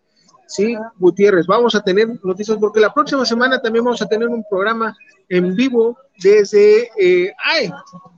¿sí? 0.48 0.76
Gutiérrez. 0.98 1.46
Vamos 1.46 1.74
a 1.74 1.82
tener 1.82 2.08
noticias 2.24 2.58
porque 2.58 2.80
la 2.80 2.92
próxima 2.92 3.24
semana 3.24 3.60
también 3.60 3.84
vamos 3.84 4.02
a 4.02 4.08
tener 4.08 4.28
un 4.28 4.44
programa 4.50 4.96
en 5.28 5.54
vivo 5.54 5.96
desde, 6.22 6.90
ay, 7.44 7.70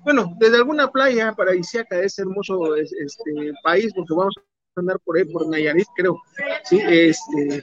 bueno, 0.04 0.34
desde 0.38 0.56
alguna 0.56 0.90
playa 0.90 1.32
paradisíaca 1.32 1.96
de 1.96 2.06
este 2.06 2.22
hermoso 2.22 2.74
este, 2.76 3.52
país, 3.62 3.92
porque 3.94 4.14
vamos 4.14 4.34
a 4.38 4.80
andar 4.80 4.98
por 5.00 5.16
ahí, 5.16 5.24
por 5.24 5.48
Nayarit, 5.48 5.86
creo. 5.96 6.20
Sí, 6.64 6.80
este, 6.82 7.62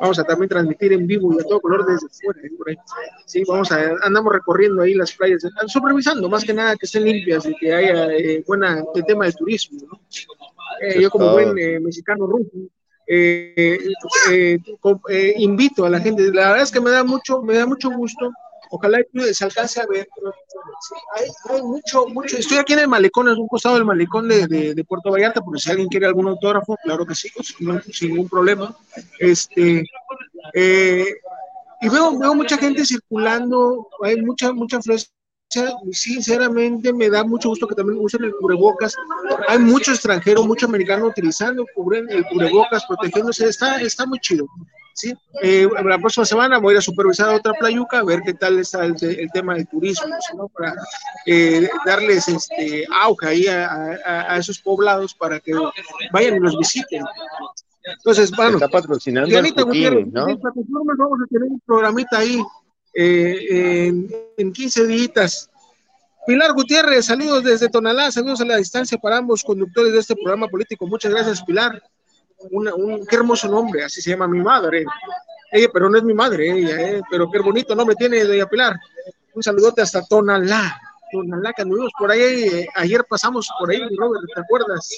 vamos 0.00 0.18
a 0.18 0.24
también 0.24 0.48
transmitir 0.48 0.92
en 0.92 1.06
vivo 1.06 1.32
y 1.32 1.40
a 1.40 1.44
todo 1.44 1.60
color 1.60 1.86
desde 1.86 2.08
fuera, 2.08 2.40
por 2.56 2.70
ahí. 2.70 2.76
Sí, 3.26 3.44
vamos 3.46 3.70
a, 3.72 3.92
andamos 4.02 4.32
recorriendo 4.32 4.82
ahí 4.82 4.94
las 4.94 5.12
playas, 5.12 5.46
supervisando 5.66 6.28
más 6.28 6.44
que 6.44 6.54
nada 6.54 6.76
que 6.76 6.86
estén 6.86 7.04
limpias 7.04 7.46
y 7.46 7.54
que 7.56 7.72
haya 7.72 8.12
eh, 8.12 8.42
buena 8.46 8.82
el 8.94 9.04
tema 9.04 9.24
del 9.24 9.36
turismo, 9.36 9.80
¿no? 9.86 10.00
Eh, 10.80 11.00
yo 11.00 11.10
como 11.10 11.32
buen 11.32 11.56
eh, 11.58 11.80
mexicano 11.80 12.26
ruso, 12.26 12.50
eh, 13.06 13.78
invito 15.38 15.84
a 15.84 15.90
la 15.90 16.00
gente, 16.00 16.22
la 16.32 16.48
verdad 16.48 16.62
es 16.62 16.70
que 16.70 16.80
me 16.80 16.90
da 16.90 17.04
mucho, 17.04 17.42
me 17.42 17.54
da 17.54 17.66
mucho 17.66 17.90
gusto 17.90 18.30
Ojalá 18.70 18.98
se 19.32 19.44
alcance 19.44 19.80
a 19.80 19.86
ver. 19.86 20.08
hay, 21.48 21.62
mucho, 21.62 22.06
mucho. 22.08 22.36
Estoy 22.36 22.58
aquí 22.58 22.72
en 22.72 22.80
el 22.80 22.88
malecón, 22.88 23.28
en 23.28 23.38
un 23.38 23.48
costado 23.48 23.76
del 23.76 23.84
malecón 23.84 24.28
de, 24.28 24.46
de, 24.46 24.84
Puerto 24.84 25.10
Vallarta, 25.10 25.40
porque 25.40 25.60
si 25.60 25.70
alguien 25.70 25.88
quiere 25.88 26.06
algún 26.06 26.28
autógrafo, 26.28 26.76
claro 26.82 27.06
que 27.06 27.14
sí, 27.14 27.28
pues, 27.34 27.54
sin 27.92 28.10
ningún 28.10 28.28
problema. 28.28 28.76
Este, 29.18 29.84
eh, 30.54 31.06
y 31.80 31.88
veo, 31.88 32.18
veo 32.18 32.34
mucha 32.34 32.58
gente 32.58 32.84
circulando, 32.84 33.88
hay 34.02 34.20
mucha, 34.20 34.52
mucha 34.52 34.80
fresca 34.82 35.15
sinceramente 35.92 36.92
me 36.92 37.08
da 37.08 37.24
mucho 37.24 37.50
gusto 37.50 37.66
que 37.66 37.74
también 37.74 37.98
usen 38.00 38.24
el 38.24 38.34
cubrebocas. 38.34 38.96
Hay 39.48 39.58
mucho 39.58 39.92
extranjero, 39.92 40.44
mucho 40.44 40.66
americano 40.66 41.06
utilizando 41.06 41.64
el 42.08 42.24
cubrebocas, 42.26 42.84
protegiéndose. 42.86 43.48
Está, 43.48 43.80
está 43.80 44.06
muy 44.06 44.18
chido. 44.20 44.46
¿sí? 44.94 45.14
Eh, 45.42 45.68
la 45.84 45.98
próxima 45.98 46.24
semana 46.24 46.58
voy 46.58 46.70
a 46.70 46.74
ir 46.74 46.78
a 46.78 46.82
supervisar 46.82 47.28
a 47.30 47.36
otra 47.36 47.52
playuca, 47.52 47.98
a 47.98 48.04
ver 48.04 48.22
qué 48.22 48.34
tal 48.34 48.58
está 48.58 48.84
el, 48.84 48.96
tema 49.32 49.54
del 49.54 49.68
turismo, 49.68 50.14
¿no? 50.36 50.48
para 50.48 50.74
eh, 51.26 51.68
darles 51.84 52.26
este, 52.28 52.84
auge 52.90 53.26
ahí 53.26 53.46
a, 53.46 54.36
esos 54.38 54.58
poblados 54.58 55.14
para 55.14 55.38
que 55.38 55.52
vayan 56.12 56.36
y 56.36 56.40
los 56.40 56.58
visiten. 56.58 57.04
Entonces, 57.84 58.32
bueno, 58.32 58.54
está 58.54 58.68
patrocinando 58.68 59.30
Putin, 59.64 60.10
¿no? 60.12 60.26
vamos 60.26 61.18
a 61.22 61.26
tener 61.30 61.48
un 61.48 61.60
programita 61.64 62.18
ahí 62.18 62.42
eh, 62.96 63.86
en, 63.86 64.10
en 64.36 64.52
15 64.52 64.86
días. 64.86 65.50
Pilar 66.26 66.52
Gutiérrez, 66.54 67.06
saludos 67.06 67.44
desde 67.44 67.68
Tonalá, 67.68 68.10
saludos 68.10 68.40
a 68.40 68.44
la 68.44 68.56
distancia 68.56 68.98
para 68.98 69.18
ambos 69.18 69.44
conductores 69.44 69.92
de 69.92 70.00
este 70.00 70.14
programa 70.14 70.48
político. 70.48 70.86
Muchas 70.86 71.12
gracias, 71.12 71.42
Pilar 71.44 71.80
un, 72.50 73.06
qué 73.06 73.16
hermoso 73.16 73.48
nombre, 73.48 73.84
así 73.84 74.00
se 74.00 74.10
llama 74.10 74.28
mi 74.28 74.40
madre. 74.40 74.84
Ella, 75.50 75.68
pero 75.72 75.88
no 75.88 75.96
es 75.96 76.04
mi 76.04 76.14
madre, 76.14 76.50
ella, 76.50 76.80
eh, 76.80 77.02
pero 77.10 77.30
qué 77.30 77.38
bonito 77.38 77.74
nombre 77.74 77.96
tiene 77.96 78.24
Doña 78.24 78.46
Pilar. 78.46 78.76
Un 79.34 79.42
saludote 79.42 79.82
hasta 79.82 80.04
Tonalá, 80.04 80.80
Tonalá, 81.12 81.52
que 81.52 81.62
anduvimos 81.62 81.92
por 81.98 82.10
ahí, 82.10 82.20
eh, 82.20 82.68
ayer 82.74 83.04
pasamos 83.08 83.48
por 83.58 83.70
ahí, 83.70 83.80
Robert, 83.96 84.24
¿te 84.34 84.40
acuerdas? 84.40 84.88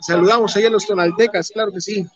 Saludamos 0.00 0.54
ahí 0.56 0.66
a 0.66 0.70
los 0.70 0.86
tonaltecas, 0.86 1.50
claro 1.50 1.72
que 1.72 1.80
sí. 1.80 2.06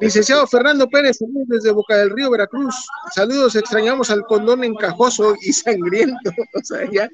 Licenciado 0.00 0.46
Fernando 0.46 0.88
Pérez, 0.88 1.18
desde 1.46 1.70
Boca 1.70 1.96
del 1.96 2.10
Río, 2.10 2.30
Veracruz. 2.30 2.74
Saludos, 3.14 3.56
extrañamos 3.56 4.10
al 4.10 4.24
condón 4.24 4.64
encajoso 4.64 5.34
y 5.40 5.52
sangriento. 5.52 6.30
O 6.54 6.64
sea, 6.64 6.88
ya, 6.90 7.08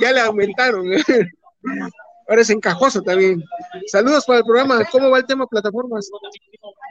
ya 0.00 0.12
le 0.12 0.20
aumentaron. 0.20 0.86
ahora 2.28 2.42
es 2.42 2.50
encajoso 2.50 3.02
también. 3.02 3.42
Saludos 3.86 4.24
para 4.26 4.40
el 4.40 4.44
programa. 4.44 4.84
¿Cómo 4.90 5.10
va 5.10 5.18
el 5.18 5.26
tema 5.26 5.46
plataformas? 5.46 6.10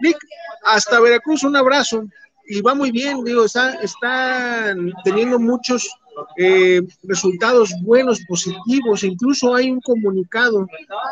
Vic, 0.01 0.17
hasta 0.65 0.99
Veracruz, 0.99 1.43
un 1.43 1.55
abrazo. 1.55 2.03
Y 2.49 2.61
va 2.61 2.73
muy 2.73 2.91
bien, 2.91 3.23
digo, 3.25 3.43
está, 3.43 3.73
están 3.81 4.93
teniendo 5.03 5.37
muchos 5.37 5.89
eh, 6.37 6.81
resultados 7.03 7.73
buenos, 7.81 8.21
positivos. 8.27 9.03
Incluso 9.03 9.53
hay 9.53 9.69
un 9.69 9.81
comunicado 9.81 10.65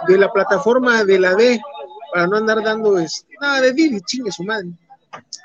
de 0.08 0.18
la 0.18 0.32
plataforma 0.32 1.04
de 1.04 1.20
la 1.20 1.36
D, 1.36 1.62
para 2.16 2.28
no 2.28 2.38
andar 2.38 2.64
dando 2.64 2.98
es, 2.98 3.26
nada 3.42 3.60
de 3.60 3.74
Didi, 3.74 4.00
chingue 4.00 4.32
su 4.32 4.46
madre. 4.46 4.70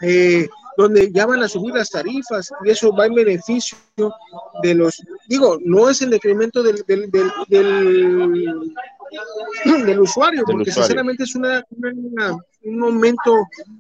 Eh, 0.03 0.49
donde 0.77 1.11
ya 1.11 1.27
van 1.27 1.43
a 1.43 1.49
subir 1.49 1.75
las 1.75 1.91
tarifas 1.91 2.53
y 2.65 2.71
eso 2.71 2.95
va 2.95 3.07
en 3.07 3.15
beneficio 3.15 3.77
de 4.63 4.75
los, 4.77 5.03
digo, 5.27 5.59
no 5.65 5.91
es 5.91 6.01
en 6.01 6.11
detrimento 6.11 6.63
del, 6.63 6.85
del, 6.87 7.11
del, 7.11 7.29
del, 9.65 9.99
usuario, 10.01 10.45
porque 10.47 10.71
sinceramente 10.71 11.25
es 11.25 11.35
una, 11.35 11.65
un 12.63 12.83
aumento 12.85 13.35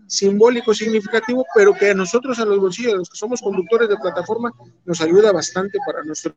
simbólico 0.08 0.74
significativo, 0.74 1.46
pero 1.54 1.72
que 1.72 1.90
a 1.90 1.94
nosotros, 1.94 2.40
a 2.40 2.44
los 2.44 2.58
bolsillos, 2.58 2.94
a 2.94 2.96
los 2.96 3.08
que 3.08 3.16
somos 3.16 3.40
conductores 3.40 3.88
de 3.88 3.98
plataforma, 3.98 4.50
nos 4.84 5.00
ayuda 5.00 5.30
bastante 5.30 5.78
para 5.86 6.02
nuestro 6.02 6.34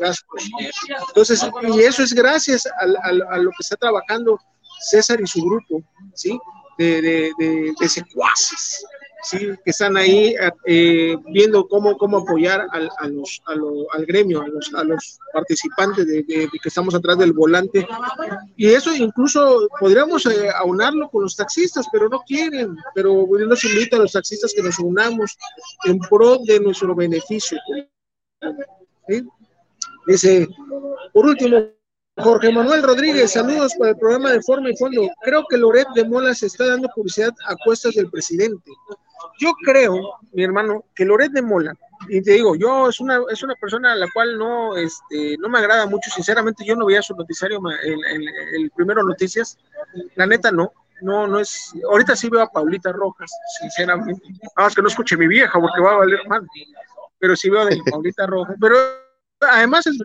gastos. 0.00 0.48
Entonces, 1.08 1.46
y 1.74 1.80
eso 1.80 2.02
es 2.02 2.14
gracias 2.14 2.66
a, 2.66 2.84
a, 3.04 3.36
lo 3.36 3.50
que 3.50 3.60
está 3.60 3.76
trabajando 3.76 4.40
César 4.90 5.20
y 5.20 5.26
su 5.26 5.42
grupo, 5.44 5.82
¿sí? 6.14 6.38
De, 6.78 7.00
de, 7.00 7.32
de, 7.38 7.72
de 7.80 7.88
secuaces, 7.88 8.84
¿sí? 9.22 9.38
que 9.64 9.70
están 9.70 9.96
ahí 9.96 10.34
eh, 10.66 11.16
viendo 11.32 11.66
cómo, 11.68 11.96
cómo 11.96 12.18
apoyar 12.18 12.66
al, 12.70 12.88
a 12.98 13.08
los, 13.08 13.42
a 13.46 13.54
lo, 13.54 13.92
al 13.92 14.06
gremio, 14.06 14.42
a 14.42 14.48
los, 14.48 14.72
a 14.74 14.84
los 14.84 15.18
participantes 15.32 16.06
de, 16.06 16.24
que 16.24 16.48
estamos 16.64 16.94
atrás 16.94 17.18
del 17.18 17.32
volante. 17.32 17.86
Y 18.56 18.68
eso 18.68 18.94
incluso 18.94 19.68
podríamos 19.80 20.26
eh, 20.26 20.48
aunarlo 20.54 21.08
con 21.10 21.22
los 21.22 21.36
taxistas, 21.36 21.86
pero 21.92 22.08
no 22.08 22.20
quieren. 22.26 22.76
Pero 22.94 23.26
nos 23.26 23.64
invita 23.64 23.96
a 23.96 24.00
los 24.00 24.12
taxistas 24.12 24.52
que 24.54 24.62
nos 24.62 24.78
unamos 24.78 25.36
en 25.84 25.98
pro 25.98 26.38
de 26.44 26.60
nuestro 26.60 26.94
beneficio. 26.94 27.58
Dice, 30.06 30.48
por 31.12 31.26
último, 31.26 31.75
Jorge 32.18 32.50
Manuel 32.50 32.82
Rodríguez, 32.82 33.32
saludos 33.32 33.74
para 33.78 33.90
el 33.90 33.98
programa 33.98 34.32
de 34.32 34.42
Forma 34.42 34.70
y 34.70 34.76
Fondo. 34.76 35.02
Creo 35.22 35.44
que 35.48 35.58
Loret 35.58 35.86
de 35.94 36.04
Mola 36.08 36.34
se 36.34 36.46
está 36.46 36.66
dando 36.66 36.88
publicidad 36.94 37.34
a 37.46 37.54
cuestas 37.62 37.94
del 37.94 38.10
presidente. 38.10 38.70
Yo 39.38 39.52
creo, 39.64 40.18
mi 40.32 40.42
hermano, 40.42 40.84
que 40.94 41.04
Loret 41.04 41.30
de 41.32 41.42
Mola, 41.42 41.74
y 42.08 42.22
te 42.22 42.32
digo, 42.32 42.56
yo 42.56 42.88
es 42.88 43.00
una, 43.00 43.20
es 43.30 43.42
una 43.42 43.54
persona 43.56 43.92
a 43.92 43.96
la 43.96 44.06
cual 44.12 44.38
no, 44.38 44.76
este, 44.76 45.36
no 45.38 45.48
me 45.50 45.58
agrada 45.58 45.86
mucho, 45.86 46.10
sinceramente, 46.10 46.64
yo 46.64 46.74
no 46.74 46.86
veía 46.86 47.02
su 47.02 47.14
noticiario, 47.14 47.60
el, 47.82 48.28
el, 48.54 48.70
primero 48.70 49.02
noticias, 49.02 49.58
la 50.14 50.26
neta 50.26 50.50
no, 50.50 50.72
no, 51.02 51.26
no 51.26 51.40
es, 51.40 51.72
ahorita 51.90 52.16
sí 52.16 52.30
veo 52.30 52.42
a 52.42 52.50
Paulita 52.50 52.92
Rojas, 52.92 53.30
sinceramente, 53.60 54.22
nada 54.28 54.52
más 54.56 54.74
que 54.74 54.82
no 54.82 54.88
escuche 54.88 55.16
mi 55.16 55.26
vieja 55.26 55.58
porque 55.60 55.82
va 55.82 55.92
a 55.92 55.98
valer 55.98 56.26
mal, 56.28 56.46
pero 57.18 57.36
sí 57.36 57.50
veo 57.50 57.62
a 57.62 57.68
Paulita 57.90 58.26
Rojas, 58.26 58.56
pero 58.60 58.76
además 59.40 59.86
es 59.86 59.98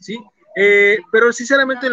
sí, 0.00 0.18
eh, 0.56 0.98
pero 1.12 1.32
sinceramente 1.32 1.88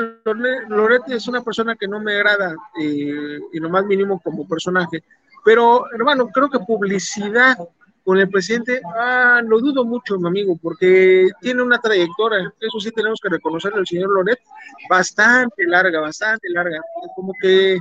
Loret 0.68 1.04
es 1.08 1.28
una 1.28 1.42
persona 1.42 1.76
que 1.76 1.88
no 1.88 2.00
me 2.00 2.16
agrada 2.16 2.56
eh, 2.80 3.40
y 3.54 3.60
lo 3.60 3.70
más 3.70 3.86
mínimo 3.86 4.20
como 4.22 4.48
personaje. 4.48 5.04
Pero 5.46 5.86
hermano, 5.94 6.28
creo 6.28 6.50
que 6.50 6.60
publicidad 6.60 7.58
con 8.04 8.18
el 8.18 8.30
presidente, 8.30 8.82
ah, 8.96 9.42
lo 9.46 9.60
dudo 9.60 9.84
mucho, 9.84 10.18
mi 10.18 10.30
amigo, 10.30 10.58
porque 10.62 11.28
tiene 11.42 11.62
una 11.62 11.78
trayectoria, 11.78 12.54
eso 12.58 12.80
sí 12.80 12.90
tenemos 12.92 13.20
que 13.22 13.28
reconocerle 13.28 13.80
al 13.80 13.86
señor 13.86 14.10
Loret, 14.12 14.40
bastante 14.90 15.66
larga, 15.66 16.00
bastante 16.00 16.48
larga. 16.50 16.80
Como 17.18 17.34
que, 17.42 17.78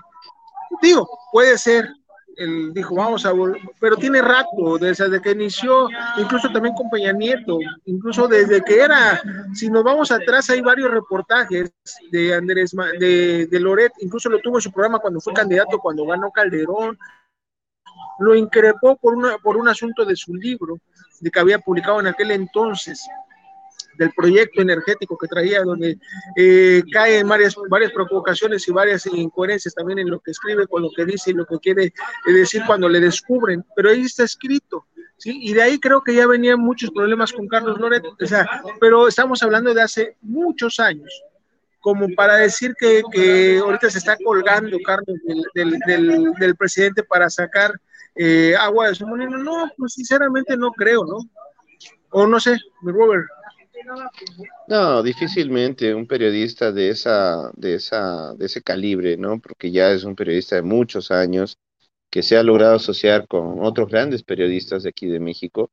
digo, 0.82 1.08
puede 1.30 1.56
ser, 1.56 1.88
él 2.36 2.72
dijo, 2.72 2.94
vamos 2.94 3.24
a 3.26 3.32
volver, 3.32 3.60
pero 3.80 3.96
tiene 3.96 4.20
rato, 4.20 4.78
desde 4.78 5.20
que 5.20 5.30
inició, 5.30 5.88
incluso 6.18 6.50
también 6.52 6.74
con 6.74 6.90
Peña 6.90 7.12
Nieto, 7.12 7.58
incluso 7.86 8.28
desde 8.28 8.62
que 8.62 8.80
era, 8.80 9.20
si 9.54 9.70
nos 9.70 9.82
vamos 9.82 10.10
atrás, 10.10 10.48
hay 10.50 10.60
varios 10.60 10.90
reportajes 10.90 11.72
de 12.10 12.34
Andrés, 12.34 12.74
de, 12.98 13.46
de 13.46 13.60
Loret, 13.60 13.92
incluso 14.00 14.28
lo 14.28 14.38
tuvo 14.40 14.58
en 14.58 14.62
su 14.62 14.72
programa 14.72 14.98
cuando 14.98 15.20
fue 15.20 15.32
candidato, 15.32 15.78
cuando 15.78 16.06
ganó 16.06 16.30
Calderón, 16.30 16.98
lo 18.18 18.34
increpó 18.34 18.96
por, 18.96 19.14
una, 19.14 19.38
por 19.38 19.56
un 19.56 19.68
asunto 19.68 20.04
de 20.04 20.16
su 20.16 20.34
libro, 20.34 20.78
de 21.20 21.30
que 21.30 21.40
había 21.40 21.58
publicado 21.58 22.00
en 22.00 22.08
aquel 22.08 22.30
entonces, 22.30 23.06
del 23.98 24.12
proyecto 24.12 24.62
energético 24.62 25.16
que 25.16 25.28
traía, 25.28 25.62
donde 25.62 25.98
eh, 26.36 26.82
cae 26.92 27.18
en 27.18 27.28
varias, 27.28 27.54
varias 27.68 27.92
provocaciones 27.92 28.66
y 28.68 28.72
varias 28.72 29.06
incoherencias 29.06 29.74
también 29.74 29.98
en 29.98 30.10
lo 30.10 30.20
que 30.20 30.30
escribe, 30.30 30.66
con 30.66 30.82
lo 30.82 30.90
que 30.94 31.04
dice 31.04 31.30
y 31.30 31.34
lo 31.34 31.46
que 31.46 31.58
quiere 31.58 31.92
decir 32.26 32.62
cuando 32.66 32.88
le 32.88 33.00
descubren, 33.00 33.64
pero 33.74 33.90
ahí 33.90 34.02
está 34.02 34.24
escrito. 34.24 34.86
¿Sí? 35.18 35.38
Y 35.40 35.54
de 35.54 35.62
ahí 35.62 35.80
creo 35.80 36.02
que 36.02 36.14
ya 36.14 36.26
venían 36.26 36.60
muchos 36.60 36.90
problemas 36.90 37.32
con 37.32 37.48
Carlos 37.48 37.80
Loreto, 37.80 38.14
o 38.20 38.26
sea, 38.26 38.46
pero 38.78 39.08
estamos 39.08 39.42
hablando 39.42 39.72
de 39.72 39.80
hace 39.80 40.16
muchos 40.20 40.78
años, 40.78 41.10
como 41.80 42.06
para 42.14 42.36
decir 42.36 42.74
que, 42.78 43.02
que 43.10 43.58
ahorita 43.58 43.88
se 43.88 43.96
está 43.96 44.16
colgando 44.22 44.76
Carlos 44.84 45.16
del, 45.54 45.78
del, 45.86 46.32
del, 46.38 46.56
presidente 46.56 47.02
para 47.02 47.30
sacar 47.30 47.80
eh, 48.14 48.54
agua 48.58 48.88
de 48.88 48.94
su 48.94 49.06
molino. 49.06 49.38
No, 49.38 49.70
pues 49.78 49.94
sinceramente 49.94 50.54
no 50.56 50.70
creo, 50.72 51.04
¿no? 51.06 51.18
O 52.10 52.26
no 52.26 52.40
sé, 52.40 52.58
Robert. 52.82 53.26
No, 54.68 55.02
difícilmente 55.02 55.94
un 55.94 56.06
periodista 56.06 56.72
de 56.72 56.90
esa, 56.90 57.50
de 57.54 57.74
esa, 57.74 58.34
de 58.34 58.46
ese 58.46 58.62
calibre, 58.62 59.16
¿no? 59.16 59.40
Porque 59.40 59.70
ya 59.70 59.92
es 59.92 60.04
un 60.04 60.16
periodista 60.16 60.56
de 60.56 60.62
muchos 60.62 61.10
años 61.10 61.58
que 62.10 62.22
se 62.22 62.36
ha 62.36 62.42
logrado 62.42 62.76
asociar 62.76 63.26
con 63.28 63.64
otros 63.64 63.88
grandes 63.88 64.22
periodistas 64.22 64.82
de 64.82 64.90
aquí 64.90 65.06
de 65.06 65.20
México 65.20 65.70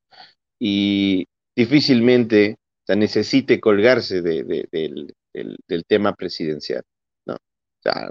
y 0.60 1.28
difícilmente 1.56 2.58
necesite 2.90 3.60
colgarse 3.60 4.22
de, 4.22 4.44
del, 4.44 5.86
tema 5.88 6.14
presidencial, 6.16 6.84
¿no? 7.26 7.38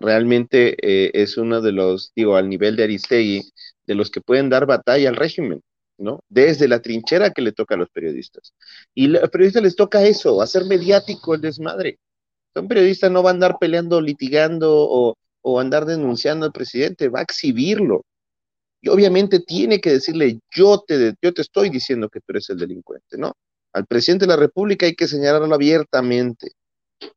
Realmente 0.01 0.77
eh, 0.83 1.11
es 1.15 1.37
uno 1.37 1.61
de 1.61 1.73
los, 1.73 2.13
digo, 2.15 2.37
al 2.37 2.49
nivel 2.49 2.77
de 2.77 2.85
Aristegui, 2.85 3.43
de 3.87 3.95
los 3.95 4.11
que 4.11 4.21
pueden 4.21 4.49
dar 4.49 4.67
batalla 4.67 5.09
al 5.09 5.17
régimen. 5.17 5.63
¿No? 5.99 6.25
Desde 6.29 6.69
la 6.69 6.81
trinchera 6.81 7.31
que 7.31 7.43
le 7.43 7.53
toca 7.53 7.75
a 7.75 7.79
los 7.79 7.91
periodistas. 7.91 8.55
Y 8.95 9.07
a 9.17 9.21
los 9.21 9.31
periodistas 9.31 9.63
les 9.63 9.77
toca 9.77 10.05
eso, 10.05 10.43
hacer 10.43 10.65
mediático 10.65 11.35
el 11.35 11.41
desmadre. 11.41 11.99
Un 12.55 12.69
periodista 12.69 13.09
no 13.09 13.23
va 13.23 13.31
a 13.31 13.33
andar 13.35 13.57
peleando, 13.59 14.01
litigando 14.01 15.17
o, 15.43 15.61
andar 15.61 15.87
denunciando 15.87 16.47
al 16.47 16.53
presidente, 16.53 17.09
va 17.09 17.21
a 17.21 17.23
exhibirlo. 17.23 18.05
Y 18.81 18.89
obviamente 18.89 19.41
tiene 19.41 19.81
que 19.81 19.91
decirle, 19.93 20.41
yo 20.51 20.83
te, 20.87 21.15
yo 21.23 21.33
te 21.33 21.43
estoy 21.43 21.71
diciendo 21.71 22.09
que 22.09 22.21
tú 22.21 22.27
eres 22.31 22.51
el 22.51 22.59
delincuente, 22.59 23.17
¿no? 23.17 23.35
Al 23.73 23.87
presidente 23.87 24.25
de 24.25 24.31
la 24.31 24.37
República 24.37 24.87
hay 24.87 24.95
que 24.95 25.09
señalarlo 25.09 25.55
abiertamente. 25.55 26.53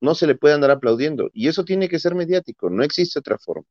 No 0.02 0.16
se 0.16 0.28
le 0.28 0.36
puede 0.36 0.56
andar 0.56 0.72
aplaudiendo. 0.72 1.30
Y 1.34 1.48
eso 1.48 1.66
tiene 1.66 1.90
que 1.90 2.00
ser 2.00 2.16
mediático, 2.16 2.70
no 2.70 2.84
existe 2.84 3.20
otra 3.20 3.38
forma. 3.38 3.66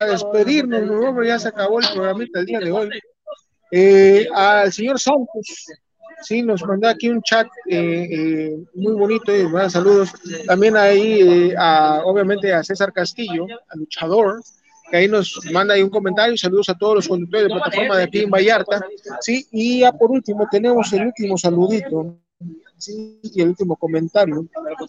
A 0.00 0.06
despedirnos, 0.06 0.82
¿no? 0.82 1.22
ya 1.22 1.38
se 1.38 1.48
acabó 1.48 1.78
el 1.78 1.86
programita 1.92 2.40
el 2.40 2.46
día 2.46 2.58
de 2.58 2.72
hoy. 2.72 2.88
Eh, 3.70 4.26
al 4.34 4.72
señor 4.72 4.98
Santos, 4.98 5.66
sí, 6.22 6.42
nos 6.42 6.64
mandó 6.64 6.88
aquí 6.88 7.10
un 7.10 7.20
chat 7.20 7.46
eh, 7.68 8.08
eh, 8.10 8.64
muy 8.74 8.94
bonito 8.94 9.36
y 9.36 9.44
buenos 9.44 9.74
saludos. 9.74 10.10
También 10.46 10.76
ahí, 10.76 11.52
a, 11.56 12.00
obviamente, 12.04 12.52
a 12.52 12.64
César 12.64 12.94
Castillo, 12.94 13.46
al 13.68 13.80
luchador, 13.80 14.42
que 14.90 14.96
ahí 14.96 15.06
nos 15.06 15.38
manda 15.52 15.74
ahí 15.74 15.82
un 15.82 15.90
comentario. 15.90 16.36
Saludos 16.38 16.70
a 16.70 16.78
todos 16.78 16.94
los 16.96 17.08
conductores 17.08 17.48
de 17.48 17.54
plataforma 17.54 17.98
de 17.98 18.04
aquí 18.04 18.20
en 18.20 18.30
Vallarta. 18.30 18.82
Sí, 19.20 19.46
y 19.52 19.80
ya 19.80 19.92
por 19.92 20.10
último, 20.10 20.48
tenemos 20.50 20.90
el 20.94 21.08
último 21.08 21.36
saludito 21.36 22.16
y 22.88 23.40
el 23.40 23.48
último 23.48 23.76
comentario 23.76 24.46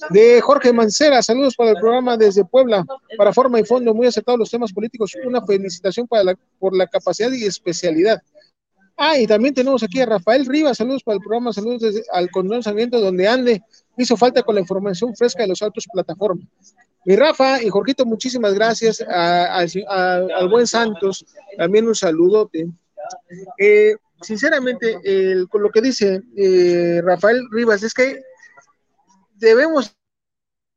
de 0.09 0.41
Jorge 0.41 0.73
Mancera. 0.73 1.21
Saludos 1.21 1.55
para 1.55 1.71
el 1.71 1.77
programa 1.77 2.17
desde 2.17 2.45
Puebla, 2.45 2.85
para 3.17 3.33
forma 3.33 3.59
y 3.59 3.65
fondo, 3.65 3.93
muy 3.93 4.07
acertados 4.07 4.39
los 4.39 4.49
temas 4.49 4.71
políticos. 4.71 5.13
Una 5.25 5.45
felicitación 5.45 6.07
para 6.07 6.23
la, 6.23 6.39
por 6.59 6.75
la 6.75 6.87
capacidad 6.87 7.31
y 7.31 7.45
especialidad. 7.45 8.21
Ah, 8.97 9.17
y 9.17 9.25
también 9.25 9.53
tenemos 9.53 9.81
aquí 9.83 9.99
a 9.99 10.05
Rafael 10.05 10.45
Rivas, 10.45 10.77
saludos 10.77 11.03
para 11.03 11.15
el 11.15 11.21
programa, 11.21 11.51
saludos 11.51 11.81
desde 11.81 12.03
al 12.11 12.29
Condón 12.29 12.61
donde 12.91 13.27
ande. 13.27 13.63
Hizo 13.97 14.15
falta 14.15 14.43
con 14.43 14.55
la 14.55 14.61
información 14.61 15.15
fresca 15.15 15.41
de 15.41 15.49
los 15.49 15.61
autos 15.61 15.87
plataforma. 15.91 16.43
Mi 17.03 17.15
Rafa 17.15 17.63
y 17.63 17.69
Jorgito, 17.69 18.05
muchísimas 18.05 18.53
gracias. 18.53 19.01
al 19.01 20.49
buen 20.49 20.67
Santos, 20.67 21.25
también 21.57 21.87
un 21.87 21.95
saludote. 21.95 22.67
Eh, 23.57 23.95
sinceramente, 24.21 24.99
con 25.49 25.63
lo 25.63 25.69
que 25.69 25.81
dice 25.81 26.21
eh, 26.37 27.01
Rafael 27.03 27.41
Rivas, 27.51 27.83
es 27.83 27.93
que 27.93 28.21
debemos 29.35 29.95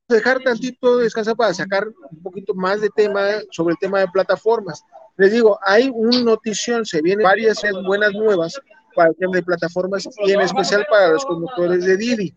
dejar 0.09 0.41
tantito 0.43 0.99
descansar 0.99 1.37
para 1.37 1.55
sacar 1.55 1.87
un 1.89 2.23
poquito 2.23 2.55
más 2.55 2.81
de 2.81 2.91
tema 2.91 3.21
sobre 3.51 3.73
el 3.73 3.79
tema 3.79 4.01
de 4.01 4.09
plataformas. 4.09 4.83
Les 5.17 5.33
digo, 5.33 5.59
hay 5.65 5.91
un 5.93 6.25
notición, 6.25 6.85
se 6.85 7.01
vienen 7.01 7.25
varias 7.25 7.63
buenas 7.87 8.13
nuevas 8.13 8.61
para 8.95 9.11
el 9.11 9.17
tema 9.17 9.37
de 9.37 9.43
plataformas 9.43 10.09
y 10.25 10.33
en 10.33 10.41
especial 10.41 10.87
para 10.91 11.09
los 11.09 11.25
conductores 11.25 11.85
de 11.85 11.97
Didi. 11.97 12.37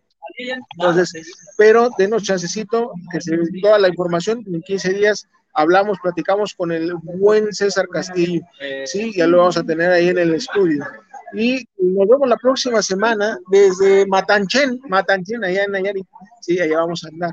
Entonces, 0.78 1.14
pero 1.58 1.90
denos 1.98 2.24
chancecito 2.24 2.92
que 3.12 3.22
se 3.22 3.38
toda 3.62 3.80
la 3.80 3.88
información 3.88 4.44
en 4.46 4.62
15 4.62 4.94
días 4.94 5.28
hablamos, 5.58 5.98
platicamos 6.02 6.54
con 6.54 6.72
el 6.72 6.94
buen 7.02 7.52
César 7.52 7.88
Castillo, 7.90 8.42
sí, 8.86 9.12
ya 9.16 9.28
lo 9.28 9.40
vamos 9.40 9.58
a 9.58 9.64
tener 9.64 9.92
ahí 9.92 10.10
en 10.10 10.20
el 10.20 10.36
estudio. 10.36 10.86
Y 11.34 11.68
nos 11.78 12.08
vemos 12.08 12.30
la 12.30 12.38
próxima 12.38 12.82
semana 12.82 13.38
desde 13.50 14.06
Matanchen, 14.06 14.80
Matanchen, 14.88 15.44
allá 15.44 15.64
en 15.66 15.72
Nayarit, 15.72 16.06
sí, 16.42 16.60
allá 16.60 16.78
vamos 16.78 17.04
a 17.04 17.10
andar. 17.10 17.32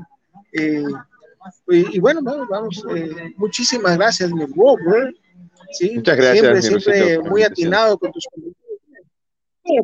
Eh, 0.51 0.83
y, 1.67 1.99
bueno, 1.99 2.21
vamos, 2.23 2.83
eh, 2.95 3.33
muchísimas 3.37 3.97
gracias, 3.97 4.31
mi 4.31 4.45
Robert. 4.45 5.15
¿sí? 5.71 5.91
Muchas 5.95 6.17
gracias. 6.17 6.65
Siempre, 6.65 6.81
siempre 6.81 7.29
muy 7.29 7.43
atinado 7.43 7.97
con 7.97 8.11
tus 8.11 8.27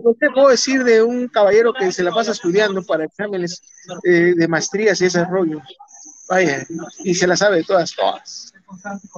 pues, 0.04 0.16
¿qué 0.20 0.30
puedo 0.30 0.50
decir 0.50 0.84
de 0.84 1.02
un 1.02 1.28
caballero 1.28 1.74
que 1.74 1.92
se 1.92 2.04
la 2.04 2.12
pasa 2.12 2.32
estudiando 2.32 2.84
para 2.84 3.06
exámenes 3.06 3.62
eh, 4.04 4.34
de 4.36 4.48
maestrías 4.48 5.02
y 5.02 5.06
ese 5.06 5.26
rollo? 5.26 5.60
Vaya, 6.32 6.66
y 7.00 7.14
se 7.14 7.28
la 7.28 7.36
sabe 7.36 7.58
de 7.58 7.64
todas, 7.66 7.94
todas. 7.94 8.54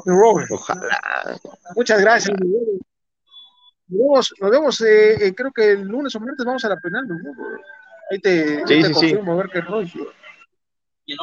Robert. 0.04 0.50
Ojalá. 0.50 1.40
Muchas 1.76 2.02
gracias. 2.02 2.36
Nos 2.40 4.00
vemos, 4.00 4.34
nos 4.42 4.50
vemos 4.50 4.82
eh, 4.82 5.28
eh, 5.28 5.36
creo 5.36 5.52
que 5.52 5.74
el 5.74 5.82
lunes 5.84 6.16
o 6.16 6.20
martes 6.20 6.44
vamos 6.44 6.66
a 6.66 6.70
la 6.70 6.78
penal. 6.78 7.08
¿no? 7.08 7.16
Ahí 8.10 8.18
te, 8.20 8.58
sí, 8.58 8.64
te 8.66 8.84
sí, 8.86 8.92
confirmo 8.94 9.26
sí. 9.26 9.30
a 9.30 9.36
ver 9.36 9.50
qué 9.54 9.62
rollo. 9.62 10.12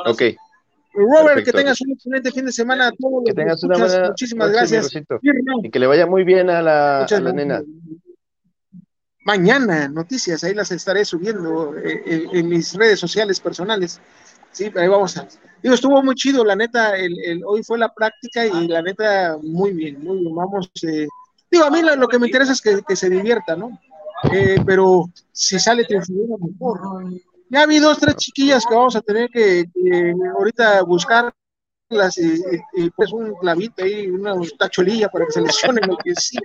Ok. 0.06 0.22
Robert, 0.92 1.26
Perfecto. 1.26 1.44
que 1.52 1.58
tengas 1.58 1.80
un 1.80 1.90
excelente 1.90 2.30
fin 2.30 2.46
de 2.46 2.52
semana 2.52 2.86
a 2.86 2.92
todos. 2.92 3.24
Que 3.26 3.34
tengas 3.34 3.60
una 3.64 3.78
buena 3.78 4.08
Muchísimas 4.10 4.48
noche, 4.48 4.58
gracias. 4.58 5.02
Y 5.62 5.70
que 5.70 5.78
le 5.80 5.86
vaya 5.88 6.06
muy 6.06 6.22
bien 6.22 6.50
a 6.50 6.62
la, 6.62 6.98
a 6.98 7.00
la 7.00 7.06
gracias. 7.06 7.34
nena. 7.34 7.62
Mañana, 9.24 9.86
noticias, 9.88 10.42
ahí 10.44 10.54
las 10.54 10.70
estaré 10.72 11.04
subiendo 11.04 11.76
eh, 11.76 12.02
en, 12.06 12.36
en 12.36 12.48
mis 12.48 12.74
redes 12.74 12.98
sociales 12.98 13.38
personales. 13.38 14.00
Sí, 14.50 14.70
ahí 14.76 14.88
vamos 14.88 15.16
a. 15.18 15.28
Digo, 15.62 15.74
estuvo 15.74 16.02
muy 16.02 16.14
chido, 16.14 16.42
la 16.44 16.56
neta, 16.56 16.96
el, 16.96 17.14
el- 17.24 17.42
hoy 17.44 17.62
fue 17.62 17.78
la 17.78 17.92
práctica 17.92 18.46
y 18.46 18.66
la 18.66 18.80
neta, 18.82 19.38
muy 19.42 19.72
bien, 19.72 20.02
muy 20.02 20.18
bien. 20.20 20.34
Vamos, 20.34 20.70
eh, 20.82 21.06
digo, 21.50 21.64
a 21.64 21.70
mí 21.70 21.82
lo, 21.82 22.08
que 22.08 22.18
me 22.18 22.26
interesa 22.28 22.52
es 22.52 22.62
que, 22.62 22.96
se 22.96 23.10
divierta, 23.10 23.56
¿no? 23.56 23.78
Eh, 24.32 24.56
pero 24.64 25.04
si 25.32 25.58
sale 25.58 25.84
triunfadora, 25.84 26.36
mejor. 26.40 27.10
Ya 27.50 27.66
vi 27.66 27.78
dos, 27.78 27.98
tres 27.98 28.16
chiquillas 28.16 28.64
que 28.64 28.74
vamos 28.74 28.96
a 28.96 29.02
tener 29.02 29.28
que, 29.30 29.66
ahorita 30.38 30.82
buscarlas 30.82 31.34
y, 31.90 31.96
y- 32.76 32.84
y, 32.84 32.90
pues 32.90 33.12
un 33.12 33.34
clavito 33.34 33.82
ahí, 33.84 34.06
una 34.06 34.34
tacholilla 34.58 35.08
para 35.08 35.26
que 35.26 35.32
se 35.32 35.40
lesionen 35.42 35.88
lo 35.88 35.96
que 35.96 36.14
sí. 36.14 36.38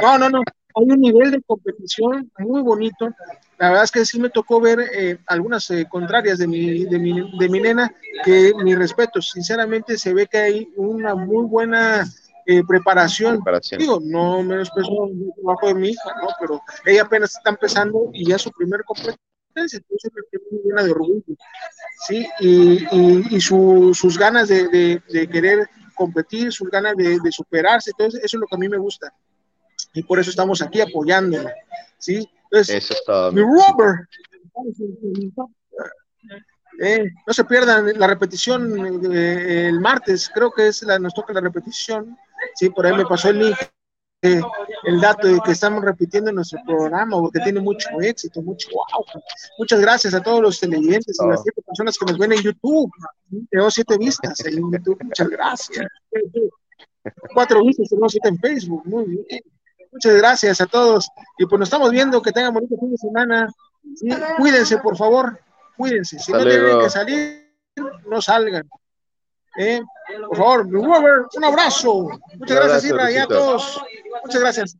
No, 0.00 0.18
no, 0.18 0.28
no. 0.30 0.42
Hay 0.76 0.84
un 0.90 1.00
nivel 1.00 1.30
de 1.30 1.40
competición 1.42 2.30
muy 2.38 2.60
bonito. 2.60 3.08
La 3.58 3.68
verdad 3.68 3.84
es 3.84 3.90
que 3.92 4.04
sí 4.04 4.18
me 4.20 4.28
tocó 4.30 4.60
ver 4.60 4.80
eh, 4.92 5.18
algunas 5.26 5.70
eh, 5.70 5.86
contrarias 5.88 6.38
de 6.38 6.46
mi, 6.48 6.84
de, 6.84 6.98
mi, 6.98 7.38
de 7.38 7.48
mi 7.48 7.60
nena, 7.60 7.90
que 8.24 8.52
mi 8.62 8.74
respeto, 8.74 9.22
sinceramente 9.22 9.96
se 9.96 10.12
ve 10.12 10.26
que 10.26 10.38
hay 10.38 10.68
una 10.76 11.14
muy 11.14 11.46
buena 11.46 12.04
eh, 12.46 12.62
preparación. 12.66 13.36
Digo, 13.78 14.00
no 14.02 14.42
menos 14.42 14.68
peso 14.70 15.06
el 15.06 15.32
trabajo 15.40 15.68
de 15.68 15.74
mi 15.76 15.88
hija, 15.90 16.10
¿no? 16.20 16.28
Pero 16.40 16.60
ella 16.84 17.02
apenas 17.02 17.36
está 17.36 17.50
empezando 17.50 18.10
y 18.12 18.26
ya 18.28 18.36
su 18.38 18.50
primer 18.50 18.82
competencia, 18.84 19.20
entonces 19.54 19.82
muy 20.50 20.60
llena 20.64 20.82
de 20.82 20.90
orgullo, 20.90 21.22
¿sí? 22.06 22.26
Y, 22.40 23.36
y, 23.36 23.40
sus 23.40 24.18
ganas 24.18 24.48
de, 24.48 25.00
de, 25.08 25.28
querer 25.28 25.68
competir, 25.94 26.52
sus 26.52 26.68
ganas 26.70 26.96
de, 26.96 27.20
superarse, 27.30 27.90
entonces 27.90 28.22
eso 28.22 28.36
es 28.36 28.40
lo 28.40 28.46
que 28.46 28.56
a 28.56 28.58
mí 28.58 28.68
me 28.68 28.78
gusta. 28.78 29.12
Y 29.92 30.02
por 30.02 30.18
eso 30.18 30.30
estamos 30.30 30.60
aquí 30.60 30.80
apoyándola, 30.80 31.54
¿sí? 31.98 32.28
Entonces, 32.50 33.02
mi 33.32 33.40
Robert, 33.42 34.08
eh, 36.80 37.10
no 37.26 37.32
se 37.32 37.44
pierdan 37.44 37.98
la 37.98 38.06
repetición 38.06 39.14
eh, 39.14 39.68
el 39.68 39.80
martes, 39.80 40.30
creo 40.32 40.50
que 40.50 40.68
es 40.68 40.82
la, 40.82 40.98
nos 40.98 41.14
toca 41.14 41.32
la 41.32 41.40
repetición. 41.40 42.16
Sí, 42.56 42.68
por 42.70 42.86
ahí 42.86 42.94
me 42.94 43.06
pasó 43.06 43.30
el 43.30 43.38
link, 43.38 43.56
el 44.24 45.00
dato 45.00 45.28
de 45.28 45.40
que 45.40 45.52
estamos 45.52 45.84
repitiendo 45.84 46.32
nuestro 46.32 46.60
programa, 46.66 47.18
porque 47.18 47.40
tiene 47.40 47.60
mucho 47.60 47.88
éxito, 48.00 48.42
mucho 48.42 48.68
wow. 48.72 49.04
Muchas 49.58 49.80
gracias 49.80 50.14
a 50.14 50.22
todos 50.22 50.40
los 50.40 50.60
televidentes 50.60 51.18
y 51.20 51.26
las 51.28 51.42
siete 51.42 51.62
personas 51.62 51.96
que 51.98 52.06
nos 52.06 52.18
ven 52.18 52.32
en 52.32 52.42
YouTube. 52.42 52.90
Tengo 53.50 53.70
siete 53.70 53.98
vistas 53.98 54.44
en 54.44 54.72
YouTube, 54.72 55.02
muchas 55.02 55.28
gracias. 55.28 55.86
Cuatro 57.34 57.64
vistas, 57.64 57.88
tenemos 57.88 58.12
siete 58.12 58.28
en 58.28 58.38
Facebook, 58.38 58.82
muy 58.86 59.04
bien. 59.04 59.42
Muchas 59.92 60.16
gracias 60.16 60.60
a 60.60 60.66
todos. 60.66 61.08
Y 61.38 61.46
pues 61.46 61.58
nos 61.58 61.68
estamos 61.68 61.90
viendo, 61.90 62.20
que 62.20 62.32
tengan 62.32 62.52
bonito 62.52 62.76
fin 62.78 62.90
de 62.90 62.96
semana. 62.96 63.48
Cuídense, 64.38 64.78
por 64.78 64.96
favor 64.96 65.38
cuídense. 65.76 66.18
Si 66.18 66.32
no 66.32 66.42
tienen 66.42 66.80
que 66.80 66.90
salir, 66.90 67.50
no 68.08 68.20
salgan. 68.20 68.68
Eh, 69.58 69.80
por 70.28 70.36
favor, 70.36 71.28
un 71.36 71.44
abrazo. 71.44 72.08
Muchas 72.38 72.56
gracias, 72.56 72.84
Irra, 72.84 73.10
y 73.10 73.16
a 73.16 73.26
todos. 73.26 73.82
Muchas 74.24 74.40
gracias. 74.40 74.76